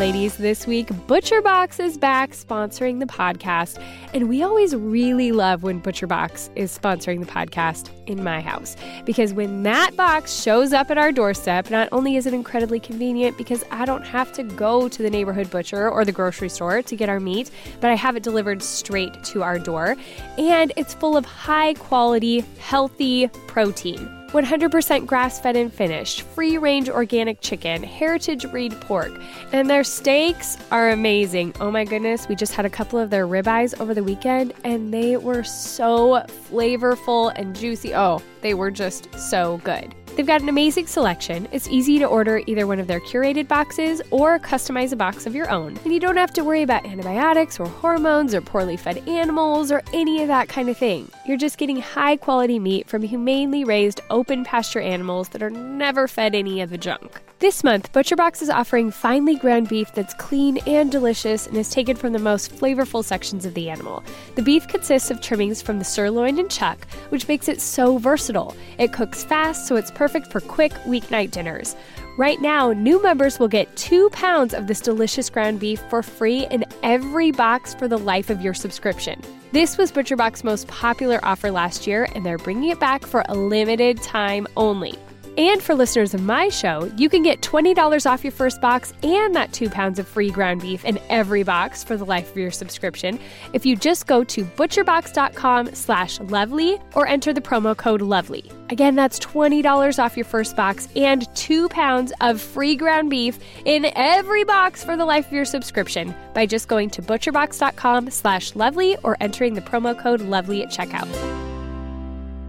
Ladies, 0.00 0.38
this 0.38 0.66
week, 0.66 0.86
ButcherBox 0.86 1.78
is 1.78 1.98
back 1.98 2.30
sponsoring 2.30 3.00
the 3.00 3.04
podcast. 3.04 3.78
And 4.14 4.30
we 4.30 4.42
always 4.42 4.74
really 4.74 5.30
love 5.30 5.62
when 5.62 5.82
ButcherBox 5.82 6.48
is 6.56 6.76
sponsoring 6.76 7.20
the 7.20 7.30
podcast 7.30 7.90
in 8.06 8.24
my 8.24 8.40
house. 8.40 8.76
Because 9.04 9.34
when 9.34 9.62
that 9.64 9.94
box 9.96 10.40
shows 10.40 10.72
up 10.72 10.90
at 10.90 10.96
our 10.96 11.12
doorstep, 11.12 11.70
not 11.70 11.86
only 11.92 12.16
is 12.16 12.24
it 12.24 12.32
incredibly 12.32 12.80
convenient 12.80 13.36
because 13.36 13.62
I 13.70 13.84
don't 13.84 14.06
have 14.06 14.32
to 14.32 14.42
go 14.42 14.88
to 14.88 15.02
the 15.02 15.10
neighborhood 15.10 15.50
butcher 15.50 15.90
or 15.90 16.06
the 16.06 16.12
grocery 16.12 16.48
store 16.48 16.80
to 16.80 16.96
get 16.96 17.10
our 17.10 17.20
meat, 17.20 17.50
but 17.82 17.90
I 17.90 17.94
have 17.94 18.16
it 18.16 18.22
delivered 18.22 18.62
straight 18.62 19.22
to 19.24 19.42
our 19.42 19.58
door. 19.58 19.96
And 20.38 20.72
it's 20.78 20.94
full 20.94 21.14
of 21.14 21.26
high 21.26 21.74
quality, 21.74 22.42
healthy 22.58 23.28
protein. 23.48 24.19
100% 24.32 25.06
grass 25.06 25.40
fed 25.40 25.56
and 25.56 25.72
finished, 25.72 26.22
free 26.22 26.56
range 26.56 26.88
organic 26.88 27.40
chicken, 27.40 27.82
heritage 27.82 28.48
breed 28.50 28.72
pork, 28.80 29.10
and 29.52 29.68
their 29.68 29.82
steaks 29.82 30.56
are 30.70 30.90
amazing. 30.90 31.52
Oh 31.58 31.70
my 31.70 31.84
goodness, 31.84 32.28
we 32.28 32.36
just 32.36 32.54
had 32.54 32.64
a 32.64 32.70
couple 32.70 32.98
of 32.98 33.10
their 33.10 33.26
ribeyes 33.26 33.78
over 33.80 33.92
the 33.92 34.04
weekend 34.04 34.52
and 34.62 34.94
they 34.94 35.16
were 35.16 35.42
so 35.42 36.24
flavorful 36.48 37.32
and 37.34 37.56
juicy. 37.56 37.94
Oh, 37.94 38.22
they 38.40 38.54
were 38.54 38.70
just 38.70 39.12
so 39.18 39.58
good. 39.64 39.94
They've 40.16 40.26
got 40.26 40.42
an 40.42 40.48
amazing 40.48 40.86
selection. 40.86 41.48
It's 41.52 41.68
easy 41.68 41.98
to 41.98 42.04
order 42.04 42.42
either 42.46 42.66
one 42.66 42.78
of 42.78 42.86
their 42.86 43.00
curated 43.00 43.48
boxes 43.48 44.02
or 44.10 44.38
customize 44.38 44.92
a 44.92 44.96
box 44.96 45.26
of 45.26 45.34
your 45.34 45.50
own. 45.50 45.78
And 45.84 45.92
you 45.92 46.00
don't 46.00 46.16
have 46.16 46.32
to 46.34 46.44
worry 46.44 46.62
about 46.62 46.84
antibiotics 46.84 47.58
or 47.58 47.66
hormones 47.66 48.34
or 48.34 48.40
poorly 48.40 48.76
fed 48.76 49.08
animals 49.08 49.72
or 49.72 49.82
any 49.92 50.22
of 50.22 50.28
that 50.28 50.48
kind 50.48 50.68
of 50.68 50.76
thing. 50.76 51.10
You're 51.26 51.36
just 51.36 51.58
getting 51.58 51.80
high 51.80 52.16
quality 52.16 52.58
meat 52.58 52.88
from 52.88 53.02
humanely 53.02 53.64
raised 53.64 54.00
open 54.10 54.44
pasture 54.44 54.80
animals 54.80 55.30
that 55.30 55.42
are 55.42 55.50
never 55.50 56.06
fed 56.08 56.34
any 56.34 56.60
of 56.60 56.70
the 56.70 56.78
junk. 56.78 57.20
This 57.40 57.64
month, 57.64 57.90
ButcherBox 57.94 58.42
is 58.42 58.50
offering 58.50 58.90
finely 58.90 59.34
ground 59.34 59.66
beef 59.66 59.94
that's 59.94 60.12
clean 60.12 60.58
and 60.66 60.92
delicious 60.92 61.46
and 61.46 61.56
is 61.56 61.70
taken 61.70 61.96
from 61.96 62.12
the 62.12 62.18
most 62.18 62.54
flavorful 62.54 63.02
sections 63.02 63.46
of 63.46 63.54
the 63.54 63.70
animal. 63.70 64.04
The 64.34 64.42
beef 64.42 64.68
consists 64.68 65.10
of 65.10 65.22
trimmings 65.22 65.62
from 65.62 65.78
the 65.78 65.84
sirloin 65.86 66.38
and 66.38 66.50
chuck, 66.50 66.86
which 67.08 67.28
makes 67.28 67.48
it 67.48 67.62
so 67.62 67.96
versatile. 67.96 68.54
It 68.76 68.92
cooks 68.92 69.24
fast, 69.24 69.66
so 69.66 69.76
it's 69.76 69.90
perfect 69.90 70.26
for 70.26 70.40
quick 70.40 70.72
weeknight 70.86 71.30
dinners. 71.30 71.74
Right 72.18 72.42
now, 72.42 72.74
new 72.74 73.02
members 73.02 73.38
will 73.38 73.48
get 73.48 73.74
two 73.74 74.10
pounds 74.10 74.52
of 74.52 74.66
this 74.66 74.80
delicious 74.82 75.30
ground 75.30 75.60
beef 75.60 75.80
for 75.88 76.02
free 76.02 76.46
in 76.48 76.66
every 76.82 77.30
box 77.30 77.72
for 77.72 77.88
the 77.88 77.96
life 77.96 78.28
of 78.28 78.42
your 78.42 78.52
subscription. 78.52 79.18
This 79.52 79.78
was 79.78 79.90
ButcherBox's 79.92 80.44
most 80.44 80.68
popular 80.68 81.18
offer 81.22 81.50
last 81.50 81.86
year, 81.86 82.06
and 82.14 82.26
they're 82.26 82.36
bringing 82.36 82.68
it 82.68 82.80
back 82.80 83.06
for 83.06 83.24
a 83.30 83.34
limited 83.34 84.02
time 84.02 84.46
only. 84.58 84.98
And 85.40 85.62
for 85.62 85.74
listeners 85.74 86.12
of 86.12 86.22
my 86.22 86.50
show, 86.50 86.84
you 86.98 87.08
can 87.08 87.22
get 87.22 87.40
$20 87.40 88.04
off 88.04 88.22
your 88.22 88.30
first 88.30 88.60
box 88.60 88.92
and 89.02 89.34
that 89.34 89.54
two 89.54 89.70
pounds 89.70 89.98
of 89.98 90.06
free 90.06 90.30
ground 90.30 90.60
beef 90.60 90.84
in 90.84 90.98
every 91.08 91.44
box 91.44 91.82
for 91.82 91.96
the 91.96 92.04
life 92.04 92.30
of 92.32 92.36
your 92.36 92.50
subscription 92.50 93.18
if 93.54 93.64
you 93.64 93.74
just 93.74 94.06
go 94.06 94.22
to 94.22 94.44
butcherbox.com 94.44 95.74
slash 95.74 96.20
lovely 96.20 96.78
or 96.94 97.08
enter 97.08 97.32
the 97.32 97.40
promo 97.40 97.74
code 97.74 98.02
lovely. 98.02 98.52
Again, 98.68 98.96
that's 98.96 99.18
$20 99.18 99.98
off 99.98 100.14
your 100.14 100.26
first 100.26 100.56
box 100.56 100.88
and 100.94 101.26
two 101.34 101.70
pounds 101.70 102.12
of 102.20 102.38
free 102.38 102.76
ground 102.76 103.08
beef 103.08 103.38
in 103.64 103.90
every 103.96 104.44
box 104.44 104.84
for 104.84 104.94
the 104.94 105.06
life 105.06 105.28
of 105.28 105.32
your 105.32 105.46
subscription 105.46 106.14
by 106.34 106.44
just 106.44 106.68
going 106.68 106.90
to 106.90 107.00
butcherbox.com 107.00 108.10
slash 108.10 108.54
lovely 108.56 108.98
or 109.04 109.16
entering 109.22 109.54
the 109.54 109.62
promo 109.62 109.98
code 109.98 110.20
lovely 110.20 110.62
at 110.62 110.68
checkout. 110.68 111.08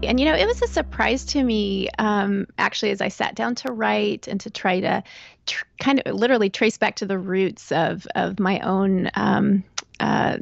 And 0.02 0.18
you 0.18 0.26
know, 0.26 0.34
it 0.34 0.46
was 0.46 0.60
a 0.62 0.68
surprise 0.68 1.24
to 1.26 1.42
me, 1.42 1.88
um, 1.98 2.46
actually, 2.58 2.90
as 2.90 3.00
I 3.00 3.08
sat 3.08 3.34
down 3.34 3.54
to 3.56 3.72
write 3.72 4.28
and 4.28 4.40
to 4.40 4.50
try 4.50 4.80
to 4.80 5.02
tr- 5.46 5.64
kind 5.80 6.02
of 6.04 6.14
literally 6.14 6.50
trace 6.50 6.78
back 6.78 6.96
to 6.96 7.06
the 7.06 7.18
roots 7.18 7.72
of 7.72 8.06
of 8.14 8.38
my 8.38 8.60
own 8.60 9.10
um, 9.14 9.64
uh, 10.00 10.38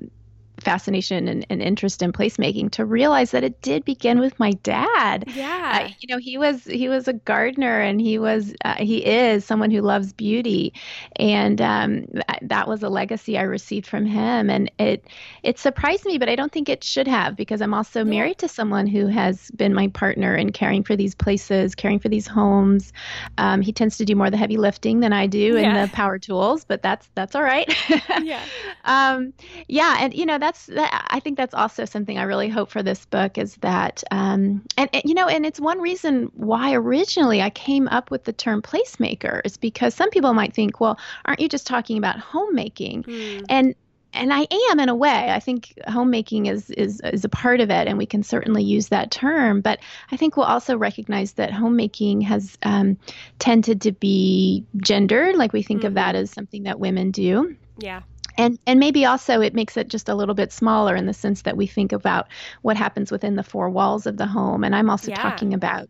fascination 0.60 1.28
and, 1.28 1.46
and, 1.50 1.60
interest 1.60 2.02
in 2.02 2.12
placemaking 2.12 2.70
to 2.70 2.84
realize 2.84 3.30
that 3.30 3.44
it 3.44 3.60
did 3.62 3.84
begin 3.84 4.18
with 4.18 4.38
my 4.38 4.52
dad. 4.62 5.24
Yeah. 5.34 5.84
Uh, 5.84 5.92
you 6.00 6.08
know, 6.08 6.18
he 6.18 6.38
was 6.38 6.64
he 6.64 6.88
was 6.88 7.06
a 7.08 7.12
gardener 7.12 7.80
and 7.80 8.00
he 8.00 8.18
was 8.18 8.54
uh, 8.64 8.76
he 8.76 9.04
is 9.04 9.44
someone 9.44 9.70
who 9.70 9.80
loves 9.80 10.12
beauty, 10.12 10.72
and 11.16 11.60
um, 11.60 12.06
th- 12.06 12.24
that 12.42 12.68
was 12.68 12.82
a 12.82 12.88
legacy 12.88 13.38
I 13.38 13.42
received 13.42 13.86
from 13.86 14.06
him. 14.06 14.50
And 14.50 14.70
it 14.78 15.04
it 15.42 15.58
surprised 15.58 16.04
me, 16.04 16.18
but 16.18 16.28
I 16.28 16.36
don't 16.36 16.52
think 16.52 16.68
it 16.68 16.82
should 16.82 17.08
have 17.08 17.36
because 17.36 17.60
I'm 17.60 17.74
also 17.74 18.04
married 18.04 18.38
to 18.38 18.48
someone 18.48 18.86
who 18.86 19.06
has 19.06 19.50
been 19.52 19.74
my 19.74 19.88
partner 19.88 20.34
in 20.34 20.52
caring 20.52 20.82
for 20.82 20.96
these 20.96 21.14
places, 21.14 21.74
caring 21.74 21.98
for 21.98 22.08
these 22.08 22.26
homes. 22.26 22.92
Um, 23.38 23.60
he 23.60 23.72
tends 23.72 23.96
to 23.98 24.04
do 24.04 24.16
more 24.16 24.30
the 24.30 24.36
heavy 24.36 24.56
lifting 24.56 25.00
than 25.00 25.12
I 25.12 25.26
do 25.26 25.38
yeah. 25.38 25.60
and 25.60 25.88
the 25.88 25.94
power 25.94 26.18
tools, 26.18 26.64
but 26.64 26.82
that's 26.82 27.08
that's 27.14 27.34
all 27.34 27.42
right. 27.42 27.72
yeah. 28.22 28.42
Um, 28.84 29.32
yeah, 29.68 29.98
and 30.00 30.14
you 30.14 30.26
know 30.26 30.38
that 30.38 30.49
that's 30.50 30.66
that, 30.66 31.06
I 31.08 31.20
think 31.20 31.36
that's 31.36 31.54
also 31.54 31.84
something 31.84 32.18
I 32.18 32.24
really 32.24 32.48
hope 32.48 32.70
for 32.70 32.82
this 32.82 33.04
book 33.06 33.38
is 33.38 33.54
that 33.56 34.02
um, 34.10 34.64
and, 34.76 34.90
and, 34.92 35.02
you 35.04 35.14
know 35.14 35.28
and 35.28 35.46
it's 35.46 35.60
one 35.60 35.80
reason 35.80 36.30
why 36.34 36.74
originally 36.74 37.40
I 37.40 37.50
came 37.50 37.86
up 37.86 38.10
with 38.10 38.24
the 38.24 38.32
term 38.32 38.60
placemaker 38.60 39.40
is 39.44 39.56
because 39.56 39.94
some 39.94 40.10
people 40.10 40.34
might 40.34 40.52
think 40.52 40.80
well 40.80 40.98
aren't 41.24 41.40
you 41.40 41.48
just 41.48 41.66
talking 41.66 41.98
about 41.98 42.18
homemaking 42.18 43.04
mm. 43.04 43.44
and 43.48 43.74
and 44.12 44.32
I 44.34 44.44
am 44.72 44.80
in 44.80 44.88
a 44.88 44.94
way. 44.96 45.30
I 45.30 45.38
think 45.38 45.72
homemaking 45.86 46.46
is 46.46 46.68
is 46.70 47.00
is 47.00 47.24
a 47.24 47.28
part 47.28 47.60
of 47.60 47.70
it, 47.70 47.86
and 47.86 47.96
we 47.96 48.06
can 48.06 48.24
certainly 48.24 48.64
use 48.64 48.88
that 48.88 49.12
term. 49.12 49.60
But 49.60 49.78
I 50.10 50.16
think 50.16 50.36
we'll 50.36 50.46
also 50.46 50.76
recognize 50.76 51.34
that 51.34 51.52
homemaking 51.52 52.22
has 52.22 52.58
um, 52.64 52.98
tended 53.38 53.82
to 53.82 53.92
be 53.92 54.64
gendered, 54.78 55.36
like 55.36 55.52
we 55.52 55.62
think 55.62 55.82
mm-hmm. 55.82 55.86
of 55.86 55.94
that 55.94 56.16
mm-hmm. 56.16 56.22
as 56.22 56.32
something 56.32 56.64
that 56.64 56.80
women 56.80 57.12
do. 57.12 57.56
Yeah 57.78 58.00
and 58.40 58.58
and 58.66 58.80
maybe 58.80 59.04
also 59.04 59.40
it 59.40 59.54
makes 59.54 59.76
it 59.76 59.88
just 59.88 60.08
a 60.08 60.14
little 60.14 60.34
bit 60.34 60.52
smaller 60.52 60.96
in 60.96 61.06
the 61.06 61.12
sense 61.12 61.42
that 61.42 61.56
we 61.56 61.66
think 61.66 61.92
about 61.92 62.28
what 62.62 62.76
happens 62.76 63.12
within 63.12 63.36
the 63.36 63.42
four 63.42 63.68
walls 63.68 64.06
of 64.06 64.16
the 64.16 64.26
home. 64.26 64.64
And 64.64 64.74
i'm 64.74 64.90
also 64.90 65.10
yeah. 65.10 65.16
talking 65.22 65.54
about 65.54 65.88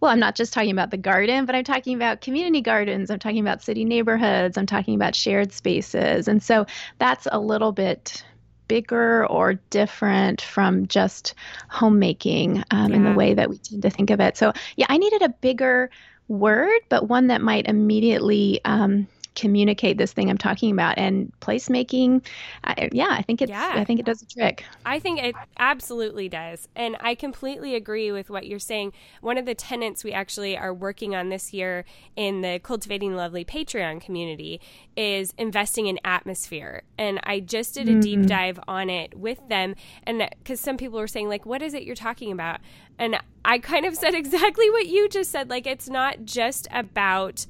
well 0.00 0.10
i'm 0.10 0.20
not 0.20 0.34
just 0.34 0.52
talking 0.52 0.70
about 0.70 0.90
the 0.90 0.96
garden 0.96 1.46
but 1.46 1.54
i'm 1.54 1.64
talking 1.64 1.94
about 1.96 2.20
community 2.20 2.60
gardens. 2.60 3.10
I'm 3.10 3.18
talking 3.18 3.40
about 3.40 3.62
city 3.62 3.84
neighborhoods. 3.84 4.58
I'm 4.58 4.66
talking 4.66 4.94
about 4.94 5.14
shared 5.14 5.52
spaces. 5.52 6.28
And 6.28 6.42
so 6.42 6.66
that's 6.98 7.26
a 7.30 7.38
little 7.38 7.72
bit 7.72 8.24
bigger 8.66 9.26
or 9.26 9.54
different 9.70 10.40
from 10.40 10.86
just 10.86 11.34
homemaking 11.68 12.64
um, 12.70 12.90
yeah. 12.90 12.96
in 12.96 13.04
the 13.04 13.12
way 13.12 13.34
that 13.34 13.50
we 13.50 13.58
tend 13.58 13.82
to 13.82 13.90
think 13.90 14.10
of 14.10 14.20
it. 14.20 14.36
So 14.36 14.52
yeah 14.76 14.86
i 14.88 14.96
needed 14.96 15.22
a 15.22 15.28
bigger 15.28 15.90
word 16.28 16.80
but 16.88 17.08
one 17.08 17.26
that 17.26 17.42
might 17.42 17.66
immediately 17.66 18.60
um, 18.64 19.06
communicate 19.34 19.98
this 19.98 20.12
thing 20.12 20.30
I'm 20.30 20.38
talking 20.38 20.70
about. 20.70 20.98
And 20.98 21.32
placemaking, 21.40 22.24
I, 22.64 22.88
yeah, 22.92 23.08
I 23.10 23.22
think 23.22 23.42
it's 23.42 23.50
yeah. 23.50 23.72
I 23.74 23.84
think 23.84 24.00
it 24.00 24.06
does 24.06 24.22
a 24.22 24.26
trick. 24.26 24.64
I 24.84 24.98
think 24.98 25.22
it 25.22 25.34
absolutely 25.58 26.28
does, 26.28 26.68
and 26.76 26.96
I 27.00 27.14
completely 27.14 27.74
agree 27.74 28.12
with 28.12 28.30
what 28.30 28.46
you're 28.46 28.58
saying. 28.58 28.92
One 29.20 29.38
of 29.38 29.46
the 29.46 29.54
tenets 29.54 30.04
we 30.04 30.12
actually 30.12 30.56
are 30.56 30.72
working 30.72 31.14
on 31.14 31.28
this 31.28 31.52
year 31.52 31.84
in 32.16 32.40
the 32.40 32.60
Cultivating 32.62 33.14
Lovely 33.16 33.44
Patreon 33.44 34.00
community 34.00 34.60
is 34.96 35.34
investing 35.38 35.86
in 35.86 35.98
atmosphere, 36.04 36.82
and 36.98 37.20
I 37.24 37.40
just 37.40 37.74
did 37.74 37.88
a 37.88 37.92
mm-hmm. 37.92 38.00
deep 38.00 38.26
dive 38.26 38.60
on 38.68 38.90
it 38.90 39.16
with 39.16 39.48
them, 39.48 39.74
and 40.04 40.28
because 40.38 40.60
some 40.60 40.76
people 40.76 40.98
were 40.98 41.08
saying 41.08 41.28
like, 41.28 41.44
"What 41.46 41.62
is 41.62 41.74
it 41.74 41.82
you're 41.82 41.94
talking 41.94 42.32
about?" 42.32 42.60
and 42.98 43.18
I 43.44 43.58
kind 43.58 43.86
of 43.86 43.96
said 43.96 44.14
exactly 44.14 44.70
what 44.70 44.86
you 44.86 45.08
just 45.08 45.30
said. 45.30 45.50
Like, 45.50 45.66
it's 45.66 45.88
not 45.88 46.24
just 46.24 46.66
about 46.70 47.46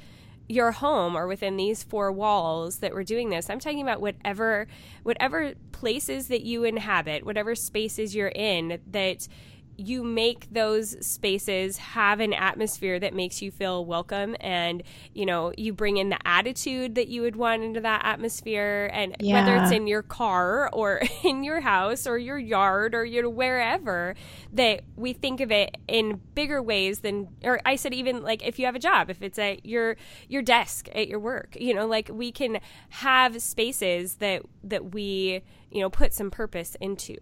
your 0.49 0.73
home 0.73 1.17
or 1.17 1.27
within 1.27 1.57
these 1.57 1.83
four 1.83 2.13
walls 2.13 2.79
that 2.79 2.93
we're 2.93 3.05
doing 3.05 3.31
this. 3.31 3.49
I'm 3.49 3.61
talking 3.61 3.83
about 3.83 4.01
whatever 4.01 4.67
whatever 5.03 5.55
places 5.73 6.29
that 6.29 6.43
you 6.43 6.65
inhabit, 6.65 7.25
whatever 7.25 7.55
spaces 7.55 8.15
you're 8.15 8.29
in 8.29 8.81
that 8.91 9.29
you 9.77 10.05
make 10.05 10.53
those 10.53 11.05
spaces 11.05 11.79
have 11.79 12.21
an 12.21 12.33
atmosphere 12.33 12.99
that 13.01 13.15
makes 13.15 13.43
you 13.43 13.51
feel 13.51 13.85
welcome 13.85 14.37
and 14.41 14.83
you 15.13 15.27
know 15.27 15.53
you 15.57 15.73
bring 15.73 15.97
in 15.97 16.09
the 16.09 16.19
attitude 16.25 16.95
that 16.95 17.09
you 17.09 17.23
would 17.23 17.37
want 17.37 17.63
into 17.63 17.81
that 17.81 18.01
atmosphere 18.05 18.91
and 18.93 19.17
yeah. 19.21 19.35
whether 19.35 19.57
it's 19.57 19.73
in 19.73 19.87
your 19.87 20.03
car 20.03 20.71
or 20.73 21.01
in 21.25 21.43
your 21.43 21.61
house 21.61 22.07
or 22.07 22.19
your 22.19 22.39
yard 22.39 22.95
or 22.95 23.05
you 23.05 23.23
know 23.23 23.29
wherever 23.29 24.15
that 24.53 24.83
we 24.97 25.13
think 25.13 25.41
of 25.41 25.51
it 25.51 25.77
in 25.89 26.21
bigger 26.35 26.63
ways 26.63 27.01
than 27.01 27.29
or 27.43 27.61
I 27.65 27.77
said 27.77 27.93
even 27.95 28.23
like 28.23 28.47
if 28.47 28.59
you 28.59 28.67
have 28.67 28.77
a 28.77 28.81
job 28.81 29.11
if 29.11 29.23
it's 29.23 29.39
at 29.39 29.67
your 29.67 29.97
your 30.29 30.43
desk 30.43 30.89
at 30.95 31.09
your 31.09 31.19
work 31.19 31.57
you 31.59 31.75
know 31.75 31.87
like 31.87 32.11
we 32.13 32.31
can 32.31 32.61
have 32.91 33.41
spaces 33.43 34.17
that 34.17 34.43
that 34.63 34.93
we 34.93 35.43
you 35.71 35.81
know 35.81 35.91
put 35.91 36.15
some 36.15 36.31
purpose 36.31 36.77
into 36.81 37.17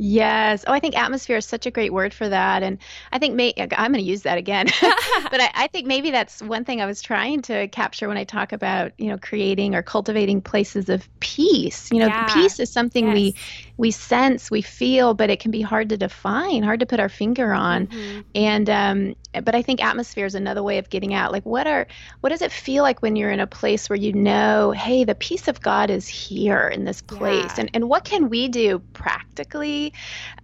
Yes. 0.00 0.64
Oh, 0.66 0.72
I 0.72 0.78
think 0.78 0.96
atmosphere 0.96 1.36
is 1.38 1.44
such 1.44 1.66
a 1.66 1.72
great 1.72 1.92
word 1.92 2.14
for 2.14 2.28
that. 2.28 2.62
And 2.62 2.78
I 3.10 3.18
think 3.18 3.34
may, 3.34 3.52
I'm 3.58 3.92
going 3.92 3.94
to 3.94 4.00
use 4.00 4.22
that 4.22 4.38
again. 4.38 4.66
but 4.80 5.40
I, 5.40 5.50
I, 5.54 5.66
think 5.66 5.88
maybe 5.88 6.12
that's 6.12 6.40
one 6.40 6.64
thing 6.64 6.80
I 6.80 6.86
was 6.86 7.02
trying 7.02 7.42
to 7.42 7.66
capture 7.68 8.06
when 8.06 8.16
I 8.16 8.22
talk 8.22 8.52
about, 8.52 8.92
you 8.96 9.08
know, 9.08 9.18
creating 9.18 9.74
or 9.74 9.82
cultivating 9.82 10.40
places 10.40 10.88
of 10.88 11.08
peace. 11.18 11.90
You 11.90 11.98
know, 11.98 12.06
yeah. 12.06 12.32
peace 12.32 12.60
is 12.60 12.70
something 12.70 13.06
yes. 13.06 13.14
we 13.14 13.34
we 13.78 13.92
sense, 13.92 14.50
we 14.50 14.60
feel, 14.60 15.14
but 15.14 15.30
it 15.30 15.38
can 15.38 15.52
be 15.52 15.62
hard 15.62 15.88
to 15.90 15.96
define, 15.96 16.64
hard 16.64 16.80
to 16.80 16.86
put 16.86 16.98
our 16.98 17.08
finger 17.08 17.54
on. 17.54 17.86
Mm-hmm. 17.86 18.20
And 18.34 18.68
um, 18.68 19.16
but 19.44 19.54
I 19.54 19.62
think 19.62 19.82
atmosphere 19.82 20.26
is 20.26 20.34
another 20.34 20.64
way 20.64 20.78
of 20.78 20.90
getting 20.90 21.14
out. 21.14 21.30
Like, 21.30 21.46
what 21.46 21.66
are 21.66 21.86
what 22.20 22.30
does 22.30 22.42
it 22.42 22.50
feel 22.50 22.82
like 22.82 23.00
when 23.00 23.14
you're 23.14 23.30
in 23.30 23.40
a 23.40 23.46
place 23.46 23.88
where 23.88 23.98
you 23.98 24.12
know, 24.12 24.72
hey, 24.72 25.04
the 25.04 25.14
peace 25.14 25.46
of 25.46 25.62
God 25.62 25.90
is 25.90 26.08
here 26.08 26.68
in 26.68 26.84
this 26.84 27.00
place, 27.00 27.52
yeah. 27.54 27.60
and 27.60 27.70
and 27.72 27.88
what 27.88 28.04
can 28.04 28.28
we 28.28 28.48
do 28.48 28.80
practically? 28.92 29.94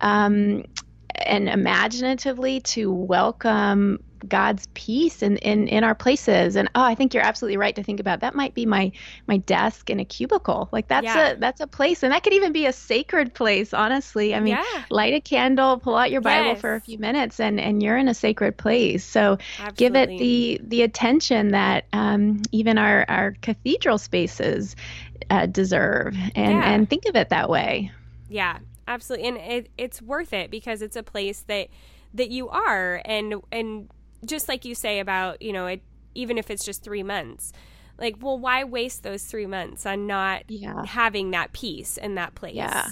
Um, 0.00 0.64
and 1.26 1.48
imaginatively 1.48 2.60
to 2.60 2.92
welcome 2.92 4.02
God's 4.28 4.68
peace 4.74 5.22
in, 5.22 5.36
in, 5.38 5.68
in 5.68 5.84
our 5.84 5.94
places. 5.94 6.56
And 6.56 6.68
oh, 6.74 6.82
I 6.82 6.94
think 6.94 7.14
you're 7.14 7.22
absolutely 7.22 7.56
right 7.56 7.74
to 7.76 7.82
think 7.82 8.00
about 8.00 8.20
that 8.20 8.34
might 8.34 8.54
be 8.54 8.66
my 8.66 8.92
my 9.26 9.38
desk 9.38 9.90
in 9.90 10.00
a 10.00 10.04
cubicle. 10.04 10.68
Like 10.72 10.88
that's 10.88 11.04
yeah. 11.04 11.30
a 11.30 11.36
that's 11.36 11.60
a 11.60 11.66
place. 11.66 12.02
And 12.02 12.12
that 12.12 12.22
could 12.22 12.32
even 12.32 12.52
be 12.52 12.66
a 12.66 12.72
sacred 12.72 13.34
place, 13.34 13.74
honestly. 13.74 14.34
I 14.34 14.40
mean, 14.40 14.54
yeah. 14.54 14.84
light 14.90 15.14
a 15.14 15.20
candle, 15.20 15.78
pull 15.78 15.96
out 15.96 16.10
your 16.10 16.20
Bible 16.20 16.50
yes. 16.50 16.60
for 16.60 16.74
a 16.74 16.80
few 16.80 16.98
minutes 16.98 17.40
and, 17.40 17.60
and 17.60 17.82
you're 17.82 17.96
in 17.96 18.08
a 18.08 18.14
sacred 18.14 18.56
place. 18.56 19.04
So 19.04 19.38
absolutely. 19.58 19.76
give 19.76 19.94
it 19.96 20.18
the 20.18 20.60
the 20.62 20.82
attention 20.82 21.48
that 21.48 21.86
um, 21.92 22.42
even 22.52 22.78
our, 22.78 23.04
our 23.08 23.36
cathedral 23.42 23.98
spaces 23.98 24.76
uh, 25.30 25.46
deserve 25.46 26.14
and, 26.34 26.58
yeah. 26.58 26.72
and 26.72 26.88
think 26.88 27.06
of 27.06 27.16
it 27.16 27.28
that 27.30 27.48
way. 27.48 27.90
Yeah, 28.28 28.58
absolutely. 28.88 29.28
And 29.28 29.36
it, 29.38 29.70
it's 29.78 30.02
worth 30.02 30.32
it 30.32 30.50
because 30.50 30.82
it's 30.82 30.96
a 30.96 31.02
place 31.02 31.42
that 31.42 31.68
that 32.14 32.30
you 32.30 32.48
are 32.48 33.02
and 33.04 33.34
and 33.50 33.90
just 34.24 34.48
like 34.48 34.64
you 34.64 34.74
say 34.74 35.00
about, 35.00 35.42
you 35.42 35.52
know, 35.52 35.66
it, 35.66 35.82
even 36.14 36.38
if 36.38 36.50
it's 36.50 36.64
just 36.64 36.82
three 36.82 37.02
months, 37.02 37.52
like, 37.98 38.16
well, 38.20 38.38
why 38.38 38.64
waste 38.64 39.02
those 39.02 39.24
three 39.24 39.46
months 39.46 39.86
on 39.86 40.06
not 40.06 40.44
Yeah. 40.48 40.84
having 40.84 41.30
that 41.32 41.52
peace 41.52 41.96
in 41.96 42.14
that 42.16 42.34
place? 42.34 42.54
Yeah. 42.54 42.90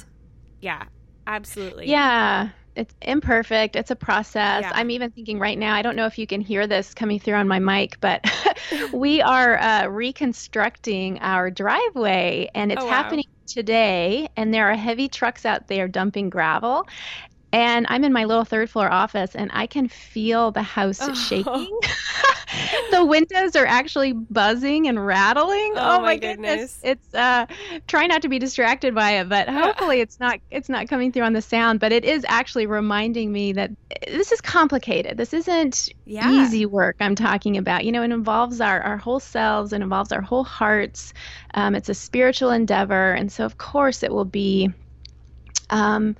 Yeah, 0.60 0.84
absolutely. 1.26 1.88
Yeah, 1.88 2.50
it's 2.76 2.94
imperfect. 3.02 3.76
It's 3.76 3.90
a 3.90 3.96
process. 3.96 4.62
Yeah. 4.62 4.72
I'm 4.74 4.90
even 4.90 5.10
thinking 5.10 5.38
right 5.38 5.58
now, 5.58 5.74
I 5.74 5.82
don't 5.82 5.96
know 5.96 6.06
if 6.06 6.18
you 6.18 6.26
can 6.26 6.40
hear 6.40 6.66
this 6.66 6.94
coming 6.94 7.18
through 7.18 7.34
on 7.34 7.48
my 7.48 7.58
mic, 7.58 7.98
but 8.00 8.24
we 8.92 9.20
are 9.20 9.58
uh, 9.58 9.86
reconstructing 9.88 11.18
our 11.20 11.50
driveway 11.50 12.48
and 12.54 12.70
it's 12.72 12.82
Oh, 12.82 12.86
wow. 12.86 12.92
happening 12.92 13.24
today. 13.46 14.28
And 14.36 14.54
there 14.54 14.70
are 14.70 14.76
heavy 14.76 15.08
trucks 15.08 15.44
out 15.44 15.66
there 15.68 15.88
dumping 15.88 16.30
gravel. 16.30 16.86
And 17.52 17.86
I'm 17.88 18.04
in 18.04 18.12
my 18.12 18.24
little 18.24 18.44
third 18.44 18.70
floor 18.70 18.90
office 18.90 19.34
and 19.34 19.50
I 19.52 19.66
can 19.66 19.88
feel 19.88 20.50
the 20.52 20.62
house 20.62 21.08
Oh. 21.08 21.12
shaking. 21.12 21.78
the 22.90 23.04
windows 23.04 23.56
are 23.56 23.66
actually 23.66 24.12
buzzing 24.12 24.88
and 24.88 25.04
rattling. 25.04 25.74
Oh, 25.76 26.00
Oh, 26.00 26.00
my 26.00 26.16
goodness. 26.16 26.62
goodness. 26.62 26.78
It's 26.82 27.12
uh 27.14 27.46
try 27.88 28.06
not 28.06 28.22
to 28.22 28.28
be 28.28 28.38
distracted 28.38 28.94
by 28.94 29.12
it, 29.12 29.28
but 29.28 29.48
hopefully 29.50 30.00
it's 30.00 30.18
not 30.20 30.40
it's 30.50 30.68
not 30.68 30.88
coming 30.88 31.12
through 31.12 31.24
on 31.24 31.32
the 31.32 31.42
sound, 31.42 31.80
but 31.80 31.92
it 31.92 32.04
is 32.04 32.24
actually 32.28 32.66
reminding 32.66 33.32
me 33.32 33.52
that 33.52 33.70
this 34.06 34.32
is 34.32 34.40
complicated. 34.40 35.16
This 35.16 35.32
isn't 35.34 35.88
Yeah. 36.04 36.24
easy 36.24 36.66
work 36.66 36.96
I'm 37.00 37.14
talking 37.16 37.56
about. 37.56 37.84
You 37.84 37.92
know, 37.92 38.02
it 38.02 38.12
involves 38.12 38.60
our, 38.60 38.80
our 38.80 38.96
whole 38.96 39.20
selves, 39.20 39.72
it 39.72 39.82
involves 39.82 40.12
our 40.12 40.20
whole 40.22 40.44
hearts. 40.44 41.12
Um, 41.54 41.74
it's 41.74 41.88
a 41.88 41.94
spiritual 41.94 42.50
endeavor. 42.50 43.12
And 43.12 43.30
so, 43.32 43.44
of 43.44 43.58
course, 43.58 44.02
it 44.02 44.12
will 44.12 44.24
be. 44.24 44.70
Um, 45.70 46.16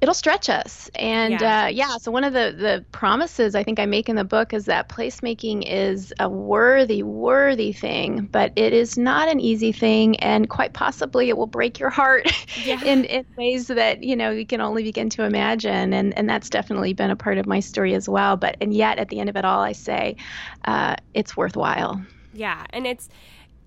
It'll 0.00 0.12
stretch 0.12 0.50
us, 0.50 0.90
and 0.96 1.42
Yeah. 1.42 1.42
uh, 1.42 1.68
yeah. 1.72 1.96
So 1.96 2.10
one 2.10 2.24
of 2.24 2.34
the 2.34 2.54
the 2.54 2.84
promises 2.92 3.54
I 3.54 3.62
think 3.62 3.78
I 3.80 3.86
make 3.86 4.10
in 4.10 4.16
the 4.16 4.24
book 4.24 4.52
is 4.52 4.66
that 4.66 4.90
placemaking 4.90 5.62
is 5.66 6.12
a 6.20 6.28
worthy, 6.28 7.02
worthy 7.02 7.72
thing, 7.72 8.28
but 8.30 8.52
it 8.54 8.74
is 8.74 8.98
not 8.98 9.30
an 9.30 9.40
easy 9.40 9.72
thing, 9.72 10.16
and 10.20 10.50
quite 10.50 10.74
possibly 10.74 11.30
it 11.30 11.38
will 11.38 11.46
break 11.46 11.78
your 11.78 11.88
heart 11.88 12.26
Yeah. 12.54 12.76
in, 12.82 13.04
in 13.06 13.24
ways 13.38 13.68
that 13.68 14.02
you 14.02 14.14
know 14.14 14.30
you 14.30 14.44
can 14.44 14.60
only 14.60 14.82
begin 14.82 15.08
to 15.10 15.24
imagine 15.24 15.94
and 15.94 16.12
and 16.18 16.28
that's 16.28 16.50
definitely 16.50 16.92
been 16.92 17.10
a 17.10 17.16
part 17.16 17.38
of 17.38 17.46
my 17.46 17.60
story 17.60 17.94
as 17.94 18.06
well 18.06 18.36
but 18.36 18.56
and 18.60 18.74
yet 18.74 18.98
at 18.98 19.08
the 19.08 19.20
end 19.20 19.30
of 19.30 19.36
it 19.36 19.44
all 19.46 19.60
i 19.60 19.72
say 19.72 20.16
uh, 20.66 20.94
it's 21.14 21.34
worthwhile 21.36 22.04
Yeah, 22.32 22.66
and 22.70 22.86
it's 22.86 23.08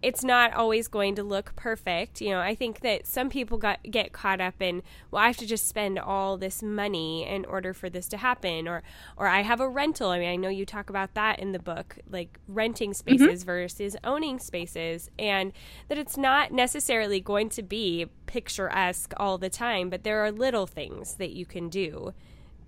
it's 0.01 0.23
not 0.23 0.53
always 0.53 0.87
going 0.87 1.15
to 1.15 1.23
look 1.23 1.55
perfect. 1.55 2.21
You 2.21 2.29
know, 2.29 2.39
I 2.39 2.53
think 2.53 2.81
that 2.81 3.07
some 3.07 3.29
people 3.29 3.57
got 3.57 3.81
get 3.83 4.13
caught 4.13 4.39
up 4.39 4.61
in, 4.61 4.83
well, 5.09 5.23
I 5.23 5.27
have 5.27 5.37
to 5.37 5.45
just 5.47 5.67
spend 5.67 5.97
all 5.97 6.37
this 6.37 6.61
money 6.61 7.27
in 7.27 7.45
order 7.45 7.73
for 7.73 7.89
this 7.89 8.07
to 8.09 8.17
happen 8.17 8.67
or 8.67 8.83
or 9.17 9.27
I 9.27 9.41
have 9.41 9.59
a 9.59 9.67
rental. 9.67 10.09
I 10.09 10.19
mean, 10.19 10.29
I 10.29 10.35
know 10.35 10.49
you 10.49 10.65
talk 10.65 10.89
about 10.91 11.15
that 11.15 11.39
in 11.39 11.51
the 11.51 11.59
book, 11.59 11.97
like 12.09 12.39
renting 12.47 12.91
mm-hmm. 12.91 13.17
spaces 13.17 13.43
versus 13.43 13.95
owning 14.03 14.37
spaces 14.37 15.09
and 15.17 15.51
that 15.87 15.97
it's 15.97 16.15
not 16.17 16.51
necessarily 16.51 17.19
going 17.19 17.49
to 17.49 17.63
be 17.63 18.05
picturesque 18.27 19.13
all 19.17 19.39
the 19.39 19.49
time, 19.49 19.89
but 19.89 20.03
there 20.03 20.23
are 20.23 20.31
little 20.31 20.67
things 20.67 21.15
that 21.15 21.31
you 21.31 21.45
can 21.45 21.69
do 21.69 22.13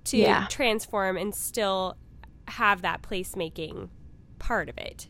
to 0.05 0.17
Yeah. 0.17 0.47
transform 0.49 1.15
and 1.15 1.35
still 1.35 1.95
have 2.47 2.81
that 2.81 3.03
placemaking 3.03 3.89
part 4.39 4.67
of 4.69 4.77
it. 4.79 5.09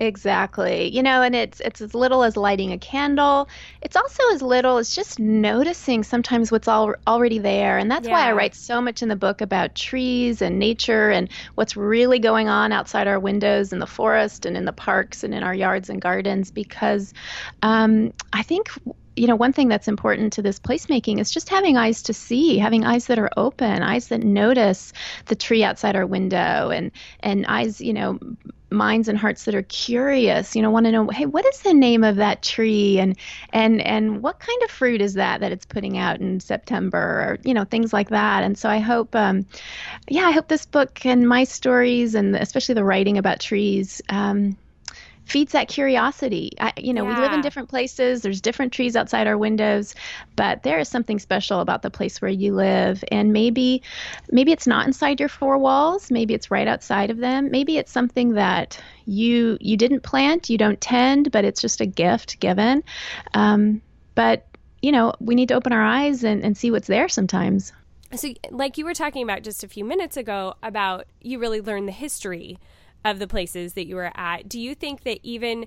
Exactly. 0.00 0.88
You 0.88 1.02
know 1.02 1.22
and 1.22 1.34
it's 1.36 1.60
it's 1.60 1.80
as 1.80 1.94
little 1.94 2.24
as 2.24 2.36
lighting 2.36 2.72
a 2.72 2.78
candle. 2.78 3.48
It's 3.82 3.96
also 3.96 4.22
as 4.32 4.42
little 4.42 4.78
as 4.78 4.94
just 4.94 5.20
noticing 5.20 6.02
sometimes 6.02 6.50
what's 6.50 6.66
all, 6.66 6.94
already 7.06 7.38
there. 7.38 7.78
And 7.78 7.90
that's 7.90 8.08
why 8.08 8.26
i 8.28 8.32
write 8.32 8.54
so 8.54 8.80
much 8.80 9.02
in 9.02 9.08
the 9.08 9.16
book 9.16 9.40
about 9.40 9.74
trees 9.74 10.42
and 10.42 10.58
nature 10.58 11.10
and 11.10 11.28
what's 11.54 11.76
really 11.76 12.18
going 12.18 12.48
on 12.48 12.72
outside 12.72 13.06
our 13.06 13.20
windows 13.20 13.72
in 13.72 13.78
the 13.78 13.86
forest 13.86 14.46
and 14.46 14.56
in 14.56 14.64
the 14.64 14.72
parks 14.72 15.22
and 15.22 15.34
in 15.34 15.42
our 15.42 15.54
yards 15.54 15.90
and 15.90 16.00
gardens 16.00 16.50
because 16.50 17.12
um, 17.62 18.12
i 18.32 18.42
think 18.42 18.70
you 19.16 19.26
know, 19.26 19.36
one 19.36 19.52
thing 19.52 19.68
that's 19.68 19.88
important 19.88 20.32
to 20.34 20.42
this 20.42 20.58
placemaking 20.58 21.20
is 21.20 21.30
just 21.30 21.50
having 21.50 21.76
eyes 21.76 22.04
to 22.04 22.14
see, 22.14 22.56
having 22.56 22.84
eyes 22.84 23.06
that 23.06 23.18
are 23.18 23.28
open, 23.36 23.82
eyes 23.82 24.08
that 24.08 24.22
notice 24.22 24.94
the 25.26 25.34
tree 25.34 25.62
outside 25.62 25.94
our 25.94 26.06
window, 26.06 26.70
and 26.70 26.90
and 27.20 27.44
eyes, 27.46 27.82
you 27.82 27.92
know, 27.92 28.18
minds 28.70 29.08
and 29.08 29.18
hearts 29.18 29.44
that 29.44 29.54
are 29.54 29.62
curious. 29.62 30.54
You 30.54 30.62
know, 30.62 30.70
want 30.70 30.86
to 30.86 30.92
know, 30.92 31.08
hey, 31.08 31.26
what 31.26 31.46
is 31.46 31.60
the 31.60 31.74
name 31.74 32.04
of 32.04 32.16
that 32.16 32.42
tree, 32.42 32.98
and 32.98 33.16
and 33.52 33.80
and 33.82 34.22
what 34.22 34.38
kind 34.40 34.62
of 34.62 34.70
fruit 34.70 35.00
is 35.00 35.14
that 35.14 35.40
that 35.40 35.52
it's 35.52 35.66
putting 35.66 35.98
out 35.98 36.20
in 36.20 36.40
September, 36.40 36.98
or 36.98 37.38
you 37.44 37.54
know, 37.54 37.64
things 37.64 37.92
like 37.92 38.10
that. 38.10 38.42
And 38.42 38.56
so 38.56 38.68
I 38.68 38.78
hope, 38.78 39.14
um, 39.14 39.46
yeah, 40.08 40.24
I 40.24 40.32
hope 40.32 40.48
this 40.48 40.66
book 40.66 41.04
and 41.04 41.28
my 41.28 41.44
stories, 41.44 42.14
and 42.14 42.36
especially 42.36 42.74
the 42.74 42.84
writing 42.84 43.18
about 43.18 43.40
trees. 43.40 44.00
Um, 44.08 44.56
feeds 45.30 45.52
that 45.52 45.68
curiosity. 45.68 46.50
I, 46.58 46.72
you 46.76 46.92
know, 46.92 47.04
we 47.04 47.14
live 47.14 47.32
in 47.32 47.40
different 47.40 47.68
places. 47.68 48.22
There's 48.22 48.40
different 48.40 48.72
trees 48.72 48.96
outside 48.96 49.28
our 49.28 49.38
windows, 49.38 49.94
but 50.34 50.64
there 50.64 50.80
is 50.80 50.88
something 50.88 51.20
special 51.20 51.60
about 51.60 51.82
the 51.82 51.90
place 51.90 52.20
where 52.20 52.30
you 52.30 52.52
live. 52.52 53.04
And 53.12 53.32
maybe, 53.32 53.80
maybe 54.32 54.50
it's 54.50 54.66
not 54.66 54.88
inside 54.88 55.20
your 55.20 55.28
four 55.28 55.56
walls. 55.56 56.10
Maybe 56.10 56.34
it's 56.34 56.50
right 56.50 56.66
outside 56.66 57.10
of 57.10 57.18
them. 57.18 57.48
Maybe 57.50 57.78
it's 57.78 57.92
something 57.92 58.34
that 58.34 58.80
you 59.06 59.56
you 59.60 59.76
didn't 59.76 60.02
plant, 60.02 60.50
you 60.50 60.58
don't 60.58 60.80
tend, 60.80 61.30
but 61.30 61.44
it's 61.44 61.60
just 61.60 61.80
a 61.80 61.86
gift 61.86 62.40
given. 62.40 62.82
Um, 63.34 63.80
but 64.16 64.48
you 64.82 64.90
know, 64.90 65.12
we 65.20 65.36
need 65.36 65.48
to 65.48 65.54
open 65.54 65.72
our 65.72 65.82
eyes 65.82 66.24
and, 66.24 66.42
and 66.42 66.56
see 66.56 66.70
what's 66.70 66.88
there 66.88 67.08
sometimes. 67.08 67.72
So, 68.16 68.32
like 68.50 68.78
you 68.78 68.84
were 68.84 68.94
talking 68.94 69.22
about 69.22 69.42
just 69.42 69.62
a 69.62 69.68
few 69.68 69.84
minutes 69.84 70.16
ago, 70.16 70.54
about 70.62 71.06
you 71.20 71.38
really 71.38 71.60
learn 71.60 71.86
the 71.86 71.92
history 71.92 72.58
of 73.04 73.18
the 73.18 73.26
places 73.26 73.74
that 73.74 73.86
you 73.86 73.96
were 73.96 74.12
at. 74.14 74.48
Do 74.48 74.60
you 74.60 74.74
think 74.74 75.04
that 75.04 75.20
even 75.22 75.66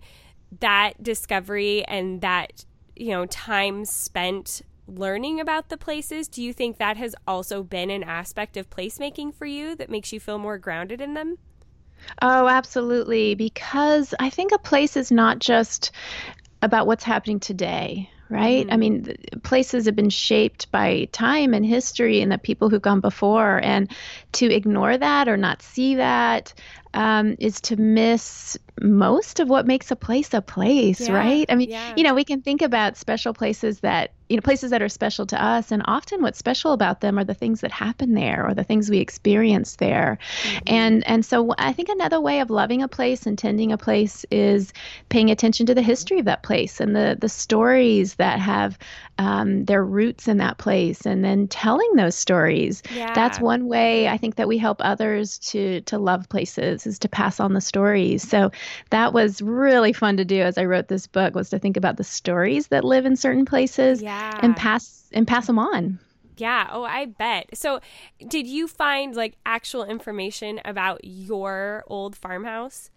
that 0.60 1.02
discovery 1.02 1.84
and 1.86 2.22
that, 2.22 2.66
you 2.96 3.10
know, 3.10 3.26
time 3.26 3.86
spent 3.86 4.62
learning 4.88 5.40
about 5.40 5.70
the 5.70 5.78
places, 5.78 6.28
do 6.28 6.44
you 6.44 6.54
think 6.54 6.78
that 6.78 6.98
has 6.98 7.16
also 7.28 7.64
been 7.64 7.90
an 7.90 8.04
aspect 8.04 8.58
of 8.58 8.70
placemaking 8.70 9.34
for 9.34 9.46
you 9.46 9.76
that 9.76 9.90
makes 9.90 10.12
you 10.12 10.20
feel 10.20 10.38
more 10.38 10.58
grounded 10.58 11.02
in 11.02 11.14
them? 11.14 11.38
Oh, 12.22 12.48
absolutely. 12.48 13.36
Because 13.36 14.14
I 14.20 14.30
think 14.30 14.52
a 14.52 14.58
place 14.58 14.98
is 14.98 15.12
not 15.12 15.40
just 15.40 15.92
about 16.62 16.86
what's 16.88 17.04
happening 17.04 17.40
today, 17.40 18.10
right? 18.30 18.68
I 18.68 18.76
mm-hmm. 18.76 18.80
mean, 18.80 19.16
places 19.44 19.86
have 19.86 19.96
been 19.96 20.10
shaped 20.10 20.70
by 20.72 21.08
time 21.12 21.54
and 21.54 21.66
history 21.66 22.22
and 22.22 22.32
the 22.32 22.38
people 22.38 22.70
who've 22.70 22.82
gone 22.82 23.00
before. 23.00 23.60
And 23.64 23.90
to 24.34 24.54
ignore 24.54 24.98
that 24.98 25.28
or 25.28 25.38
not 25.38 25.62
see 25.62 25.96
that 25.96 26.54
um, 26.94 27.36
is 27.40 27.62
to 27.62 27.76
miss 27.76 28.58
most 28.82 29.40
of 29.40 29.50
what 29.50 29.66
makes 29.68 29.92
a 29.92 29.96
place 29.96 30.34
a 30.34 30.42
place, 30.42 31.02
Yeah, 31.02 31.14
right? 31.14 31.46
I 31.50 31.56
mean, 31.56 31.70
yeah. 31.70 31.94
you 31.96 32.04
know, 32.04 32.14
we 32.14 32.24
can 32.24 32.42
think 32.42 32.62
about 32.62 32.98
special 32.98 33.34
places 33.34 33.80
that, 33.82 34.14
you 34.30 34.38
know, 34.38 34.42
places 34.42 34.72
that 34.72 34.82
are 34.82 34.90
special 34.90 35.26
to 35.28 35.42
us. 35.44 35.72
And 35.72 35.84
often 35.86 36.22
what's 36.22 36.40
special 36.40 36.74
about 36.74 37.02
them 37.02 37.20
are 37.20 37.24
the 37.24 37.36
things 37.36 37.62
that 37.62 37.72
happen 37.72 38.14
there 38.16 38.48
or 38.48 38.54
the 38.56 38.64
things 38.64 38.90
we 38.90 38.98
experience 38.98 39.76
there. 39.76 40.18
And 40.66 41.08
and 41.08 41.24
so 41.26 41.54
I 41.58 41.74
think 41.74 41.90
another 41.90 42.20
way 42.20 42.40
of 42.40 42.50
loving 42.50 42.82
a 42.82 42.88
place 42.88 43.26
and 43.28 43.38
tending 43.38 43.72
a 43.72 43.78
place 43.78 44.26
is 44.32 44.74
paying 45.10 45.30
attention 45.30 45.68
to 45.68 45.76
the 45.76 45.82
history 45.84 46.20
of 46.20 46.26
that 46.26 46.42
place 46.42 46.80
and 46.80 46.96
the 46.96 47.16
the 47.20 47.30
stories 47.30 48.16
that 48.16 48.40
have 48.40 48.78
um, 49.20 49.66
their 49.66 49.84
roots 49.86 50.28
in 50.28 50.38
that 50.38 50.58
place, 50.58 51.06
and 51.06 51.24
then 51.24 51.48
telling 51.48 51.96
those 51.96 52.16
stories. 52.16 52.82
That's 53.14 53.40
one 53.40 53.68
way 53.68 54.08
I 54.08 54.18
think 54.18 54.36
that 54.36 54.48
we 54.48 54.58
help 54.58 54.82
others 54.84 55.38
to 55.52 55.82
to 55.82 56.00
love 56.00 56.28
places 56.30 56.83
to 57.00 57.10
pass 57.10 57.40
on 57.40 57.54
the 57.54 57.62
stories. 57.62 58.28
So 58.28 58.52
that 58.90 59.14
was 59.14 59.42
really 59.42 59.94
fun 59.94 60.18
to 60.18 60.26
do 60.26 60.42
as 60.42 60.58
I 60.58 60.66
wrote 60.66 60.88
this 60.88 61.08
book 61.08 61.36
was 61.36 61.50
to 61.52 61.60
think 61.60 61.78
about 61.78 61.98
the 61.98 62.04
stories 62.04 62.68
that 62.68 62.84
live 62.84 63.06
in 63.06 63.16
certain 63.16 63.46
places 63.46 64.02
Yeah. 64.02 64.40
and 64.42 64.56
pass 64.56 65.10
and 65.12 65.28
pass 65.28 65.48
them 65.48 65.60
on. 65.60 66.00
Yeah. 66.38 66.68
Oh, 66.72 66.84
I 66.84 67.06
bet. 67.06 67.56
So, 67.56 67.80
did 68.28 68.48
you 68.48 68.68
find 68.68 69.16
like 69.16 69.36
actual 69.46 69.84
information 69.86 70.60
about 70.66 71.02
your 71.04 71.84
old 71.88 72.16
farmhouse? 72.16 72.90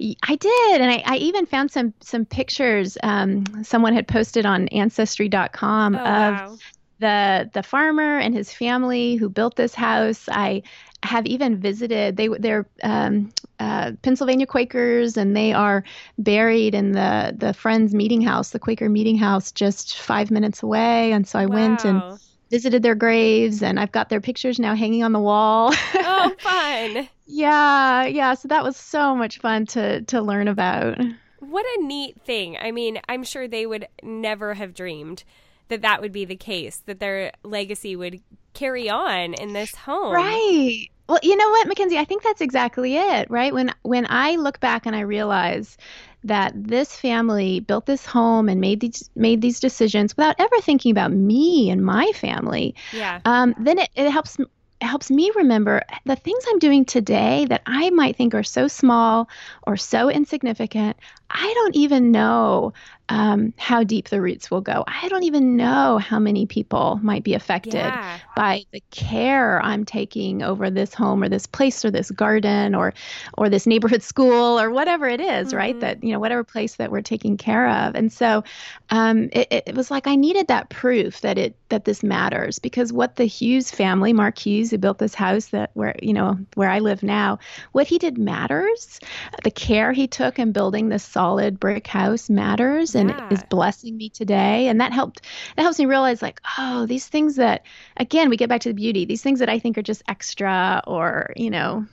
I 0.00 0.34
did, 0.36 0.80
and 0.80 0.90
I, 0.90 1.02
I 1.06 1.16
even 1.18 1.46
found 1.46 1.70
some 1.70 1.94
some 2.00 2.24
pictures. 2.24 2.98
Um, 3.02 3.44
someone 3.64 3.94
had 3.94 4.08
posted 4.08 4.44
on 4.44 4.68
Ancestry.com 4.68 5.94
Oh, 5.94 5.98
of 5.98 6.04
wow. 6.04 6.56
the 6.98 7.50
the 7.52 7.62
farmer 7.62 8.18
and 8.18 8.34
his 8.34 8.52
family 8.52 9.14
who 9.16 9.28
built 9.28 9.56
this 9.56 9.74
house. 9.74 10.28
I 10.30 10.62
have 11.02 11.26
even 11.26 11.58
visited. 11.58 12.16
They 12.16 12.28
they're 12.28 12.66
um, 12.82 13.32
uh, 13.58 13.92
Pennsylvania 14.02 14.46
Quakers, 14.46 15.16
and 15.16 15.36
they 15.36 15.52
are 15.52 15.84
buried 16.18 16.74
in 16.74 16.92
the 16.92 17.34
the 17.36 17.54
Friends 17.54 17.94
Meeting 17.94 18.20
House, 18.20 18.50
the 18.50 18.58
Quaker 18.58 18.88
Meeting 18.88 19.16
House, 19.16 19.52
just 19.52 19.98
five 19.98 20.30
minutes 20.30 20.62
away. 20.62 21.12
And 21.12 21.26
so 21.26 21.38
I 21.38 21.46
went 21.46 21.84
and 21.84 22.02
visited 22.50 22.82
their 22.82 22.94
graves, 22.94 23.62
and 23.62 23.80
I've 23.80 23.92
got 23.92 24.08
their 24.08 24.20
pictures 24.20 24.58
now 24.58 24.74
hanging 24.74 25.04
on 25.04 25.12
the 25.12 25.20
wall. 25.20 25.72
oh, 25.94 26.34
fun. 26.40 27.08
yeah, 27.26 28.04
yeah. 28.04 28.34
So 28.34 28.48
that 28.48 28.64
was 28.64 28.76
so 28.76 29.14
much 29.14 29.38
fun 29.38 29.66
to 29.66 30.02
to 30.02 30.20
learn 30.20 30.48
about. 30.48 30.98
What 31.38 31.64
a 31.78 31.82
neat 31.82 32.20
thing. 32.22 32.58
I 32.58 32.70
mean, 32.70 33.00
I'm 33.08 33.24
sure 33.24 33.48
they 33.48 33.66
would 33.66 33.88
never 34.02 34.54
have 34.54 34.74
dreamed 34.74 35.24
that 35.68 35.82
that 35.82 36.02
would 36.02 36.12
be 36.12 36.24
the 36.24 36.36
case, 36.36 36.82
that 36.86 37.00
their 37.00 37.32
legacy 37.42 37.96
would 37.96 38.20
carry 38.54 38.88
on 38.90 39.34
in 39.34 39.52
this 39.52 39.74
home. 39.74 40.12
Right. 40.12 40.88
Well, 41.08 41.18
you 41.22 41.36
know 41.36 41.50
what, 41.50 41.66
Mackenzie, 41.66 41.98
I 41.98 42.04
think 42.04 42.22
that's 42.22 42.40
exactly 42.40 42.96
it, 42.96 43.28
right? 43.30 43.52
When 43.52 43.74
when 43.82 44.06
I 44.08 44.36
look 44.36 44.60
back 44.60 44.86
and 44.86 44.94
I 44.94 45.00
realize 45.00 45.76
that 46.24 46.52
this 46.54 46.94
family 46.94 47.60
built 47.60 47.86
this 47.86 48.06
home 48.06 48.48
and 48.48 48.60
made 48.60 48.80
these 48.80 49.10
made 49.16 49.40
these 49.40 49.58
decisions 49.58 50.16
without 50.16 50.36
ever 50.38 50.60
thinking 50.60 50.92
about 50.92 51.12
me 51.12 51.70
and 51.70 51.84
my 51.84 52.12
family. 52.14 52.74
Yeah. 52.92 53.20
Um, 53.24 53.54
then 53.58 53.78
it, 53.78 53.90
it 53.96 54.10
helps 54.10 54.38
it 54.38 54.86
helps 54.86 55.10
me 55.10 55.30
remember 55.34 55.82
the 56.06 56.16
things 56.16 56.44
I'm 56.48 56.58
doing 56.58 56.84
today 56.84 57.46
that 57.48 57.62
I 57.66 57.90
might 57.90 58.16
think 58.16 58.34
are 58.34 58.42
so 58.42 58.68
small 58.68 59.28
or 59.66 59.76
so 59.76 60.08
insignificant. 60.10 60.96
I 61.30 61.52
don't 61.54 61.76
even 61.76 62.10
know 62.12 62.72
um, 63.08 63.52
how 63.58 63.82
deep 63.84 64.08
the 64.08 64.20
roots 64.20 64.50
will 64.50 64.60
go. 64.60 64.84
I 64.86 65.08
don't 65.08 65.24
even 65.24 65.56
know 65.56 65.98
how 65.98 66.18
many 66.18 66.46
people 66.46 67.00
might 67.02 67.24
be 67.24 67.34
affected 67.34 67.98
Yeah. 67.98 68.20
by 68.34 68.64
the 68.72 68.82
care 68.90 69.60
I'm 69.62 69.84
taking 69.84 70.42
over 70.42 70.70
this 70.70 70.94
home 70.94 71.22
or 71.22 71.28
this 71.28 71.46
place 71.46 71.84
or 71.84 71.90
this 71.90 72.10
garden 72.10 72.74
or 72.74 72.94
or 73.36 73.48
this 73.48 73.66
neighborhood 73.66 74.02
school 74.02 74.60
or 74.60 74.70
whatever 74.70 75.08
it 75.08 75.20
is, 75.20 75.52
right? 75.52 75.78
Mhm. 75.78 75.80
That 75.80 76.02
you 76.04 76.12
know 76.12 76.20
whatever 76.20 76.44
place 76.44 76.76
that 76.76 76.90
we're 76.90 77.02
taking 77.02 77.36
care 77.36 77.68
of. 77.68 77.94
And 77.96 78.12
so 78.12 78.44
um, 78.90 79.24
it, 79.32 79.48
it 79.50 79.62
it 79.68 79.76
was 79.76 79.90
like 79.90 80.06
I 80.06 80.16
needed 80.16 80.48
that 80.48 80.70
proof 80.70 81.20
that 81.20 81.38
it 81.38 81.56
that 81.68 81.84
this 81.84 82.02
matters 82.02 82.58
because 82.58 82.92
what 82.92 83.16
the 83.16 83.24
Hughes 83.24 83.70
family, 83.70 84.12
Mark 84.12 84.38
Hughes, 84.38 84.70
who 84.70 84.78
built 84.78 84.98
this 84.98 85.14
house 85.14 85.46
that 85.48 85.70
where 85.74 85.94
you 86.02 86.12
know 86.12 86.38
where 86.54 86.68
I 86.70 86.78
live 86.80 87.02
now, 87.02 87.38
what 87.72 87.86
he 87.86 87.98
did 87.98 88.18
matters. 88.18 89.00
The 89.44 89.50
care 89.50 89.92
he 89.92 90.06
took 90.06 90.38
in 90.38 90.52
building 90.52 90.88
this 90.88 91.04
solid 91.20 91.60
brick 91.60 91.86
house 91.86 92.30
matters 92.30 92.94
and 92.94 93.10
Yeah. 93.10 93.28
is 93.30 93.42
blessing 93.50 93.96
me 93.96 94.08
today. 94.08 94.68
And 94.68 94.80
that 94.80 94.92
helped 94.92 95.26
that 95.56 95.62
helps 95.62 95.78
me 95.78 95.84
realize 95.84 96.22
like, 96.22 96.40
oh, 96.58 96.86
these 96.86 97.08
things 97.08 97.36
that 97.36 97.66
again, 97.98 98.30
we 98.30 98.36
get 98.38 98.48
back 98.48 98.62
to 98.62 98.70
the 98.70 98.74
beauty, 98.74 99.04
these 99.04 99.22
things 99.22 99.38
that 99.40 99.50
I 99.50 99.58
think 99.58 99.76
are 99.76 99.82
just 99.82 100.02
extra 100.08 100.82
or, 100.86 101.32
you 101.36 101.50
know, 101.50 101.84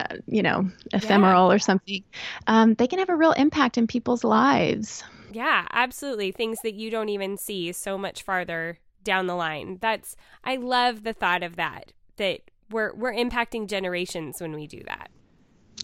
uh, 0.00 0.16
you 0.26 0.42
know, 0.42 0.68
ephemeral 0.92 1.52
or 1.52 1.60
something, 1.60 2.02
um, 2.48 2.74
they 2.74 2.88
can 2.88 2.98
have 2.98 3.10
a 3.10 3.16
real 3.16 3.30
impact 3.32 3.78
in 3.78 3.86
people's 3.86 4.24
lives. 4.24 5.04
Yeah, 5.32 5.66
absolutely. 5.72 6.32
Things 6.32 6.58
that 6.64 6.74
you 6.74 6.90
don't 6.90 7.08
even 7.10 7.36
see 7.36 7.70
so 7.70 7.96
much 7.96 8.24
farther 8.24 8.78
down 9.04 9.28
the 9.28 9.36
line. 9.36 9.78
That's 9.80 10.16
I 10.42 10.56
love 10.56 11.04
the 11.04 11.12
thought 11.12 11.44
of 11.44 11.54
that. 11.56 11.92
That 12.16 12.40
we're 12.70 12.92
we're 12.94 13.14
impacting 13.14 13.68
generations 13.68 14.40
when 14.40 14.52
we 14.52 14.66
do 14.66 14.82
that. 14.86 15.10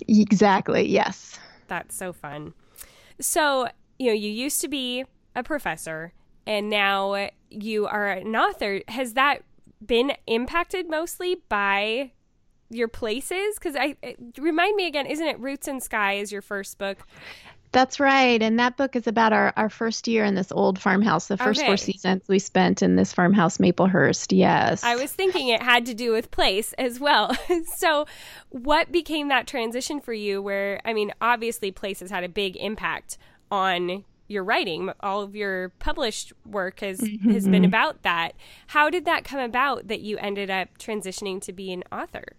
Exactly. 0.08 0.88
Yes. 0.88 1.38
That's 1.68 1.94
so 1.94 2.12
fun. 2.12 2.52
So, 3.20 3.68
you 3.98 4.08
know, 4.08 4.12
you 4.14 4.30
used 4.30 4.60
to 4.62 4.68
be 4.68 5.04
a 5.36 5.42
professor 5.42 6.12
and 6.46 6.70
now 6.70 7.28
you 7.50 7.86
are 7.86 8.08
an 8.08 8.34
author. 8.34 8.80
Has 8.88 9.14
that 9.14 9.42
been 9.84 10.12
impacted 10.26 10.88
mostly 10.88 11.36
by 11.48 12.12
your 12.70 12.88
places? 12.88 13.56
Because 13.56 13.76
I 13.76 13.96
remind 14.38 14.76
me 14.76 14.86
again, 14.86 15.06
isn't 15.06 15.26
it 15.26 15.38
Roots 15.38 15.68
and 15.68 15.82
Sky 15.82 16.14
is 16.14 16.32
your 16.32 16.42
first 16.42 16.78
book? 16.78 17.06
That's 17.72 18.00
right. 18.00 18.42
And 18.42 18.58
that 18.58 18.76
book 18.76 18.96
is 18.96 19.06
about 19.06 19.32
our, 19.32 19.52
our 19.56 19.70
first 19.70 20.08
year 20.08 20.24
in 20.24 20.34
this 20.34 20.50
old 20.50 20.78
farmhouse, 20.78 21.28
the 21.28 21.36
first 21.36 21.64
four 21.64 21.76
seasons 21.76 22.22
we 22.26 22.40
spent 22.40 22.82
in 22.82 22.96
this 22.96 23.12
farmhouse, 23.12 23.58
Maplehurst. 23.58 24.36
Yes. 24.36 24.82
I 24.82 24.96
was 24.96 25.12
thinking 25.12 25.48
it 25.48 25.62
had 25.62 25.86
to 25.86 25.94
do 25.94 26.10
with 26.10 26.32
place 26.32 26.72
as 26.74 26.98
well. 26.98 27.36
so, 27.76 28.06
what 28.48 28.90
became 28.90 29.28
that 29.28 29.46
transition 29.46 30.00
for 30.00 30.12
you? 30.12 30.42
Where, 30.42 30.80
I 30.84 30.92
mean, 30.92 31.12
obviously, 31.20 31.70
place 31.70 32.00
has 32.00 32.10
had 32.10 32.24
a 32.24 32.28
big 32.28 32.56
impact 32.56 33.18
on 33.52 34.04
your 34.26 34.42
writing. 34.42 34.90
All 35.00 35.22
of 35.22 35.36
your 35.36 35.70
published 35.78 36.32
work 36.44 36.80
has 36.80 37.00
mm-hmm, 37.00 37.30
has 37.30 37.44
been 37.44 37.62
mm-hmm. 37.62 37.64
about 37.66 38.02
that. 38.02 38.34
How 38.68 38.90
did 38.90 39.04
that 39.04 39.24
come 39.24 39.40
about 39.40 39.88
that 39.88 40.00
you 40.00 40.18
ended 40.18 40.50
up 40.50 40.76
transitioning 40.78 41.40
to 41.42 41.52
be 41.52 41.72
an 41.72 41.84
author? 41.92 42.36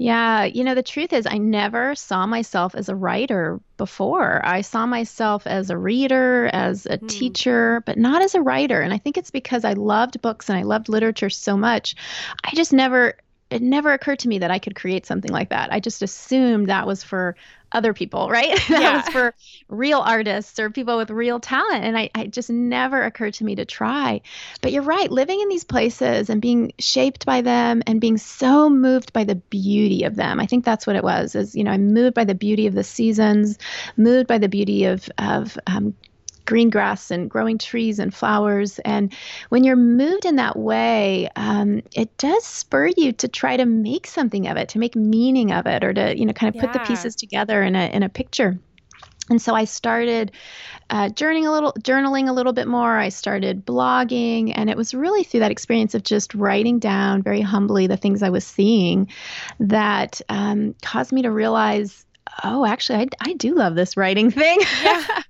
Yeah, 0.00 0.44
you 0.44 0.64
know, 0.64 0.74
the 0.74 0.82
truth 0.82 1.12
is, 1.12 1.26
I 1.26 1.36
never 1.36 1.94
saw 1.94 2.26
myself 2.26 2.74
as 2.74 2.88
a 2.88 2.94
writer 2.94 3.60
before. 3.76 4.40
I 4.42 4.62
saw 4.62 4.86
myself 4.86 5.46
as 5.46 5.68
a 5.68 5.76
reader, 5.76 6.46
as 6.46 6.86
a 6.86 6.96
hmm. 6.96 7.06
teacher, 7.06 7.82
but 7.84 7.98
not 7.98 8.22
as 8.22 8.34
a 8.34 8.40
writer. 8.40 8.80
And 8.80 8.94
I 8.94 8.96
think 8.96 9.18
it's 9.18 9.30
because 9.30 9.62
I 9.62 9.74
loved 9.74 10.22
books 10.22 10.48
and 10.48 10.58
I 10.58 10.62
loved 10.62 10.88
literature 10.88 11.28
so 11.28 11.54
much. 11.54 11.96
I 12.42 12.52
just 12.54 12.72
never, 12.72 13.12
it 13.50 13.60
never 13.60 13.92
occurred 13.92 14.20
to 14.20 14.28
me 14.28 14.38
that 14.38 14.50
I 14.50 14.58
could 14.58 14.74
create 14.74 15.04
something 15.04 15.30
like 15.30 15.50
that. 15.50 15.70
I 15.70 15.80
just 15.80 16.00
assumed 16.00 16.70
that 16.70 16.86
was 16.86 17.02
for 17.02 17.36
other 17.72 17.94
people, 17.94 18.28
right? 18.28 18.58
that 18.68 18.80
Yeah. 18.80 18.92
was 18.92 19.08
for 19.08 19.34
real 19.68 20.00
artists 20.00 20.58
or 20.58 20.70
people 20.70 20.96
with 20.96 21.10
real 21.10 21.40
talent. 21.40 21.84
And 21.84 21.96
I, 21.96 22.10
I 22.14 22.26
just 22.26 22.50
never 22.50 23.02
occurred 23.02 23.34
to 23.34 23.44
me 23.44 23.54
to 23.56 23.64
try. 23.64 24.20
But 24.60 24.72
you're 24.72 24.82
right, 24.82 25.10
living 25.10 25.40
in 25.40 25.48
these 25.48 25.64
places 25.64 26.30
and 26.30 26.40
being 26.40 26.72
shaped 26.78 27.26
by 27.26 27.42
them 27.42 27.82
and 27.86 28.00
being 28.00 28.18
so 28.18 28.68
moved 28.70 29.12
by 29.12 29.24
the 29.24 29.36
beauty 29.36 30.04
of 30.04 30.16
them. 30.16 30.40
I 30.40 30.46
think 30.46 30.64
that's 30.64 30.86
what 30.86 30.96
it 30.96 31.04
was. 31.04 31.34
Is 31.34 31.54
you 31.54 31.64
know, 31.64 31.70
I'm 31.70 31.92
moved 31.92 32.14
by 32.14 32.24
the 32.24 32.34
beauty 32.34 32.66
of 32.66 32.74
the 32.74 32.84
seasons, 32.84 33.58
moved 33.96 34.26
by 34.26 34.38
the 34.38 34.48
beauty 34.48 34.84
of 34.84 35.08
of 35.18 35.58
um, 35.66 35.94
green 36.50 36.68
grass 36.68 37.12
and 37.12 37.30
growing 37.30 37.58
trees 37.58 38.00
and 38.00 38.12
flowers. 38.12 38.80
And 38.80 39.14
when 39.50 39.62
you're 39.62 39.76
moved 39.76 40.24
in 40.24 40.34
that 40.34 40.58
way, 40.58 41.28
um, 41.36 41.80
it 41.94 42.18
does 42.18 42.44
spur 42.44 42.88
you 42.96 43.12
to 43.12 43.28
try 43.28 43.56
to 43.56 43.64
make 43.64 44.08
something 44.08 44.48
of 44.48 44.56
it, 44.56 44.70
to 44.70 44.80
make 44.80 44.96
meaning 44.96 45.52
of 45.52 45.68
it, 45.68 45.84
or 45.84 45.94
to 45.94 46.18
you 46.18 46.26
know, 46.26 46.32
kind 46.32 46.52
of 46.52 46.60
put 46.60 46.72
the 46.72 46.80
pieces 46.80 47.14
together 47.14 47.62
in 47.62 47.76
a 47.76 47.86
in 47.94 48.02
a 48.02 48.08
picture. 48.08 48.58
And 49.28 49.40
so 49.40 49.54
I 49.54 49.64
started 49.64 50.32
uh, 50.90 51.10
journaling 51.10 51.46
a 51.46 51.52
little, 51.52 51.72
journaling 51.74 52.28
a 52.28 52.32
little 52.32 52.52
bit 52.52 52.66
more. 52.66 52.98
I 52.98 53.10
started 53.10 53.64
blogging, 53.64 54.52
and 54.52 54.68
it 54.68 54.76
was 54.76 54.92
really 54.92 55.22
through 55.22 55.40
that 55.40 55.52
experience 55.52 55.94
of 55.94 56.02
just 56.02 56.34
writing 56.34 56.80
down 56.80 57.22
very 57.22 57.42
humbly 57.42 57.86
the 57.86 57.96
things 57.96 58.24
I 58.24 58.30
was 58.30 58.44
seeing 58.44 59.06
that 59.60 60.20
um, 60.28 60.74
caused 60.82 61.12
me 61.12 61.22
to 61.22 61.30
realize, 61.30 62.04
oh, 62.42 62.66
actually, 62.66 62.98
I, 62.98 63.06
I 63.20 63.32
do 63.34 63.54
love 63.54 63.76
this 63.76 63.96
writing 63.96 64.30
thing. 64.42 64.58
Yeah. 64.82 65.22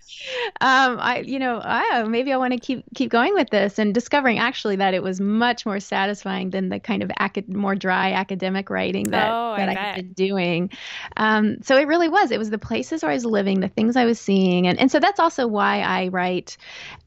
Um, 0.60 0.98
I, 1.00 1.20
you 1.20 1.38
know, 1.38 1.60
I, 1.62 2.02
maybe 2.04 2.32
I 2.32 2.36
want 2.36 2.52
to 2.52 2.58
keep 2.58 2.84
keep 2.94 3.10
going 3.10 3.34
with 3.34 3.50
this, 3.50 3.78
and 3.78 3.94
discovering 3.94 4.38
actually 4.38 4.76
that 4.76 4.94
it 4.94 5.02
was 5.02 5.20
much 5.20 5.64
more 5.64 5.80
satisfying 5.80 6.50
than 6.50 6.68
the 6.68 6.78
kind 6.80 7.02
of 7.02 7.10
acad- 7.18 7.48
more 7.48 7.74
dry 7.74 8.12
academic 8.12 8.70
writing 8.70 9.10
that 9.10 9.30
Oh, 9.30 9.52
I 9.52 9.58
that 9.58 9.68
I, 9.68 9.74
bet. 9.74 9.94
had 9.94 9.94
been 9.96 10.12
doing. 10.12 10.70
Um, 11.16 11.62
so 11.62 11.76
it 11.76 11.86
really 11.86 12.08
was. 12.08 12.30
It 12.30 12.38
was 12.38 12.50
the 12.50 12.58
places 12.58 13.02
where 13.02 13.10
I 13.10 13.14
was 13.14 13.24
living, 13.24 13.60
the 13.60 13.68
things 13.68 13.96
I 13.96 14.04
was 14.04 14.20
seeing, 14.20 14.66
and 14.66 14.78
and 14.78 14.90
so 14.90 15.00
that's 15.00 15.20
also 15.20 15.46
why 15.46 15.80
I 15.80 16.08
write 16.08 16.56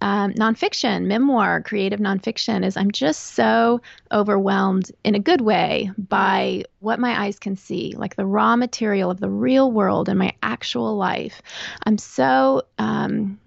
um, 0.01 0.33
nonfiction, 0.33 1.05
memoir, 1.05 1.61
creative 1.61 1.99
nonfiction. 1.99 2.65
Is 2.65 2.77
I'm 2.77 2.91
just 2.91 3.33
so 3.33 3.81
overwhelmed 4.13 4.91
in 5.03 5.15
a 5.15 5.19
good 5.19 5.41
way 5.41 5.91
by 5.97 6.63
what 6.79 6.99
my 6.99 7.25
eyes 7.25 7.39
can 7.39 7.55
see, 7.55 7.93
like 7.97 8.15
the 8.15 8.25
raw 8.25 8.55
material 8.55 9.09
of 9.09 9.19
the 9.19 9.29
real 9.29 9.71
world 9.71 10.07
and 10.07 10.19
my 10.19 10.33
actual 10.43 10.95
life. 10.95 11.41
I'm 11.85 11.97
so 11.97 12.63
um, 12.77 13.39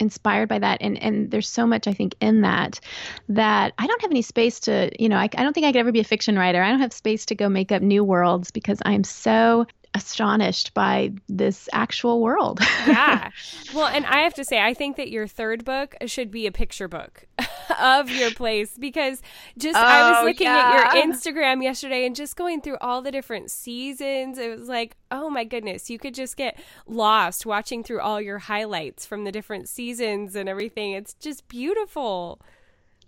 inspired 0.00 0.48
by 0.48 0.58
that 0.58 0.78
and 0.80 1.00
and 1.02 1.30
there's 1.30 1.48
so 1.48 1.66
much 1.66 1.86
i 1.86 1.92
think 1.92 2.14
in 2.20 2.40
that 2.40 2.80
that 3.28 3.74
i 3.78 3.86
don't 3.86 4.00
have 4.00 4.10
any 4.10 4.22
space 4.22 4.58
to 4.58 4.90
you 4.98 5.08
know 5.08 5.16
I, 5.16 5.24
I 5.24 5.42
don't 5.42 5.52
think 5.52 5.66
i 5.66 5.72
could 5.72 5.78
ever 5.78 5.92
be 5.92 6.00
a 6.00 6.04
fiction 6.04 6.38
writer 6.38 6.62
i 6.62 6.70
don't 6.70 6.80
have 6.80 6.92
space 6.92 7.26
to 7.26 7.34
go 7.34 7.48
make 7.48 7.70
up 7.70 7.82
new 7.82 8.02
worlds 8.02 8.50
because 8.50 8.78
i'm 8.86 9.04
so 9.04 9.66
astonished 9.94 10.72
by 10.72 11.12
this 11.28 11.68
actual 11.72 12.20
world 12.20 12.60
yeah. 12.86 13.30
Well, 13.74 13.86
and 13.88 14.06
I 14.06 14.20
have 14.20 14.34
to 14.34 14.44
say, 14.44 14.60
I 14.60 14.72
think 14.72 14.96
that 14.96 15.10
your 15.10 15.26
third 15.26 15.64
book 15.64 15.96
should 16.06 16.30
be 16.30 16.46
a 16.46 16.52
picture 16.52 16.86
book 16.86 17.26
of 17.80 18.08
your 18.08 18.30
place 18.42 18.76
because 18.78 19.20
just 19.58 19.76
I 19.76 20.08
was 20.10 20.18
Oh, 20.20 20.24
looking 20.26 20.46
at 20.46 20.94
your. 20.94 21.02
Instagram 21.04 21.62
yesterday 21.62 22.06
and 22.06 22.14
just 22.14 22.36
going 22.36 22.60
through 22.60 22.76
all 22.80 23.02
the 23.02 23.10
different 23.10 23.50
seasons. 23.50 24.38
It 24.38 24.56
was 24.58 24.68
like, 24.68 24.96
oh 25.10 25.28
my 25.28 25.42
goodness, 25.44 25.90
you 25.90 25.98
could 25.98 26.14
just 26.14 26.36
get 26.36 26.56
lost 26.86 27.44
watching 27.44 27.82
through 27.82 28.00
all 28.00 28.20
your 28.20 28.38
highlights 28.38 29.06
from 29.06 29.24
the 29.24 29.32
different 29.32 29.68
seasons 29.68 30.36
and 30.36 30.48
everything. 30.48 30.92
It's 30.92 31.14
just 31.14 31.48
beautiful. 31.48 32.40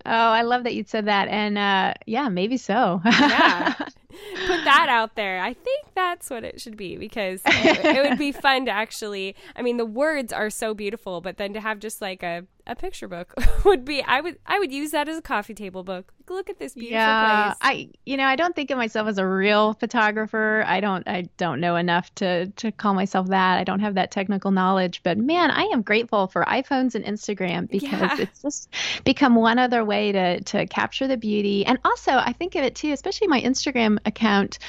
oh 0.04 0.10
i 0.10 0.42
love 0.42 0.64
that 0.64 0.74
you 0.74 0.82
said 0.84 1.04
that 1.06 1.28
and 1.28 1.56
uh 1.56 1.94
yeah 2.06 2.28
maybe 2.28 2.56
so 2.56 3.00
Yeah. 3.04 3.74
Put 4.46 4.64
that 4.64 4.88
out 4.90 5.14
there. 5.14 5.40
I 5.40 5.54
think 5.54 5.91
that's 5.94 6.30
what 6.30 6.44
it 6.44 6.60
should 6.60 6.76
be 6.76 6.96
because 6.96 7.40
it, 7.44 7.84
it 7.84 8.08
would 8.08 8.18
be 8.18 8.32
fun 8.46 8.66
to 8.66 8.70
actually. 8.70 9.34
I 9.56 9.62
mean, 9.62 9.76
the 9.76 9.86
words 9.86 10.32
are 10.32 10.50
so 10.50 10.74
beautiful, 10.74 11.20
but 11.20 11.36
then 11.36 11.52
to 11.54 11.60
have 11.60 11.78
just 11.78 12.00
like 12.00 12.22
a, 12.22 12.44
a 12.66 12.74
picture 12.76 13.08
book 13.08 13.34
would 13.64 13.84
be. 13.84 14.02
I 14.02 14.20
would 14.20 14.38
I 14.46 14.58
would 14.58 14.72
use 14.72 14.90
that 14.92 15.08
as 15.08 15.18
a 15.18 15.22
coffee 15.22 15.54
table 15.54 15.82
book. 15.84 16.12
Like, 16.20 16.30
look 16.30 16.48
at 16.50 16.58
this 16.60 16.74
beautiful 16.74 16.94
yeah 16.94 17.46
place. 17.46 17.58
i 17.62 17.90
you 18.06 18.16
know 18.16 18.24
i 18.24 18.36
don't 18.36 18.54
think 18.54 18.70
of 18.70 18.78
myself 18.78 19.08
as 19.08 19.18
a 19.18 19.26
real 19.26 19.74
photographer 19.74 20.62
i 20.68 20.78
don't 20.78 21.06
i 21.08 21.22
don't 21.36 21.58
know 21.60 21.74
enough 21.74 22.14
to 22.14 22.46
to 22.52 22.70
call 22.70 22.94
myself 22.94 23.26
that 23.28 23.58
i 23.58 23.64
don't 23.64 23.80
have 23.80 23.96
that 23.96 24.12
technical 24.12 24.52
knowledge 24.52 25.02
but 25.02 25.18
man 25.18 25.50
i 25.50 25.64
am 25.64 25.82
grateful 25.82 26.28
for 26.28 26.44
iphones 26.44 26.94
and 26.94 27.04
instagram 27.04 27.68
because 27.68 27.90
Yeah. 27.90 28.16
it's 28.20 28.40
just 28.40 28.68
become 29.04 29.34
one 29.34 29.58
other 29.58 29.84
way 29.84 30.12
to 30.12 30.40
to 30.44 30.66
capture 30.68 31.08
the 31.08 31.16
beauty 31.16 31.66
and 31.66 31.76
also 31.84 32.12
i 32.12 32.32
think 32.32 32.54
of 32.54 32.62
it 32.62 32.76
too 32.76 32.92
especially 32.92 33.26
my 33.26 33.40
instagram 33.40 33.98
account 34.06 34.60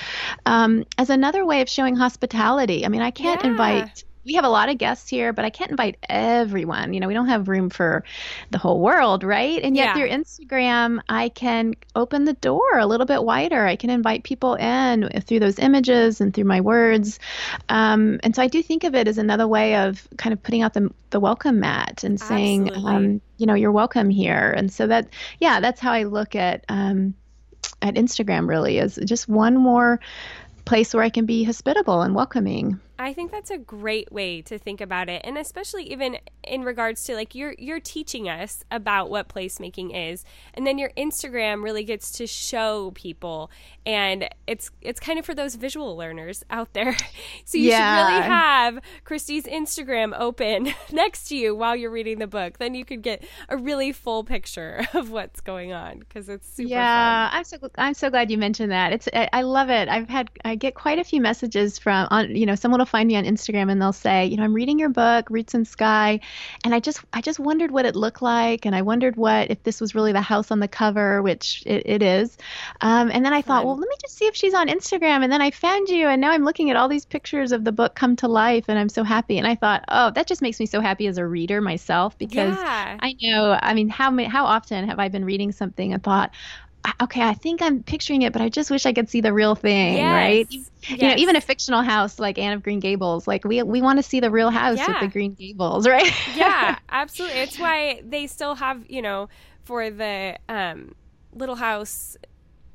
um, 0.48 0.84
as 0.98 1.12
another 1.14 1.46
way 1.46 1.62
of 1.62 1.70
showing 1.70 1.96
hospitality 1.96 2.86
i 2.86 2.90
mean 2.90 3.02
i 3.02 3.12
can't 3.12 3.42
Yeah. 3.42 3.50
invite 3.50 4.04
we 4.26 4.36
have 4.36 4.46
a 4.46 4.50
lot 4.50 4.70
of 4.70 4.78
guests 4.78 5.10
here, 5.10 5.34
but 5.34 5.44
I 5.44 5.50
can't 5.50 5.72
invite 5.72 5.98
everyone. 6.08 6.94
You 6.94 7.02
know, 7.02 7.10
we 7.10 7.14
don't 7.14 7.28
have 7.28 7.50
room 7.50 7.70
for 7.70 8.06
the 8.52 8.58
whole 8.58 8.80
world, 8.80 9.24
right? 9.24 9.62
And 9.62 9.76
yet 9.76 9.88
Yeah. 9.88 9.94
through 9.96 10.10
Instagram, 10.10 11.02
I 11.10 11.28
can 11.30 11.74
open 11.96 12.24
the 12.24 12.34
door 12.34 12.78
a 12.78 12.86
little 12.86 13.06
bit 13.06 13.24
wider. 13.24 13.66
I 13.66 13.76
can 13.76 13.90
invite 13.90 14.24
people 14.24 14.56
in 14.56 15.10
through 15.28 15.42
those 15.42 15.60
images 15.60 16.22
and 16.22 16.34
through 16.34 16.46
my 16.46 16.62
words. 16.62 17.20
Um, 17.68 18.20
and 18.24 18.34
so 18.34 18.42
I 18.42 18.48
do 18.48 18.64
think 18.64 18.86
of 18.86 18.96
it 18.96 19.10
as 19.10 19.18
another 19.18 19.46
way 19.48 19.76
of 19.76 20.08
kind 20.18 20.32
of 20.32 20.42
putting 20.42 20.62
out 20.62 20.74
the, 20.74 20.90
the 21.10 21.20
welcome 21.20 21.60
mat 21.60 22.06
and 22.06 22.18
saying, 22.18 22.70
um, 22.76 23.22
you 23.38 23.46
know, 23.46 23.56
you're 23.56 23.74
welcome 23.74 24.10
here. 24.10 24.54
And 24.56 24.72
so 24.72 24.88
that, 24.88 25.10
yeah, 25.42 25.60
that's 25.60 25.82
how 25.82 25.92
I 25.92 26.04
look 26.04 26.34
at, 26.34 26.64
um, 26.70 27.14
at 27.82 27.96
Instagram 27.96 28.48
really 28.48 28.78
is 28.78 28.98
just 29.04 29.28
one 29.28 29.58
more 29.58 30.00
place 30.66 30.94
where 30.94 31.04
I 31.04 31.10
can 31.10 31.26
be 31.26 31.44
hospitable 31.44 32.02
and 32.02 32.16
welcoming. 32.16 32.80
I 33.00 33.14
think 33.14 33.32
that's 33.32 33.50
a 33.50 33.58
great 33.58 34.12
way 34.12 34.42
to 34.44 34.60
think 34.60 34.80
about 34.80 35.10
it, 35.10 35.22
and 35.24 35.38
especially 35.38 35.84
even 35.92 36.18
in 36.44 36.64
regards 36.64 37.04
to 37.06 37.16
like 37.16 37.34
you're 37.34 37.56
you're 37.58 37.80
teaching 37.80 38.30
us 38.30 38.64
about 38.70 39.10
what 39.10 39.28
placemaking 39.28 40.12
is, 40.12 40.24
and 40.54 40.68
then 40.68 40.78
your 40.78 40.92
Instagram 40.96 41.64
really 41.64 41.84
gets 41.84 42.12
to 42.14 42.28
show 42.28 42.92
people, 42.92 43.50
and 43.86 44.30
it's 44.46 44.70
it's 44.82 45.00
kind 45.00 45.18
of 45.18 45.26
for 45.26 45.34
those 45.34 45.56
visual 45.56 45.98
learners 45.98 46.44
out 46.50 46.74
there. 46.74 46.96
So 47.46 47.58
you 47.58 47.72
should 47.72 47.78
really 47.78 48.22
have 48.22 48.80
Christie's 49.04 49.46
Instagram 49.46 50.18
open 50.18 50.74
next 50.92 51.28
to 51.28 51.36
you 51.36 51.56
while 51.56 51.76
you're 51.76 51.92
reading 51.92 52.20
the 52.20 52.28
book. 52.28 52.58
Then 52.58 52.74
you 52.74 52.86
could 52.86 53.02
get 53.02 53.24
a 53.50 53.58
really 53.58 53.92
full 53.92 54.24
picture 54.24 54.86
of 54.94 55.12
what's 55.12 55.42
going 55.42 55.74
on 55.74 56.00
because 56.00 56.30
it's 56.30 56.48
super 56.48 56.70
yeah, 56.70 57.30
I'm 57.32 57.44
so 57.44 57.58
I'm 57.76 57.94
so 57.94 58.10
glad 58.10 58.32
you 58.32 58.38
mentioned 58.38 58.72
that. 58.72 58.94
It's 58.94 59.10
I, 59.14 59.30
I 59.34 59.42
love 59.42 59.70
it. 59.70 59.90
I've 59.90 60.10
had 60.10 60.30
I 60.46 60.56
get 60.56 60.74
quite 60.76 61.00
a 61.00 61.04
few 61.04 61.22
messages 61.22 61.78
from 61.78 62.08
on 62.12 62.36
you 62.36 62.46
know 62.46 62.56
someone 62.56 62.82
will 62.84 62.86
find 62.86 63.08
me 63.08 63.16
on 63.16 63.24
Instagram 63.24 63.72
and 63.72 63.82
they'll 63.82 63.94
say 63.94 64.26
you 64.26 64.38
know 64.38 64.44
I'm 64.44 64.54
reading 64.54 64.78
your 64.78 64.90
book 64.90 65.30
Roots 65.30 65.54
and 65.54 65.68
Sky, 65.68 66.20
and 66.64 66.76
I 66.76 66.80
just 66.80 67.02
I 67.14 67.22
just 67.22 67.40
wondered 67.40 67.72
what 67.72 67.86
it 67.86 67.96
looked 67.96 68.22
like 68.22 68.66
and 68.66 68.76
I 68.76 68.82
wondered 68.82 69.16
what 69.16 69.50
if 69.50 69.64
this 69.64 69.80
was 69.80 69.96
really 69.96 70.12
the 70.12 70.22
house 70.22 70.52
on 70.52 70.60
the 70.60 70.68
cover 70.68 71.22
which 71.22 71.64
it, 71.66 71.84
it 71.86 72.04
is, 72.04 72.38
um, 72.82 73.10
and 73.12 73.26
then 73.26 73.34
I 73.34 73.42
thought 73.42 73.66
well 73.66 73.78
let 73.78 73.88
me 73.88 73.96
just 74.02 74.18
see 74.18 74.26
if 74.26 74.36
she's 74.36 74.54
on 74.54 74.68
Instagram 74.68 75.24
and 75.24 75.32
then 75.32 75.42
I 75.42 75.52
found 75.52 75.90
you 75.90 76.08
and 76.08 76.20
now 76.20 76.32
I'm 76.32 76.44
looking 76.44 76.70
at 76.70 76.76
all 76.76 76.90
these 76.90 77.06
pictures 77.06 77.52
of 77.52 77.64
the 77.64 77.72
book 77.72 77.96
come 77.96 78.16
to 78.18 78.28
life 78.28 78.66
and 78.68 78.78
I'm 78.78 78.90
so 78.90 79.04
happy 79.04 79.38
and 79.38 79.48
I 79.48 79.56
thought 79.56 79.86
oh 79.88 80.12
that 80.12 80.28
just 80.28 80.42
makes 80.42 80.60
me 80.60 80.66
so 80.66 80.82
happy 80.82 81.08
as 81.08 81.18
a 81.18 81.26
reader 81.26 81.62
myself 81.62 82.18
because. 82.18 82.56
yeah. 82.56 82.98
I 83.00 83.16
know. 83.22 83.58
I 83.62 83.74
mean, 83.74 83.90
how 83.90 84.10
many, 84.12 84.28
how 84.28 84.46
often 84.46 84.88
have 84.88 85.00
I 85.00 85.10
been 85.10 85.26
reading 85.26 85.52
something 85.52 85.94
and 85.94 86.02
thought, 86.02 86.32
"Ah, 86.34 86.63
okay, 87.02 87.22
I 87.22 87.34
think 87.34 87.62
I'm 87.62 87.84
picturing 87.84 88.24
it, 88.24 88.34
but 88.34 88.42
I 88.42 88.50
just 88.50 88.70
wish 88.70 88.86
I 88.86 88.94
could 88.94 89.10
see 89.10 89.22
the 89.22 89.34
real 89.34 89.56
thing, 89.56 90.04
right? 90.04 90.48
Yes. 90.50 90.70
You 90.88 90.98
know, 90.98 91.16
even 91.16 91.36
a 91.36 91.42
fictional 91.42 91.82
house 91.82 92.20
like 92.20 92.38
Anne 92.38 92.54
of 92.54 92.64
Green 92.64 92.80
Gables, 92.80 93.28
like 93.28 93.46
we 93.46 93.64
we 93.64 93.82
want 93.82 94.00
to 94.00 94.04
see 94.04 94.20
the 94.20 94.30
real 94.30 94.50
house 94.50 94.80
with 94.86 95.00
the 95.00 95.08
Green 95.08 95.34
Gables, 95.34 95.88
right? 95.88 96.12
yeah, 96.36 96.78
absolutely. 96.90 97.40
It's 97.40 97.58
why 97.58 98.02
they 98.04 98.28
still 98.28 98.56
have, 98.56 98.84
you 98.90 99.02
know, 99.02 99.30
for 99.64 99.90
the 99.90 100.38
um, 100.50 100.94
Little 101.34 101.56
House, 101.56 102.18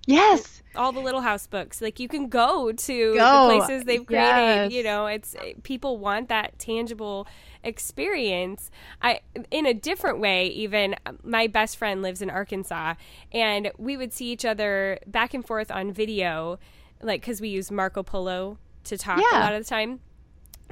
yes. 0.07 0.63
all 0.75 0.93
the 0.93 1.01
Little 1.01 1.21
House 1.21 1.47
books. 1.47 1.83
Like 1.83 2.01
you 2.01 2.09
can 2.09 2.29
go 2.29 2.73
to 2.73 3.15
Go. 3.15 3.49
the 3.49 3.59
places 3.59 3.85
they've 3.85 4.05
created. 4.05 4.27
Yes. 4.27 4.73
You 4.73 4.83
know, 4.85 5.07
it's 5.07 5.37
people 5.65 5.99
want 5.99 6.31
that 6.31 6.59
tangible 6.59 7.27
experience. 7.63 8.71
I, 9.03 9.21
in 9.51 9.67
a 9.67 9.75
different 9.75 10.21
way, 10.21 10.47
even 10.49 10.97
um, 11.07 11.19
my 11.23 11.47
best 11.47 11.77
friend 11.77 12.03
lives 12.03 12.23
in 12.23 12.31
Arkansas, 12.31 12.95
and 13.33 13.71
we 13.79 13.97
would 13.97 14.13
see 14.13 14.31
each 14.31 14.45
other 14.45 14.99
back 15.07 15.35
and 15.35 15.47
forth 15.47 15.71
on 15.71 15.93
video, 15.93 16.59
like 17.03 17.21
because 17.21 17.41
we 17.41 17.49
use 17.49 17.71
Marco 17.71 18.03
Polo 18.03 18.59
to 18.85 18.97
talk 18.97 19.19
a 19.37 19.41
lot 19.41 19.55
of 19.55 19.63
the 19.65 19.69
time. 19.69 20.01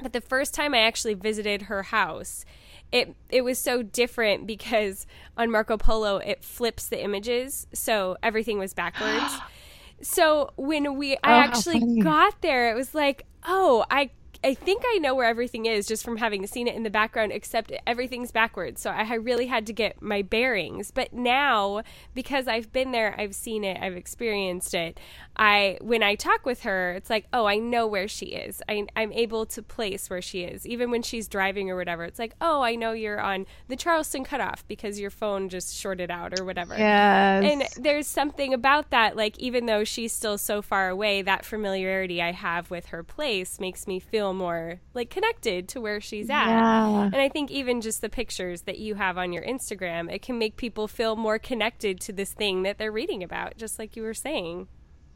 But 0.01 0.13
the 0.13 0.21
first 0.21 0.53
time 0.53 0.73
I 0.73 0.79
actually 0.79 1.15
visited 1.15 1.63
her 1.63 1.83
house, 1.83 2.45
it 2.91 3.15
it 3.29 3.41
was 3.43 3.57
so 3.57 3.81
different 3.81 4.47
because 4.47 5.05
on 5.35 5.51
Marco 5.51 5.77
Polo 5.77 6.17
it 6.17 6.43
flips 6.43 6.87
the 6.87 7.01
images, 7.03 7.67
so 7.73 8.17
everything 8.21 8.59
was 8.59 8.73
backwards. 8.73 9.33
so 10.01 10.51
when 10.55 10.97
we 10.97 11.15
Oh, 11.15 11.19
I 11.23 11.29
how 11.29 11.39
actually 11.39 12.01
got 12.01 12.41
there, 12.41 12.71
it 12.71 12.75
was 12.75 12.93
like, 12.93 13.25
oh, 13.45 13.85
I 13.89 14.11
I 14.47 14.53
think 14.53 14.81
I 14.93 14.99
know 14.99 15.13
where 15.13 15.27
everything 15.27 15.65
is 15.65 15.85
just 15.85 16.05
from 16.05 16.15
having 16.15 16.47
seen 16.47 16.69
it 16.69 16.75
in 16.75 16.83
the 16.83 16.89
background, 16.89 17.33
except 17.33 17.73
everything's 17.85 18.31
backwards. 18.31 18.79
So 18.79 18.91
I 18.91 19.15
really 19.15 19.47
had 19.47 19.67
to 19.67 19.73
get 19.73 20.01
my 20.01 20.21
bearings. 20.21 20.89
But 20.89 21.11
now, 21.11 21.81
because 22.15 22.47
I've 22.47 22.71
been 22.71 22.91
there, 22.91 23.13
I've 23.19 23.35
seen 23.35 23.65
it, 23.65 23.77
I've 23.81 23.97
experienced 23.97 24.73
it. 24.73 25.01
I 25.35 25.77
when 25.81 26.01
I 26.01 26.15
talk 26.15 26.45
with 26.45 26.61
her, 26.61 26.93
it's 26.93 27.09
like, 27.09 27.27
oh, 27.33 27.45
I 27.45 27.57
know 27.57 27.87
where 27.87 28.07
she 28.07 28.27
is. 28.27 28.61
I, 28.69 28.87
I'm 28.95 29.11
able 29.11 29.45
to 29.47 29.61
place 29.61 30.09
where 30.09 30.21
she 30.21 30.43
is, 30.43 30.65
even 30.65 30.91
when 30.91 31.03
she's 31.03 31.27
driving 31.27 31.69
or 31.69 31.75
whatever. 31.75 32.05
It's 32.05 32.17
like, 32.17 32.33
oh, 32.39 32.61
I 32.61 32.75
know 32.75 32.93
you're 32.93 33.19
on 33.19 33.47
the 33.67 33.75
Charleston 33.75 34.23
cutoff 34.23 34.65
because 34.69 34.97
your 34.97 35.11
phone 35.11 35.49
just 35.49 35.75
shorted 35.75 36.09
out 36.09 36.39
or 36.39 36.45
whatever. 36.45 36.73
Yes. 36.77 37.43
And 37.43 37.83
there's 37.83 38.07
something 38.07 38.53
about 38.53 38.91
that, 38.91 39.17
like, 39.17 39.37
even 39.39 39.65
though 39.65 39.83
she's 39.83 40.13
still 40.13 40.37
so 40.37 40.61
far 40.61 40.87
away, 40.87 41.21
that 41.21 41.43
familiarity 41.43 42.21
I 42.21 42.31
have 42.31 42.71
with 42.71 42.87
her 42.87 43.03
place 43.03 43.59
makes 43.59 43.87
me 43.87 43.99
feel 43.99 44.36
more 44.37 44.79
like 44.93 45.09
connected 45.09 45.67
to 45.69 45.81
where 45.81 45.99
she's 45.99 46.29
at. 46.29 46.47
yeah. 46.47 47.03
And 47.03 47.15
I 47.15 47.29
think 47.29 47.51
even 47.51 47.81
just 47.81 48.01
the 48.01 48.09
pictures 48.09 48.61
that 48.63 48.77
you 48.79 48.95
have 48.95 49.17
on 49.17 49.33
your 49.33 49.43
Instagram, 49.43 50.11
it 50.13 50.21
can 50.21 50.37
make 50.37 50.55
people 50.55 50.87
feel 50.87 51.15
more 51.15 51.39
connected 51.39 51.99
to 52.01 52.13
this 52.13 52.31
thing 52.33 52.63
that 52.63 52.77
they're 52.77 52.91
reading 52.91 53.23
about, 53.23 53.57
just 53.57 53.79
like 53.79 53.95
you 53.95 54.03
were 54.03 54.13
saying. 54.13 54.67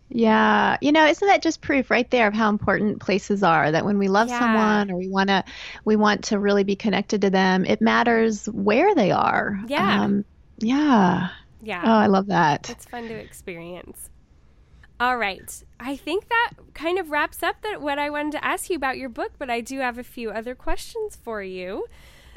Yeah. 0.10 0.78
You 0.82 0.92
know, 0.92 1.06
isn't 1.06 1.26
that 1.26 1.42
just 1.42 1.62
proof 1.62 1.90
right 1.90 2.10
there 2.12 2.28
of 2.28 2.34
how 2.34 2.50
important 2.50 3.00
places 3.00 3.44
are 3.44 3.72
that 3.72 3.86
when 3.86 3.98
we 3.98 4.10
love 4.10 4.28
Yeah. 4.28 4.40
someone 4.40 4.92
or 4.92 4.98
we 4.98 5.08
want 5.08 5.30
to 5.30 5.44
we 5.86 5.96
want 5.96 6.26
to 6.26 6.38
really 6.40 6.66
be 6.66 6.76
connected 6.76 7.22
to 7.22 7.30
them, 7.30 7.64
it 7.66 7.80
matters 7.82 8.46
where 8.48 8.94
they 8.94 9.12
are. 9.12 9.58
Yeah. 9.68 10.02
Um, 10.04 10.26
yeah. 10.60 11.30
Yeah. 11.64 11.82
Oh, 11.86 11.94
I 11.94 12.08
love 12.08 12.28
that. 12.28 12.70
It's 12.70 12.86
fun 12.86 13.08
to 13.08 13.14
experience. 13.14 14.10
All 15.02 15.18
right. 15.18 15.64
I 15.80 15.96
think 15.96 16.30
that 16.30 16.52
kind 16.76 17.00
of 17.00 17.10
wraps 17.10 17.42
up 17.42 17.64
that 17.64 17.82
what 17.82 17.98
I 17.98 18.12
wanted 18.12 18.34
to 18.34 18.46
ask 18.46 18.70
you 18.70 18.76
about 18.76 19.00
your 19.00 19.10
book, 19.10 19.32
but 19.40 19.50
I 19.50 19.60
do 19.60 19.80
have 19.80 19.98
a 19.98 20.04
few 20.04 20.30
other 20.30 20.54
questions 20.54 21.16
for 21.16 21.42
you. 21.42 21.88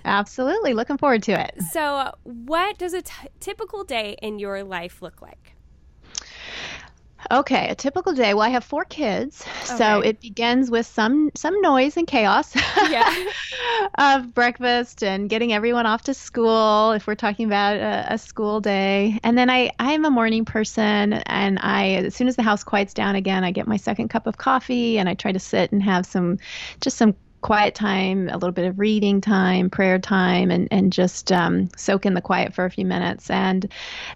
Absolutely. 0.02 0.72
Looking 0.72 0.96
forward 0.96 1.22
to 1.24 1.32
it. 1.32 1.60
So, 1.72 2.14
what 2.22 2.78
does 2.78 2.94
a 2.94 3.02
t- 3.02 3.28
typical 3.38 3.84
day 3.84 4.16
in 4.22 4.38
your 4.38 4.62
life 4.62 5.02
look 5.02 5.20
like? 5.20 5.53
Okay, 7.30 7.68
a 7.68 7.74
typical 7.74 8.12
day. 8.12 8.34
Well, 8.34 8.42
I 8.42 8.50
have 8.50 8.64
four 8.64 8.84
kids, 8.84 9.44
so 9.62 10.00
it 10.00 10.20
begins 10.20 10.70
with 10.70 10.86
some 10.86 11.30
some 11.34 11.60
noise 11.60 11.96
and 11.96 12.06
chaos 12.06 12.54
Yeah. 12.90 13.12
of 13.98 14.34
breakfast 14.34 15.02
and 15.02 15.28
getting 15.30 15.52
everyone 15.52 15.86
off 15.86 16.02
to 16.02 16.14
school. 16.14 16.92
If 16.92 17.06
we're 17.06 17.14
talking 17.14 17.46
about 17.46 17.76
a, 17.76 18.14
a 18.14 18.18
school 18.18 18.60
day, 18.60 19.18
and 19.24 19.38
then 19.38 19.48
I 19.50 19.70
I'm 19.78 20.04
a 20.04 20.10
morning 20.10 20.44
person, 20.44 21.14
and 21.14 21.58
I 21.60 21.92
as 22.04 22.14
soon 22.14 22.28
as 22.28 22.36
the 22.36 22.42
house 22.42 22.62
quiets 22.62 22.92
down 22.94 23.16
again, 23.16 23.42
I 23.44 23.50
get 23.52 23.66
my 23.66 23.76
second 23.76 24.08
cup 24.08 24.26
of 24.26 24.36
coffee, 24.36 24.98
and 24.98 25.08
I 25.08 25.14
try 25.14 25.32
to 25.32 25.40
sit 25.40 25.72
and 25.72 25.82
have 25.82 26.06
some 26.06 26.38
just 26.80 26.96
some 26.98 27.14
quiet 27.44 27.74
time, 27.74 28.30
a 28.30 28.32
little 28.32 28.52
bit 28.52 28.64
of 28.64 28.78
reading 28.78 29.20
time, 29.20 29.68
prayer 29.68 29.98
time, 29.98 30.50
and 30.50 30.66
and 30.70 30.90
just 30.90 31.30
um, 31.30 31.68
soak 31.76 32.06
in 32.06 32.14
the 32.14 32.22
quiet 32.22 32.54
for 32.54 32.64
a 32.64 32.70
few 32.70 32.86
minutes. 32.86 33.28
And 33.28 33.70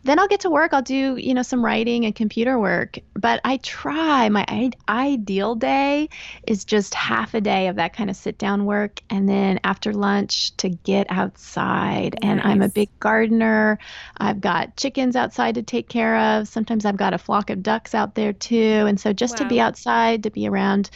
then 0.05 0.19
I'll 0.19 0.29
get 0.29 0.41
to 0.41 0.51
work. 0.51 0.73
I'll 0.73 0.81
do 0.81 1.17
you 1.17 1.35
know 1.35 1.43
some 1.43 1.63
writing 1.63 2.07
and 2.07 2.15
computer 2.15 2.59
work. 2.59 2.99
But 3.15 3.43
I 3.45 3.59
try. 3.59 4.31
My 4.31 4.47
I- 4.49 4.71
ideal 4.89 5.55
day 5.57 6.09
is 6.47 6.65
just 6.65 6.95
half 6.95 7.35
a 7.35 7.41
day 7.43 7.69
of 7.69 7.77
that 7.77 7.93
kind 7.93 8.09
of 8.09 8.17
sit 8.17 8.39
down 8.39 8.65
work, 8.65 9.03
and 9.11 9.29
then 9.29 9.61
after 9.63 9.93
lunch 9.93 10.57
to 10.57 10.71
get 10.71 11.07
outside. 11.11 12.17
And 12.23 12.41
I'm 12.41 12.63
a 12.63 12.69
big 12.71 12.89
gardener. 12.99 13.79
I've 14.17 14.41
got 14.41 14.77
chickens 14.77 15.17
outside 15.17 15.57
to 15.57 15.63
take 15.63 15.91
care 15.91 16.17
of. 16.17 16.49
Sometimes 16.49 16.87
I've 16.87 16.97
got 16.97 17.13
a 17.13 17.19
flock 17.19 17.51
of 17.51 17.63
ducks 17.63 17.95
out 17.95 18.15
there 18.15 18.33
too. 18.33 18.87
And 18.89 18.99
so 18.99 19.13
just 19.13 19.37
to 19.37 19.45
be 19.45 19.61
outside, 19.61 20.23
to 20.23 20.31
be 20.31 20.49
around 20.49 20.89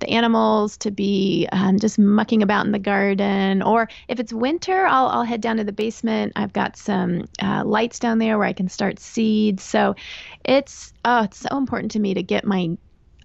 the 0.00 0.10
animals, 0.10 0.76
to 0.78 0.90
be 0.90 1.48
um, 1.50 1.77
just 1.78 1.98
mucking 1.98 2.42
about 2.42 2.66
in 2.66 2.72
the 2.72 2.78
garden. 2.78 3.62
Or 3.62 3.88
if 4.08 4.20
it's 4.20 4.32
winter, 4.32 4.86
I'll, 4.86 5.08
I'll 5.08 5.24
head 5.24 5.40
down 5.40 5.56
to 5.58 5.64
the 5.64 5.72
basement. 5.72 6.32
I've 6.36 6.52
got 6.52 6.76
some 6.76 7.26
uh, 7.40 7.62
lights 7.64 7.98
down 7.98 8.18
there 8.18 8.38
where 8.38 8.46
I 8.46 8.52
can 8.52 8.68
start 8.68 8.98
seeds. 8.98 9.62
So 9.62 9.96
it's 10.44 10.92
oh, 11.04 11.24
it's 11.24 11.38
so 11.38 11.56
important 11.56 11.92
to 11.92 12.00
me 12.00 12.14
to 12.14 12.22
get 12.22 12.44
my 12.44 12.76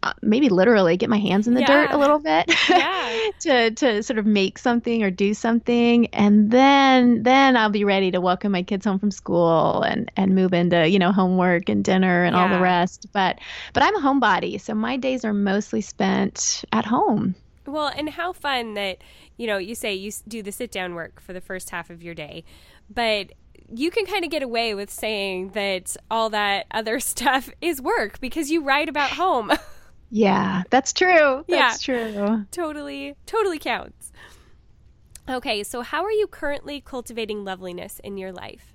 uh, 0.04 0.12
maybe 0.22 0.50
literally 0.50 0.98
get 0.98 1.10
my 1.10 1.18
hands 1.18 1.48
in 1.48 1.54
the 1.54 1.64
dirt 1.64 1.90
a 1.92 1.98
little 1.98 2.20
bit 2.20 2.54
Yeah. 2.70 3.30
to 3.40 3.72
to 3.72 4.04
sort 4.04 4.20
of 4.20 4.26
make 4.26 4.58
something 4.58 5.02
or 5.02 5.10
do 5.10 5.34
something 5.34 6.08
and 6.08 6.52
then 6.52 7.24
then 7.24 7.56
I'll 7.56 7.70
be 7.70 7.86
ready 7.86 8.12
to 8.12 8.20
welcome 8.20 8.52
my 8.52 8.64
kids 8.64 8.86
home 8.86 9.00
from 9.00 9.12
school 9.12 9.82
and 9.82 10.12
and 10.18 10.36
move 10.36 10.54
into 10.54 10.90
you 10.90 11.00
know 11.00 11.14
homework 11.14 11.70
and 11.70 11.86
dinner 11.86 12.26
and 12.26 12.36
all 12.36 12.50
the 12.50 12.60
rest 12.60 13.08
but 13.14 13.40
but 13.72 13.82
I'm 13.82 13.96
a 13.96 14.02
homebody 14.02 14.60
so 14.60 14.76
my 14.76 14.98
days 14.98 15.24
are 15.24 15.34
mostly 15.34 15.80
spent 15.80 16.66
at 16.74 16.84
home 16.84 17.34
Well, 17.66 17.88
and 17.96 18.10
how 18.10 18.34
fun 18.34 18.74
that, 18.74 18.98
you 19.38 19.48
know, 19.48 19.58
you 19.58 19.76
say 19.76 19.94
you 19.94 20.12
do 20.28 20.42
the 20.44 20.52
sit 20.52 20.72
down 20.72 20.96
work 20.96 21.22
for 21.22 21.34
the 21.34 21.42
first 21.42 21.70
half 21.70 21.90
of 21.90 22.04
your 22.04 22.14
day, 22.14 22.44
but 22.90 23.32
you 23.74 23.90
can 23.90 24.06
kind 24.06 24.26
of 24.26 24.32
get 24.32 24.44
away 24.44 24.76
with 24.76 24.90
saying 24.90 25.50
that 25.52 25.96
all 26.12 26.30
that 26.32 26.66
other 26.72 27.00
stuff 27.12 27.50
is 27.62 27.82
work 27.82 28.20
because 28.20 28.52
you 28.52 28.64
write 28.64 28.90
about 28.90 29.12
home. 29.12 29.52
yeah 30.16 30.62
that's 30.70 30.94
true 30.94 31.44
Yeah. 31.48 31.58
that's 31.70 31.82
true 31.82 32.46
totally, 32.52 33.16
totally 33.26 33.58
counts. 33.60 34.12
Okay, 35.28 35.64
so 35.64 35.82
how 35.82 36.04
are 36.04 36.12
you 36.12 36.28
currently 36.28 36.82
cultivating 36.82 37.46
loveliness 37.46 38.00
in 38.04 38.18
your 38.18 38.32
life? 38.34 38.73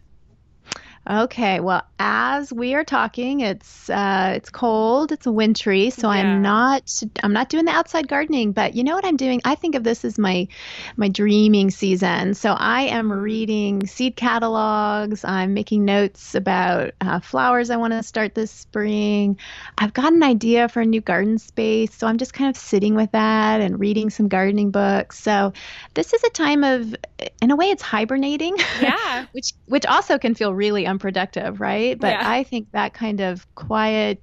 Okay, 1.08 1.60
well, 1.60 1.82
as 1.98 2.52
we 2.52 2.74
are 2.74 2.84
talking, 2.84 3.40
it's 3.40 3.88
uh, 3.88 4.32
it's 4.36 4.50
cold, 4.50 5.10
it's 5.10 5.26
wintry, 5.26 5.90
so 5.90 6.08
Yeah. 6.10 6.20
I'm 6.20 6.42
not 6.42 7.02
I'm 7.22 7.32
not 7.32 7.48
doing 7.48 7.64
the 7.64 7.72
outside 7.72 8.08
gardening. 8.08 8.52
But 8.52 8.74
you 8.74 8.84
know 8.84 8.94
what 8.94 9.06
I'm 9.06 9.16
doing? 9.16 9.40
I 9.44 9.54
think 9.54 9.74
of 9.74 9.84
this 9.84 10.04
as 10.04 10.18
my 10.18 10.48
my 10.96 11.08
dreaming 11.08 11.70
season. 11.70 12.34
So 12.34 12.52
I 12.52 12.82
am 12.82 13.10
reading 13.10 13.86
seed 13.86 14.16
catalogs. 14.16 15.24
I'm 15.24 15.54
making 15.54 15.84
notes 15.84 16.34
about 16.34 16.92
uh, 17.00 17.20
flowers 17.20 17.70
I 17.70 17.76
want 17.76 17.94
to 17.94 18.02
start 18.02 18.34
this 18.34 18.50
spring. 18.50 19.38
I've 19.78 19.94
got 19.94 20.12
an 20.12 20.22
idea 20.22 20.68
for 20.68 20.80
a 20.80 20.86
new 20.86 21.00
garden 21.00 21.38
space, 21.38 21.94
so 21.94 22.06
I'm 22.06 22.18
just 22.18 22.34
kind 22.34 22.50
of 22.50 22.56
sitting 22.56 22.94
with 22.94 23.12
that 23.12 23.60
and 23.60 23.80
reading 23.80 24.10
some 24.10 24.28
gardening 24.28 24.70
books. 24.70 25.18
So 25.18 25.52
this 25.94 26.12
is 26.12 26.22
a 26.24 26.30
time 26.30 26.64
of, 26.64 26.94
in 27.40 27.50
a 27.50 27.56
way, 27.56 27.70
it's 27.70 27.82
hibernating 27.82 28.56
Yeah. 28.80 29.26
which 29.32 29.52
which 29.66 29.86
also 29.86 30.18
can 30.18 30.34
feel 30.34 30.52
really 30.52 30.84
unproductive, 30.88 31.60
right? 31.60 31.98
But 31.98 32.12
Yeah. 32.12 32.22
I 32.24 32.42
think 32.42 32.70
that 32.72 32.94
kind 32.94 33.20
of 33.20 33.46
quiet, 33.54 34.20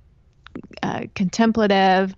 uh, 0.83 1.03
contemplative 1.15 2.15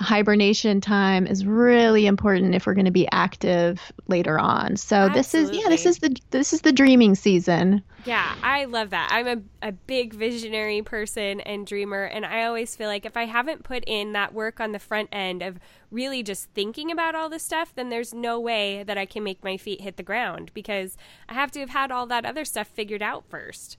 hibernation 0.00 0.80
time 0.80 1.26
is 1.26 1.46
really 1.46 2.06
important 2.06 2.54
if 2.54 2.66
we're 2.66 2.74
going 2.74 2.84
to 2.84 2.90
be 2.90 3.08
active 3.12 3.92
later 4.08 4.38
on. 4.38 4.76
So 4.76 5.08
this 5.08 5.34
is 5.34 5.50
yeah, 5.52 5.68
this 5.68 5.86
is 5.86 5.98
the 5.98 6.16
this 6.30 6.52
is 6.52 6.62
the 6.62 6.72
dreaming 6.72 7.14
season. 7.14 7.82
Yeah, 8.04 8.34
I 8.42 8.64
love 8.66 8.90
that. 8.90 9.08
I'm 9.10 9.26
a, 9.26 9.68
a 9.68 9.72
big 9.72 10.12
visionary 10.12 10.82
person 10.82 11.40
and 11.40 11.66
dreamer, 11.66 12.04
and 12.04 12.26
I 12.26 12.44
always 12.44 12.76
feel 12.76 12.88
like 12.88 13.06
if 13.06 13.16
I 13.16 13.24
haven't 13.24 13.62
put 13.62 13.84
in 13.86 14.12
that 14.12 14.34
work 14.34 14.60
on 14.60 14.72
the 14.72 14.78
front 14.78 15.08
end 15.12 15.42
of 15.42 15.58
really 15.90 16.22
just 16.22 16.50
thinking 16.50 16.90
about 16.90 17.14
all 17.14 17.28
this 17.30 17.42
stuff, 17.42 17.72
then 17.74 17.88
there's 17.88 18.12
no 18.12 18.38
way 18.38 18.82
that 18.82 18.98
I 18.98 19.06
can 19.06 19.22
make 19.22 19.42
my 19.44 19.56
feet 19.56 19.80
hit 19.80 19.96
the 19.96 20.02
ground 20.02 20.50
because 20.54 20.98
I 21.28 21.34
have 21.34 21.50
to 21.52 21.60
have 21.60 21.70
had 21.70 21.90
all 21.90 22.06
that 22.06 22.26
other 22.26 22.44
stuff 22.44 22.66
figured 22.66 23.02
out 23.02 23.24
first. 23.28 23.78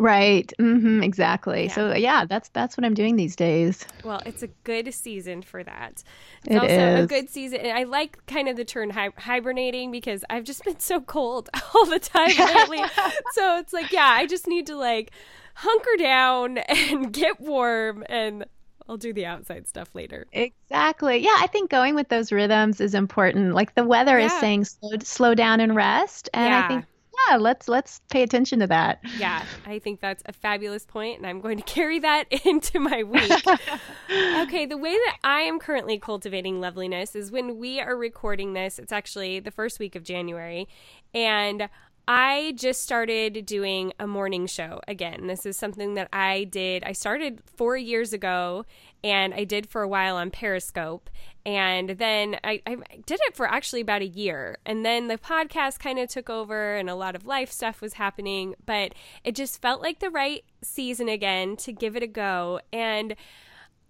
Right. 0.00 0.50
hmm 0.58 1.02
exactly. 1.02 1.64
Yeah. 1.64 1.72
So 1.74 1.94
yeah, 1.94 2.24
that's 2.24 2.48
that's 2.48 2.76
what 2.76 2.86
I'm 2.86 2.94
doing 2.94 3.16
these 3.16 3.36
days. 3.36 3.86
Well, 4.02 4.22
it's 4.24 4.42
a 4.42 4.46
good 4.64 4.92
season 4.94 5.42
for 5.42 5.62
that. 5.62 6.02
It's 6.44 6.54
It 6.54 6.56
also 6.56 7.02
a 7.04 7.06
good 7.06 7.28
season. 7.28 7.60
I 7.66 7.84
like 7.84 8.24
kind 8.26 8.48
of 8.48 8.56
the 8.56 8.64
term 8.64 8.88
hi- 8.88 9.12
hibernating 9.18 9.90
because 9.90 10.24
I've 10.30 10.44
just 10.44 10.64
been 10.64 10.80
so 10.80 11.02
cold 11.02 11.50
all 11.74 11.84
the 11.84 11.98
time 11.98 12.30
lately. 12.34 12.78
so 13.32 13.58
it's 13.58 13.74
like, 13.74 13.92
yeah, 13.92 14.08
I 14.08 14.26
just 14.26 14.46
need 14.46 14.66
to 14.68 14.76
like 14.76 15.12
hunker 15.54 15.96
down 15.98 16.56
and 16.68 17.12
get 17.12 17.38
warm 17.38 18.02
and 18.08 18.46
I'll 18.88 18.96
do 18.96 19.12
the 19.12 19.26
outside 19.26 19.68
stuff 19.68 19.94
later. 19.94 20.26
Exactly. 20.32 21.18
Yeah, 21.18 21.36
I 21.38 21.46
think 21.46 21.70
going 21.70 21.94
with 21.94 22.08
those 22.08 22.32
rhythms 22.32 22.80
is 22.80 22.94
important. 22.94 23.54
Like 23.54 23.74
the 23.74 23.84
weather 23.84 24.18
is 24.18 24.32
saying 24.40 24.64
slow 24.64 24.92
slow 25.02 25.34
down 25.34 25.60
and 25.60 25.76
rest, 25.76 26.30
and 26.32 26.48
Yeah. 26.48 26.64
I 26.64 26.68
think 26.68 26.84
yeah, 27.28 27.36
let's 27.36 27.68
let's 27.68 28.00
pay 28.10 28.22
attention 28.22 28.60
to 28.60 28.66
that. 28.68 29.00
Yeah, 29.18 29.44
I 29.66 29.78
think 29.78 30.00
that's 30.00 30.22
a 30.26 30.32
fabulous 30.32 30.84
point, 30.84 31.18
and 31.18 31.26
I'm 31.26 31.40
going 31.40 31.56
to 31.56 31.62
carry 31.66 31.98
that 32.00 32.24
into 32.46 32.80
my 32.80 33.02
week. 33.02 33.32
okay, 34.10 34.66
the 34.66 34.76
way 34.76 34.92
that 34.92 35.16
I 35.24 35.40
am 35.42 35.58
currently 35.58 35.98
cultivating 35.98 36.60
loveliness 36.60 37.14
is 37.14 37.30
when 37.30 37.58
we 37.58 37.80
are 37.80 37.96
recording 37.96 38.52
this, 38.52 38.78
it's 38.78 38.92
actually 38.92 39.40
the 39.40 39.50
first 39.50 39.78
week 39.78 39.94
of 39.94 40.02
January, 40.02 40.68
and 41.14 41.68
I 42.12 42.54
just 42.56 42.82
started 42.82 43.46
doing 43.46 43.92
a 44.00 44.06
morning 44.08 44.48
show 44.48 44.80
again. 44.88 45.28
This 45.28 45.46
is 45.46 45.56
something 45.56 45.94
that 45.94 46.08
I 46.12 46.42
did, 46.42 46.82
I 46.82 46.90
started 46.90 47.40
four 47.54 47.76
years 47.76 48.12
ago, 48.12 48.66
and 49.04 49.32
I 49.32 49.44
did 49.44 49.68
for 49.68 49.82
a 49.82 49.88
while 49.88 50.16
on 50.16 50.32
Periscope. 50.32 51.08
And 51.46 51.90
then 51.90 52.36
I, 52.42 52.62
I 52.66 52.78
did 53.06 53.20
it 53.22 53.36
for 53.36 53.46
actually 53.46 53.82
about 53.82 54.02
a 54.02 54.08
year. 54.08 54.58
And 54.66 54.84
then 54.84 55.06
the 55.06 55.18
podcast 55.18 55.78
kind 55.78 56.00
of 56.00 56.08
took 56.08 56.28
over, 56.28 56.74
and 56.74 56.90
a 56.90 56.96
lot 56.96 57.14
of 57.14 57.26
life 57.26 57.52
stuff 57.52 57.80
was 57.80 57.92
happening. 57.92 58.56
But 58.66 58.92
it 59.22 59.36
just 59.36 59.62
felt 59.62 59.80
like 59.80 60.00
the 60.00 60.10
right 60.10 60.42
season 60.62 61.08
again 61.08 61.56
to 61.58 61.72
give 61.72 61.94
it 61.94 62.02
a 62.02 62.08
go. 62.08 62.58
And 62.72 63.14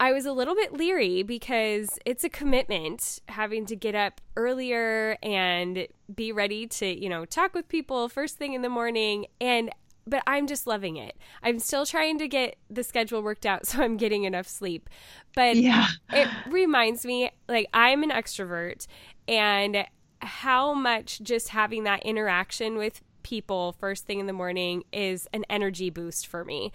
I 0.01 0.13
was 0.13 0.25
a 0.25 0.33
little 0.33 0.55
bit 0.55 0.73
leery 0.73 1.23
because 1.23 1.99
it's 2.07 2.25
a 2.25 2.31
commitment 2.31 3.21
having 3.29 3.67
to 3.67 3.77
get 3.77 3.95
up 3.95 4.21
earlier 4.35 5.19
and 5.23 5.87
be 6.15 6.33
ready 6.33 6.67
to, 6.69 6.87
you 6.87 7.09
know, 7.11 7.27
talk 7.27 7.55
with 7.55 7.69
people 7.69 8.09
first 8.09 8.39
thing 8.39 8.55
in 8.55 8.63
the 8.63 8.71
morning 8.71 9.27
and 9.41 9.71
but 10.07 10.23
I'm 10.27 10.47
just 10.47 10.67
loving 10.67 10.97
it. 10.97 11.17
I'm 11.43 11.59
still 11.61 11.85
trying 11.87 12.19
to 12.19 12.27
get 12.27 12.57
the 12.71 12.83
schedule 12.83 13.23
worked 13.23 13.45
out 13.47 13.67
so 13.69 13.83
I'm 13.83 13.99
getting 13.99 14.25
enough 14.25 14.49
sleep. 14.49 14.89
But 15.35 15.57
Yeah. 15.57 15.87
it 16.11 16.29
reminds 16.49 17.05
me 17.05 17.31
like 17.49 17.69
I'm 17.75 18.03
an 18.03 18.11
extrovert 18.11 18.87
and 19.29 19.85
how 20.23 20.73
much 20.75 21.21
just 21.23 21.51
having 21.51 21.85
that 21.85 22.03
interaction 22.05 22.77
with 22.79 23.03
people 23.23 23.73
first 23.79 24.07
thing 24.07 24.19
in 24.19 24.27
the 24.27 24.33
morning 24.33 24.83
is 24.93 25.29
an 25.35 25.45
energy 25.51 25.91
boost 25.91 26.27
for 26.27 26.43
me. 26.45 26.73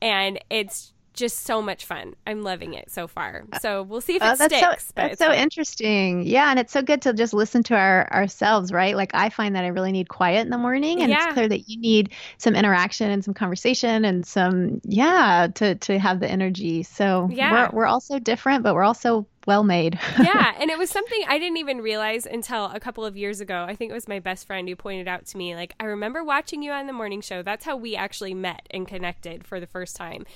And 0.00 0.38
it's 0.48 0.92
just 1.18 1.40
so 1.40 1.60
much 1.60 1.84
fun. 1.84 2.14
I'm 2.26 2.42
loving 2.42 2.74
it 2.74 2.90
so 2.90 3.06
far. 3.06 3.44
Uh, 3.52 3.58
so 3.58 3.82
we'll 3.82 4.00
see 4.00 4.16
if 4.16 4.22
oh, 4.22 4.26
it 4.26 4.32
Oh, 4.32 4.36
that's 4.36 4.56
sticks. 4.56 4.84
so 4.86 4.92
but 4.94 5.02
that's 5.02 5.12
it's 5.14 5.18
so 5.22 5.28
fun. 5.28 5.38
interesting. 5.38 6.22
Yeah, 6.26 6.50
and 6.50 6.58
it's 6.58 6.72
so 6.72 6.82
good 6.82 7.02
to 7.02 7.12
just 7.12 7.34
listen 7.34 7.62
to 7.64 7.74
our 7.76 8.08
ourselves, 8.12 8.72
right? 8.72 8.96
Like 8.96 9.10
I 9.14 9.28
find 9.28 9.54
that 9.56 9.64
I 9.64 9.68
really 9.68 9.92
need 9.92 10.08
quiet 10.08 10.40
in 10.42 10.50
the 10.50 10.58
morning, 10.58 11.02
and 11.02 11.10
Yeah. 11.10 11.24
it's 11.24 11.34
clear 11.34 11.48
that 11.48 11.68
you 11.68 11.78
need 11.80 12.10
some 12.38 12.54
interaction 12.54 13.10
and 13.10 13.24
some 13.24 13.34
conversation 13.34 14.04
and 14.04 14.24
some 14.26 14.80
yeah 14.84 15.48
to 15.56 15.74
to 15.74 15.98
have 15.98 16.20
the 16.20 16.30
energy. 16.30 16.82
So 16.84 17.28
Yeah. 17.30 17.52
we're 17.72 17.78
we're 17.80 17.86
all 17.86 18.00
so 18.00 18.18
different, 18.18 18.62
but 18.62 18.74
we're 18.74 18.84
also 18.84 19.26
well 19.48 19.64
made. 19.64 19.98
yeah, 20.22 20.52
and 20.60 20.70
it 20.70 20.76
was 20.76 20.90
something 20.90 21.22
I 21.26 21.38
didn't 21.38 21.56
even 21.56 21.80
realize 21.80 22.26
until 22.26 22.66
a 22.66 22.78
couple 22.78 23.06
of 23.06 23.16
years 23.16 23.40
ago. 23.40 23.64
I 23.66 23.74
think 23.74 23.90
it 23.90 23.94
was 23.94 24.06
my 24.06 24.18
best 24.18 24.46
friend 24.46 24.68
who 24.68 24.76
pointed 24.76 25.08
out 25.08 25.24
to 25.24 25.38
me, 25.38 25.56
like, 25.56 25.74
I 25.80 25.84
remember 25.86 26.22
watching 26.22 26.62
you 26.62 26.70
on 26.70 26.86
the 26.86 26.92
morning 26.92 27.22
show. 27.22 27.42
That's 27.42 27.64
how 27.64 27.74
we 27.74 27.96
actually 27.96 28.34
met 28.34 28.66
and 28.70 28.86
connected 28.86 29.46
for 29.46 29.58
the 29.58 29.66
first 29.66 29.96
time. 29.96 30.26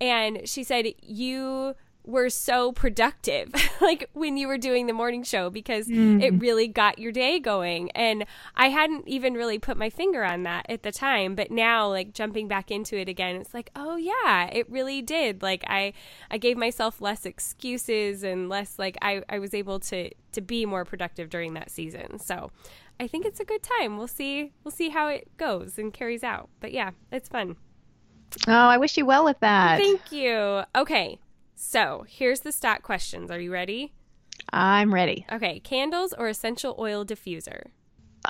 And 0.00 0.48
she 0.48 0.64
said, 0.64 0.86
You 1.02 1.74
were 2.04 2.28
so 2.28 2.72
productive, 2.72 3.52
like 3.80 4.08
when 4.12 4.36
you 4.36 4.48
were 4.48 4.58
doing 4.58 4.86
the 4.86 4.92
morning 4.92 5.22
show, 5.22 5.50
because 5.50 5.86
mm. 5.86 6.22
it 6.22 6.32
really 6.40 6.66
got 6.66 6.98
your 6.98 7.12
day 7.12 7.38
going. 7.38 7.90
And 7.92 8.24
I 8.56 8.68
hadn't 8.68 9.06
even 9.08 9.34
really 9.34 9.58
put 9.58 9.76
my 9.76 9.90
finger 9.90 10.24
on 10.24 10.42
that 10.42 10.66
at 10.68 10.82
the 10.82 10.92
time, 10.92 11.34
but 11.34 11.50
now, 11.50 11.88
like 11.88 12.12
jumping 12.12 12.48
back 12.48 12.70
into 12.70 12.96
it 12.96 13.08
again, 13.08 13.36
it's 13.36 13.54
like, 13.54 13.70
oh 13.76 13.96
yeah, 13.96 14.48
it 14.52 14.68
really 14.70 15.02
did. 15.02 15.42
Like 15.42 15.64
I, 15.66 15.92
I 16.30 16.38
gave 16.38 16.56
myself 16.56 17.00
less 17.00 17.24
excuses 17.24 18.22
and 18.22 18.48
less 18.48 18.78
like 18.78 18.96
I, 19.02 19.22
I 19.28 19.38
was 19.38 19.54
able 19.54 19.80
to 19.80 20.10
to 20.32 20.40
be 20.40 20.64
more 20.64 20.84
productive 20.84 21.30
during 21.30 21.54
that 21.54 21.70
season. 21.70 22.18
So. 22.18 22.50
I 23.00 23.08
think 23.08 23.26
it's 23.26 23.40
a 23.40 23.44
good 23.44 23.64
time. 23.64 23.96
We'll 23.96 24.06
see. 24.06 24.52
We'll 24.62 24.70
see 24.70 24.90
how 24.90 25.08
it 25.08 25.36
goes 25.36 25.76
and 25.76 25.92
carries 25.92 26.22
out. 26.22 26.50
But 26.60 26.72
yeah, 26.72 26.90
it's 27.10 27.28
fun. 27.28 27.56
oh, 28.46 28.52
I 28.52 28.78
wish 28.78 28.96
you 28.96 29.04
well 29.04 29.24
with 29.24 29.40
that. 29.40 29.80
Thank 29.80 30.12
you. 30.12 30.62
Okay, 30.76 31.18
so 31.64 32.04
here's 32.08 32.40
the 32.40 32.52
stock 32.52 32.82
questions. 32.82 33.30
Are 33.30 33.40
you 33.40 33.52
ready? 33.52 33.92
I'm 34.52 34.92
ready. 34.92 35.24
Okay, 35.30 35.60
candles 35.60 36.12
or 36.12 36.26
essential 36.28 36.74
oil 36.78 37.04
diffuser? 37.04 37.66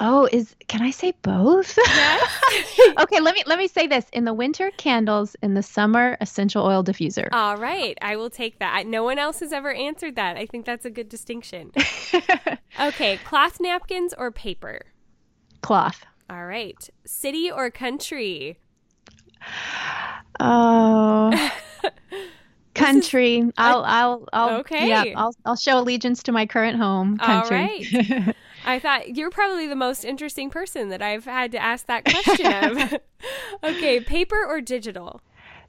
Oh, 0.01 0.27
is 0.33 0.55
can 0.69 0.83
I 0.83 0.91
say 0.91 1.13
both? 1.23 1.79
Yes. 1.87 2.81
okay, 3.01 3.21
let 3.21 3.35
me 3.35 3.43
let 3.47 3.59
me 3.59 3.69
say 3.69 3.87
this. 3.87 4.07
In 4.13 4.25
the 4.25 4.33
winter, 4.35 4.71
candles. 4.77 5.37
In 5.43 5.55
the 5.55 5.63
summer, 5.63 6.17
essential 6.21 6.65
oil 6.65 6.83
diffuser. 6.85 7.29
All 7.33 7.57
right, 7.57 7.97
I 8.03 8.17
will 8.17 8.31
take 8.31 8.59
that. 8.59 8.75
I- 8.75 8.83
No 8.83 9.03
one 9.05 9.19
else 9.19 9.41
has 9.41 9.53
ever 9.53 9.73
answered 9.73 10.17
that. 10.17 10.37
I 10.37 10.47
think 10.47 10.65
that's 10.67 10.85
a 10.85 10.91
good 10.91 11.09
distinction. 11.09 11.73
Okay, 12.81 13.19
cloth 13.19 13.61
napkins 13.61 14.15
or 14.17 14.31
paper? 14.31 14.81
Cloth. 15.61 16.05
All 16.31 16.47
right, 16.47 16.89
city 17.07 17.51
or 17.51 17.71
country? 17.71 18.59
Oh. 20.41 21.51
Country. 22.75 23.51
I'll 23.59 23.85
I'll 23.85 24.29
I'll 24.33 24.61
Okay. 24.61 24.89
Yeah, 24.89 25.05
I'll 25.17 25.35
I'll 25.45 25.57
show 25.57 25.79
allegiance 25.79 26.23
to 26.25 26.33
my 26.33 26.47
current 26.47 26.77
home. 26.77 27.19
All 27.21 27.43
Country. 27.43 28.35
I 28.65 28.79
thought 28.79 29.17
you're 29.17 29.31
probably 29.31 29.67
the 29.67 29.77
most 29.77 30.05
interesting 30.05 30.49
person 30.49 30.89
that 30.89 31.03
I've 31.03 31.25
had 31.25 31.53
to 31.53 31.59
ask 31.59 31.87
that 31.87 32.05
question 32.05 32.53
of. 32.53 32.95
okay, 33.65 34.01
paper 34.01 34.45
or 34.47 34.61
digital? 34.61 35.21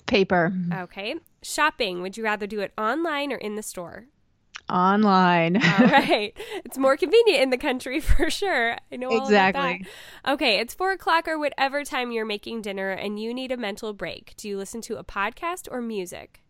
Paper. 0.06 0.54
Okay, 0.72 1.16
shopping. 1.42 2.02
Would 2.02 2.18
you 2.18 2.24
rather 2.24 2.46
do 2.46 2.60
it 2.60 2.72
online 2.78 3.34
or 3.34 3.38
in 3.38 3.56
the 3.56 3.64
store? 3.64 4.06
Online. 4.70 5.58
All 5.58 5.62
right. 5.88 6.38
It's 6.64 6.78
more 6.78 6.96
convenient 6.96 7.42
in 7.42 7.50
the 7.50 7.58
country 7.58 8.00
for 8.00 8.30
sure. 8.30 8.78
I 8.92 8.96
know 8.96 9.10
all 9.10 9.24
Exactly. 9.24 9.86
Okay, 10.28 10.60
it's 10.60 10.74
four 10.74 10.92
o'clock 10.92 11.28
or 11.28 11.38
whatever 11.38 11.84
time 11.84 12.12
you're 12.12 12.26
making 12.26 12.62
dinner 12.62 12.92
and 12.92 13.20
you 13.20 13.34
need 13.34 13.52
a 13.52 13.58
mental 13.58 13.94
break. 13.94 14.34
Do 14.38 14.48
you 14.48 14.58
listen 14.58 14.82
to 14.82 14.98
a 14.98 15.04
podcast 15.04 15.68
or 15.70 15.82
music? 15.82 16.43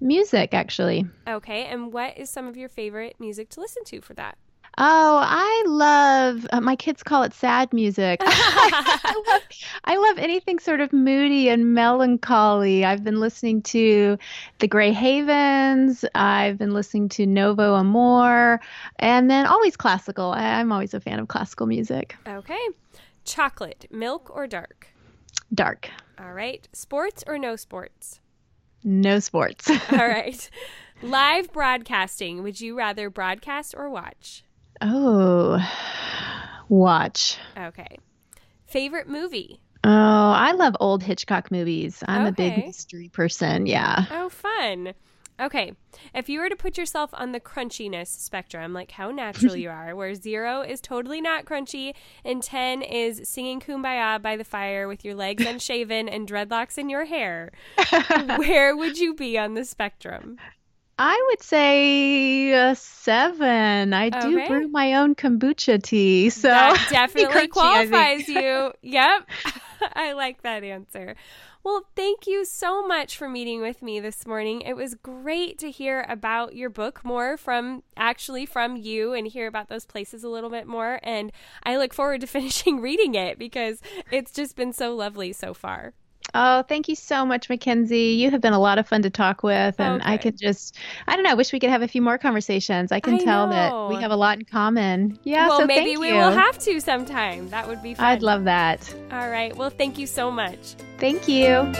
Music, 0.00 0.54
actually. 0.54 1.06
Okay, 1.28 1.64
and 1.64 1.92
what 1.92 2.16
is 2.16 2.30
some 2.30 2.46
of 2.46 2.56
your 2.56 2.68
favorite 2.68 3.16
music 3.18 3.48
to 3.50 3.60
listen 3.60 3.84
to 3.84 4.00
for 4.00 4.14
that? 4.14 4.38
Oh, 4.78 5.20
I 5.22 5.64
love, 5.66 6.46
uh, 6.52 6.60
my 6.60 6.76
kids 6.76 7.02
call 7.02 7.22
it 7.22 7.32
sad 7.32 7.72
music. 7.72 8.20
I, 8.22 9.22
love, 9.26 9.42
I 9.84 9.96
love 9.96 10.18
anything 10.18 10.58
sort 10.58 10.82
of 10.82 10.92
moody 10.92 11.48
and 11.48 11.72
melancholy. 11.72 12.84
I've 12.84 13.02
been 13.02 13.18
listening 13.18 13.62
to 13.62 14.18
the 14.58 14.68
Gray 14.68 14.92
Havens, 14.92 16.04
I've 16.14 16.58
been 16.58 16.74
listening 16.74 17.08
to 17.10 17.24
Novo 17.24 17.74
Amor, 17.74 18.60
and 18.98 19.30
then 19.30 19.46
always 19.46 19.78
classical. 19.78 20.32
I, 20.32 20.60
I'm 20.60 20.70
always 20.70 20.92
a 20.92 21.00
fan 21.00 21.20
of 21.20 21.28
classical 21.28 21.66
music. 21.66 22.14
Okay. 22.28 22.68
Chocolate, 23.24 23.86
milk 23.90 24.30
or 24.34 24.46
dark? 24.46 24.88
Dark. 25.54 25.88
All 26.18 26.34
right. 26.34 26.68
Sports 26.74 27.24
or 27.26 27.38
no 27.38 27.56
sports? 27.56 28.20
No 28.86 29.18
sports. 29.18 29.68
All 29.70 29.78
right. 29.90 30.48
Live 31.02 31.52
broadcasting. 31.52 32.42
Would 32.44 32.60
you 32.60 32.78
rather 32.78 33.10
broadcast 33.10 33.74
or 33.76 33.90
watch? 33.90 34.44
Oh, 34.80 35.60
watch. 36.68 37.36
Okay. 37.58 37.98
Favorite 38.66 39.08
movie? 39.08 39.60
Oh, 39.82 39.90
I 39.90 40.52
love 40.52 40.76
old 40.80 41.02
Hitchcock 41.02 41.50
movies. 41.50 42.02
I'm 42.06 42.26
a 42.26 42.32
big 42.32 42.56
mystery 42.64 43.08
person. 43.08 43.66
Yeah. 43.66 44.04
Oh, 44.10 44.28
fun. 44.28 44.94
Okay. 45.38 45.72
If 46.14 46.28
you 46.28 46.40
were 46.40 46.48
to 46.48 46.56
put 46.56 46.78
yourself 46.78 47.10
on 47.12 47.32
the 47.32 47.40
crunchiness 47.40 48.08
spectrum, 48.08 48.72
like 48.72 48.92
how 48.92 49.10
natural 49.10 49.56
you 49.56 49.70
are, 49.70 49.94
where 49.94 50.14
zero 50.14 50.62
is 50.62 50.80
totally 50.80 51.20
not 51.20 51.44
crunchy 51.44 51.94
and 52.24 52.42
10 52.42 52.82
is 52.82 53.28
singing 53.28 53.60
kumbaya 53.60 54.20
by 54.20 54.36
the 54.36 54.44
fire 54.44 54.88
with 54.88 55.04
your 55.04 55.14
legs 55.14 55.44
unshaven 55.46 56.08
and 56.08 56.28
dreadlocks 56.28 56.78
in 56.78 56.88
your 56.88 57.04
hair, 57.04 57.52
where 58.36 58.76
would 58.76 58.98
you 58.98 59.14
be 59.14 59.38
on 59.38 59.54
the 59.54 59.64
spectrum? 59.64 60.38
I 60.98 61.26
would 61.28 61.42
say 61.42 62.52
a 62.52 62.74
seven. 62.74 63.92
I 63.92 64.08
do 64.08 64.46
brew 64.46 64.68
my 64.68 64.94
own 64.94 65.14
kombucha 65.14 65.82
tea, 65.82 66.30
so 66.30 66.48
that 66.48 66.86
definitely 66.90 67.48
qualifies 67.48 68.26
you. 68.28 68.72
Yep. 68.80 69.28
I 69.94 70.12
like 70.12 70.42
that 70.42 70.64
answer. 70.64 71.14
Well, 71.66 71.84
thank 71.96 72.26
you 72.26 72.44
so 72.44 72.86
much 72.86 73.18
for 73.18 73.28
meeting 73.28 73.60
with 73.60 73.82
me 73.82 73.98
this 73.98 74.24
morning. 74.24 74.60
It 74.60 74.74
was 74.74 74.94
great 74.94 75.58
to 75.58 75.70
hear 75.70 76.06
about 76.08 76.54
your 76.54 76.70
book 76.70 77.04
more 77.04 77.36
from 77.36 77.82
actually 77.96 78.46
from 78.46 78.76
you 78.76 79.12
and 79.12 79.26
hear 79.26 79.48
about 79.48 79.68
those 79.68 79.84
places 79.84 80.22
a 80.22 80.28
little 80.28 80.48
bit 80.48 80.66
more. 80.66 81.00
And 81.02 81.32
I 81.64 81.76
look 81.76 81.92
forward 81.92 82.20
to 82.22 82.26
finishing 82.28 82.80
reading 82.80 83.16
it 83.16 83.38
because 83.38 83.82
it's 84.12 84.30
just 84.30 84.56
been 84.56 84.72
so 84.72 84.94
lovely 84.94 85.32
so 85.32 85.52
far. 85.52 85.92
Oh, 86.34 86.62
thank 86.62 86.88
you 86.88 86.94
so 86.94 87.24
much, 87.24 87.48
Mackenzie. 87.48 88.14
You 88.18 88.30
have 88.30 88.40
been 88.40 88.52
a 88.52 88.58
lot 88.58 88.78
of 88.78 88.86
fun 88.86 89.02
to 89.02 89.10
talk 89.10 89.42
with, 89.42 89.78
and 89.80 90.02
I 90.02 90.14
Okay. 90.14 90.24
could 90.24 90.38
just, 90.38 90.76
I 91.06 91.14
don't 91.14 91.22
know, 91.24 91.30
I 91.30 91.34
wish 91.34 91.52
we 91.52 91.60
could 91.60 91.70
have 91.70 91.82
a 91.82 91.88
few 91.88 92.02
more 92.02 92.18
conversations. 92.18 92.92
I 92.92 93.00
can 93.00 93.14
I 93.14 93.18
tell 93.24 93.46
know. 93.46 93.52
that 93.52 93.94
we 93.96 94.02
have 94.02 94.10
a 94.10 94.16
lot 94.16 94.38
in 94.38 94.44
common. 94.44 95.18
Yeah, 95.24 95.48
well, 95.48 95.60
so 95.60 95.66
maybe 95.66 95.96
we 95.96 96.08
you. 96.08 96.14
will 96.14 96.30
have 96.32 96.58
to 96.58 96.80
sometime. 96.80 97.48
That 97.50 97.66
would 97.68 97.82
be 97.82 97.94
fun. 97.94 98.04
I'd 98.06 98.22
love 98.22 98.44
that. 98.44 98.92
All 99.12 99.30
right. 99.30 99.56
Well, 99.56 99.70
thank 99.70 99.98
you 99.98 100.06
so 100.06 100.30
much. 100.30 100.74
Thank 100.98 101.28
you. 101.28 101.72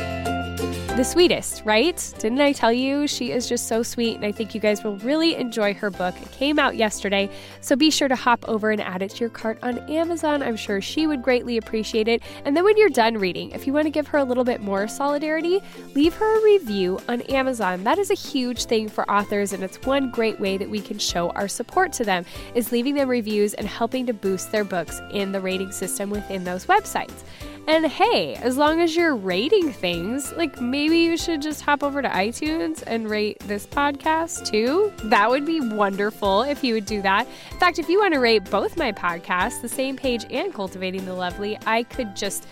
The 0.97 1.05
sweetest, 1.05 1.63
right? 1.67 2.15
Didn't 2.21 2.41
I 2.41 2.53
tell 2.53 2.73
you? 2.73 3.07
She 3.07 3.31
is 3.31 3.47
just 3.47 3.69
so 3.69 3.83
sweet, 3.83 4.17
and 4.17 4.25
I 4.25 4.33
think 4.33 4.55
you 4.55 4.61
guys 4.63 4.83
will 4.83 4.97
really 4.99 5.35
enjoy 5.35 5.75
her 5.75 5.91
book. 5.91 6.15
It 6.23 6.33
came 6.33 6.59
out 6.59 6.75
yesterday, 6.75 7.29
so 7.61 7.77
be 7.77 7.91
sure 7.91 8.09
to 8.09 8.17
hop 8.17 8.43
over 8.49 8.71
and 8.71 8.81
add 8.81 9.03
it 9.03 9.11
to 9.11 9.21
your 9.21 9.29
cart 9.29 9.59
on 9.63 9.79
Amazon. 9.91 10.43
I'm 10.43 10.57
sure 10.57 10.81
she 10.81 11.07
would 11.07 11.23
greatly 11.23 11.59
appreciate 11.59 12.09
it. 12.09 12.23
And 12.47 12.57
then 12.57 12.65
when 12.65 12.79
you're 12.79 12.89
done 12.89 13.19
reading, 13.19 13.51
if 13.51 13.67
you 13.67 13.75
want 13.75 13.85
to 13.85 13.91
give 13.91 14.07
her 14.07 14.17
a 14.17 14.25
little 14.25 14.43
bit 14.43 14.63
more 14.63 14.89
solidarity, 14.89 15.61
leave 15.95 16.15
her 16.15 16.39
a 16.39 16.43
review 16.43 16.99
on 17.11 17.21
Amazon. 17.23 17.85
That 17.85 17.99
is 17.99 18.11
a 18.11 18.15
huge 18.15 18.65
thing 18.65 18.89
for 18.89 19.11
authors, 19.11 19.53
and 19.53 19.63
it's 19.63 19.77
one 19.83 20.11
great 20.11 20.41
way 20.41 20.57
that 20.57 20.71
we 20.71 20.81
can 20.81 20.99
show 20.99 21.29
our 21.33 21.47
support 21.47 21.93
to 21.95 22.05
them 22.05 22.25
is 22.55 22.73
leaving 22.73 22.95
them 22.95 23.11
reviews 23.11 23.53
and 23.53 23.69
helping 23.69 24.07
to 24.07 24.15
boost 24.15 24.51
their 24.51 24.65
books 24.65 25.03
in 25.11 25.33
the 25.33 25.43
rating 25.43 25.73
system 25.73 26.09
within 26.09 26.45
those 26.45 26.65
websites. 26.65 27.23
And 27.69 27.85
hey, 27.85 28.37
as 28.37 28.57
long 28.57 28.81
as 28.81 28.95
you're 28.95 29.17
rating 29.17 29.73
things, 29.73 30.33
like 30.35 30.61
maybe 30.61 30.99
you 30.99 31.17
should 31.17 31.43
just 31.43 31.63
hop 31.63 31.83
over 31.83 32.01
to 32.01 32.09
iTunes 32.09 32.85
and 32.87 33.11
rate 33.11 33.41
this 33.41 33.67
podcast 33.67 34.49
too. 34.49 34.93
That 35.05 35.29
would 35.29 35.45
be 35.45 35.61
wonderful 35.61 36.43
if 36.43 36.63
you 36.63 36.75
would 36.75 36.87
do 36.87 37.03
that. 37.03 37.27
In 37.51 37.59
fact, 37.59 37.81
if 37.81 37.89
you 37.89 37.99
want 37.99 38.15
to 38.15 38.21
rate 38.21 38.49
both 38.53 38.77
my 38.77 38.93
podcasts, 38.93 39.61
the 39.61 39.69
same 39.69 39.97
page 39.97 40.25
and 40.31 40.55
Cultivating 40.55 41.07
the 41.07 41.15
Lovely, 41.15 41.59
I 41.67 41.83
could 41.83 42.15
just 42.15 42.47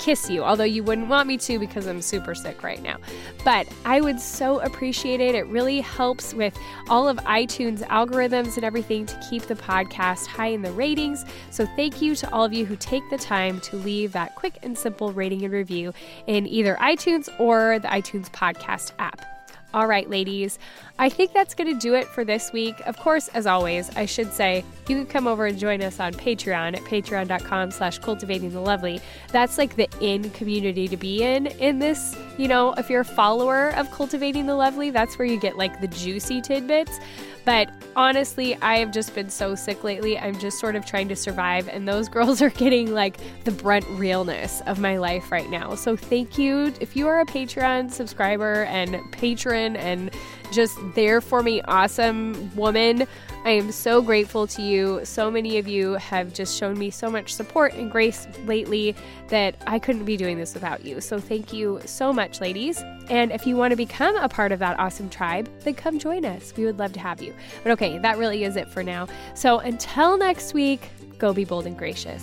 kiss 0.00 0.28
you, 0.30 0.42
although 0.42 0.64
you 0.64 0.82
wouldn't 0.82 1.08
want 1.08 1.28
me 1.28 1.36
to 1.38 1.58
because 1.58 1.86
I'm 1.86 2.02
super 2.02 2.34
sick 2.34 2.62
right 2.62 2.82
now. 2.82 2.96
But 3.44 3.68
I 3.84 4.00
would 4.00 4.18
so 4.18 4.58
appreciate 4.60 5.20
it. 5.20 5.34
It 5.34 5.46
really 5.46 5.80
helps 5.80 6.34
with 6.34 6.58
all 6.88 7.08
of 7.08 7.18
iTunes 7.18 7.86
algorithms 7.88 8.56
and 8.56 8.64
everything 8.64 9.06
to 9.06 9.20
keep 9.28 9.42
the 9.44 9.54
podcast 9.54 10.26
high 10.26 10.48
in 10.48 10.62
the 10.62 10.72
ratings. 10.72 11.24
So 11.50 11.66
thank 11.76 12.02
you 12.02 12.14
to 12.16 12.32
all 12.32 12.44
of 12.44 12.52
you 12.52 12.64
who 12.64 12.76
take 12.76 13.08
the 13.10 13.18
time 13.18 13.60
to 13.60 13.76
leave 13.76 14.12
that 14.12 14.34
quick 14.34 14.58
and 14.62 14.76
simple 14.76 15.12
rating 15.12 15.44
and 15.44 15.52
review 15.52 15.92
in 16.26 16.46
either 16.46 16.76
iTunes 16.80 17.28
or 17.38 17.78
the 17.78 17.88
iTunes 17.88 18.30
podcast 18.30 18.92
app. 18.98 19.39
All 19.72 19.86
right, 19.86 20.10
ladies, 20.10 20.58
I 20.98 21.08
think 21.08 21.32
that's 21.32 21.54
going 21.54 21.72
to 21.72 21.78
do 21.78 21.94
it 21.94 22.08
for 22.08 22.24
this 22.24 22.52
week. 22.52 22.74
Of 22.86 22.96
course, 22.98 23.28
as 23.28 23.46
always, 23.46 23.88
I 23.96 24.04
should 24.04 24.32
say 24.32 24.64
you 24.88 24.96
can 24.96 25.06
come 25.06 25.28
over 25.28 25.46
and 25.46 25.56
join 25.56 25.80
us 25.80 26.00
on 26.00 26.12
Patreon 26.12 26.76
at 26.76 26.82
patreon.com 26.82 27.70
slash 27.70 28.00
cultivating 28.00 28.50
the 28.50 28.60
lovely. 28.60 29.00
That's 29.30 29.58
like 29.58 29.76
the 29.76 29.88
in 30.00 30.30
community 30.30 30.88
to 30.88 30.96
be 30.96 31.22
in 31.22 31.46
in 31.46 31.78
this, 31.78 32.16
you 32.36 32.48
know, 32.48 32.72
if 32.74 32.90
you're 32.90 33.02
a 33.02 33.04
follower 33.04 33.70
of 33.76 33.90
Cultivating 33.92 34.46
the 34.46 34.56
Lovely, 34.56 34.90
that's 34.90 35.16
where 35.18 35.26
you 35.26 35.38
get 35.38 35.56
like 35.56 35.80
the 35.80 35.88
juicy 35.88 36.40
tidbits. 36.40 36.98
But 37.44 37.70
honestly, 37.96 38.56
I 38.56 38.78
have 38.78 38.92
just 38.92 39.14
been 39.14 39.30
so 39.30 39.54
sick 39.54 39.82
lately. 39.82 40.18
I'm 40.18 40.38
just 40.38 40.58
sort 40.58 40.76
of 40.76 40.84
trying 40.84 41.08
to 41.08 41.16
survive, 41.16 41.68
and 41.68 41.86
those 41.88 42.08
girls 42.16 42.42
are 42.42 42.50
getting 42.50 42.92
like 42.92 43.16
the 43.44 43.50
brunt 43.50 43.86
realness 43.90 44.60
of 44.66 44.78
my 44.78 44.98
life 44.98 45.30
right 45.32 45.48
now. 45.50 45.74
So 45.74 45.96
thank 45.96 46.38
you. 46.38 46.72
If 46.80 46.96
you 46.96 47.08
are 47.08 47.20
a 47.20 47.26
Patreon 47.26 47.90
subscriber 47.90 48.64
and 48.64 48.98
patron 49.12 49.76
and 49.76 50.10
just 50.52 50.78
there 50.94 51.20
for 51.20 51.42
me, 51.42 51.62
awesome 51.62 52.54
woman, 52.56 53.06
I 53.42 53.50
am 53.50 53.72
so 53.72 54.02
grateful 54.02 54.46
to 54.48 54.62
you. 54.62 55.00
So 55.04 55.30
many 55.30 55.56
of 55.56 55.66
you 55.66 55.94
have 55.94 56.34
just 56.34 56.58
shown 56.58 56.78
me 56.78 56.90
so 56.90 57.10
much 57.10 57.32
support 57.32 57.72
and 57.72 57.90
grace 57.90 58.28
lately 58.44 58.94
that 59.28 59.56
I 59.66 59.78
couldn't 59.78 60.04
be 60.04 60.18
doing 60.18 60.36
this 60.36 60.52
without 60.52 60.84
you. 60.84 61.00
So 61.00 61.18
thank 61.18 61.52
you 61.52 61.80
so 61.86 62.12
much, 62.12 62.40
ladies. 62.42 62.82
And 63.08 63.32
if 63.32 63.46
you 63.46 63.56
want 63.56 63.70
to 63.70 63.76
become 63.76 64.14
a 64.16 64.28
part 64.28 64.52
of 64.52 64.58
that 64.58 64.78
awesome 64.78 65.08
tribe, 65.08 65.48
then 65.60 65.74
come 65.74 65.98
join 65.98 66.26
us. 66.26 66.52
We 66.54 66.66
would 66.66 66.78
love 66.78 66.92
to 66.92 67.00
have 67.00 67.22
you. 67.22 67.34
But 67.62 67.72
okay, 67.72 67.98
that 67.98 68.18
really 68.18 68.44
is 68.44 68.56
it 68.56 68.68
for 68.68 68.82
now. 68.82 69.08
So 69.34 69.58
until 69.58 70.18
next 70.18 70.52
week, 70.52 70.90
go 71.18 71.32
be 71.32 71.46
bold 71.46 71.66
and 71.66 71.78
gracious. 71.78 72.22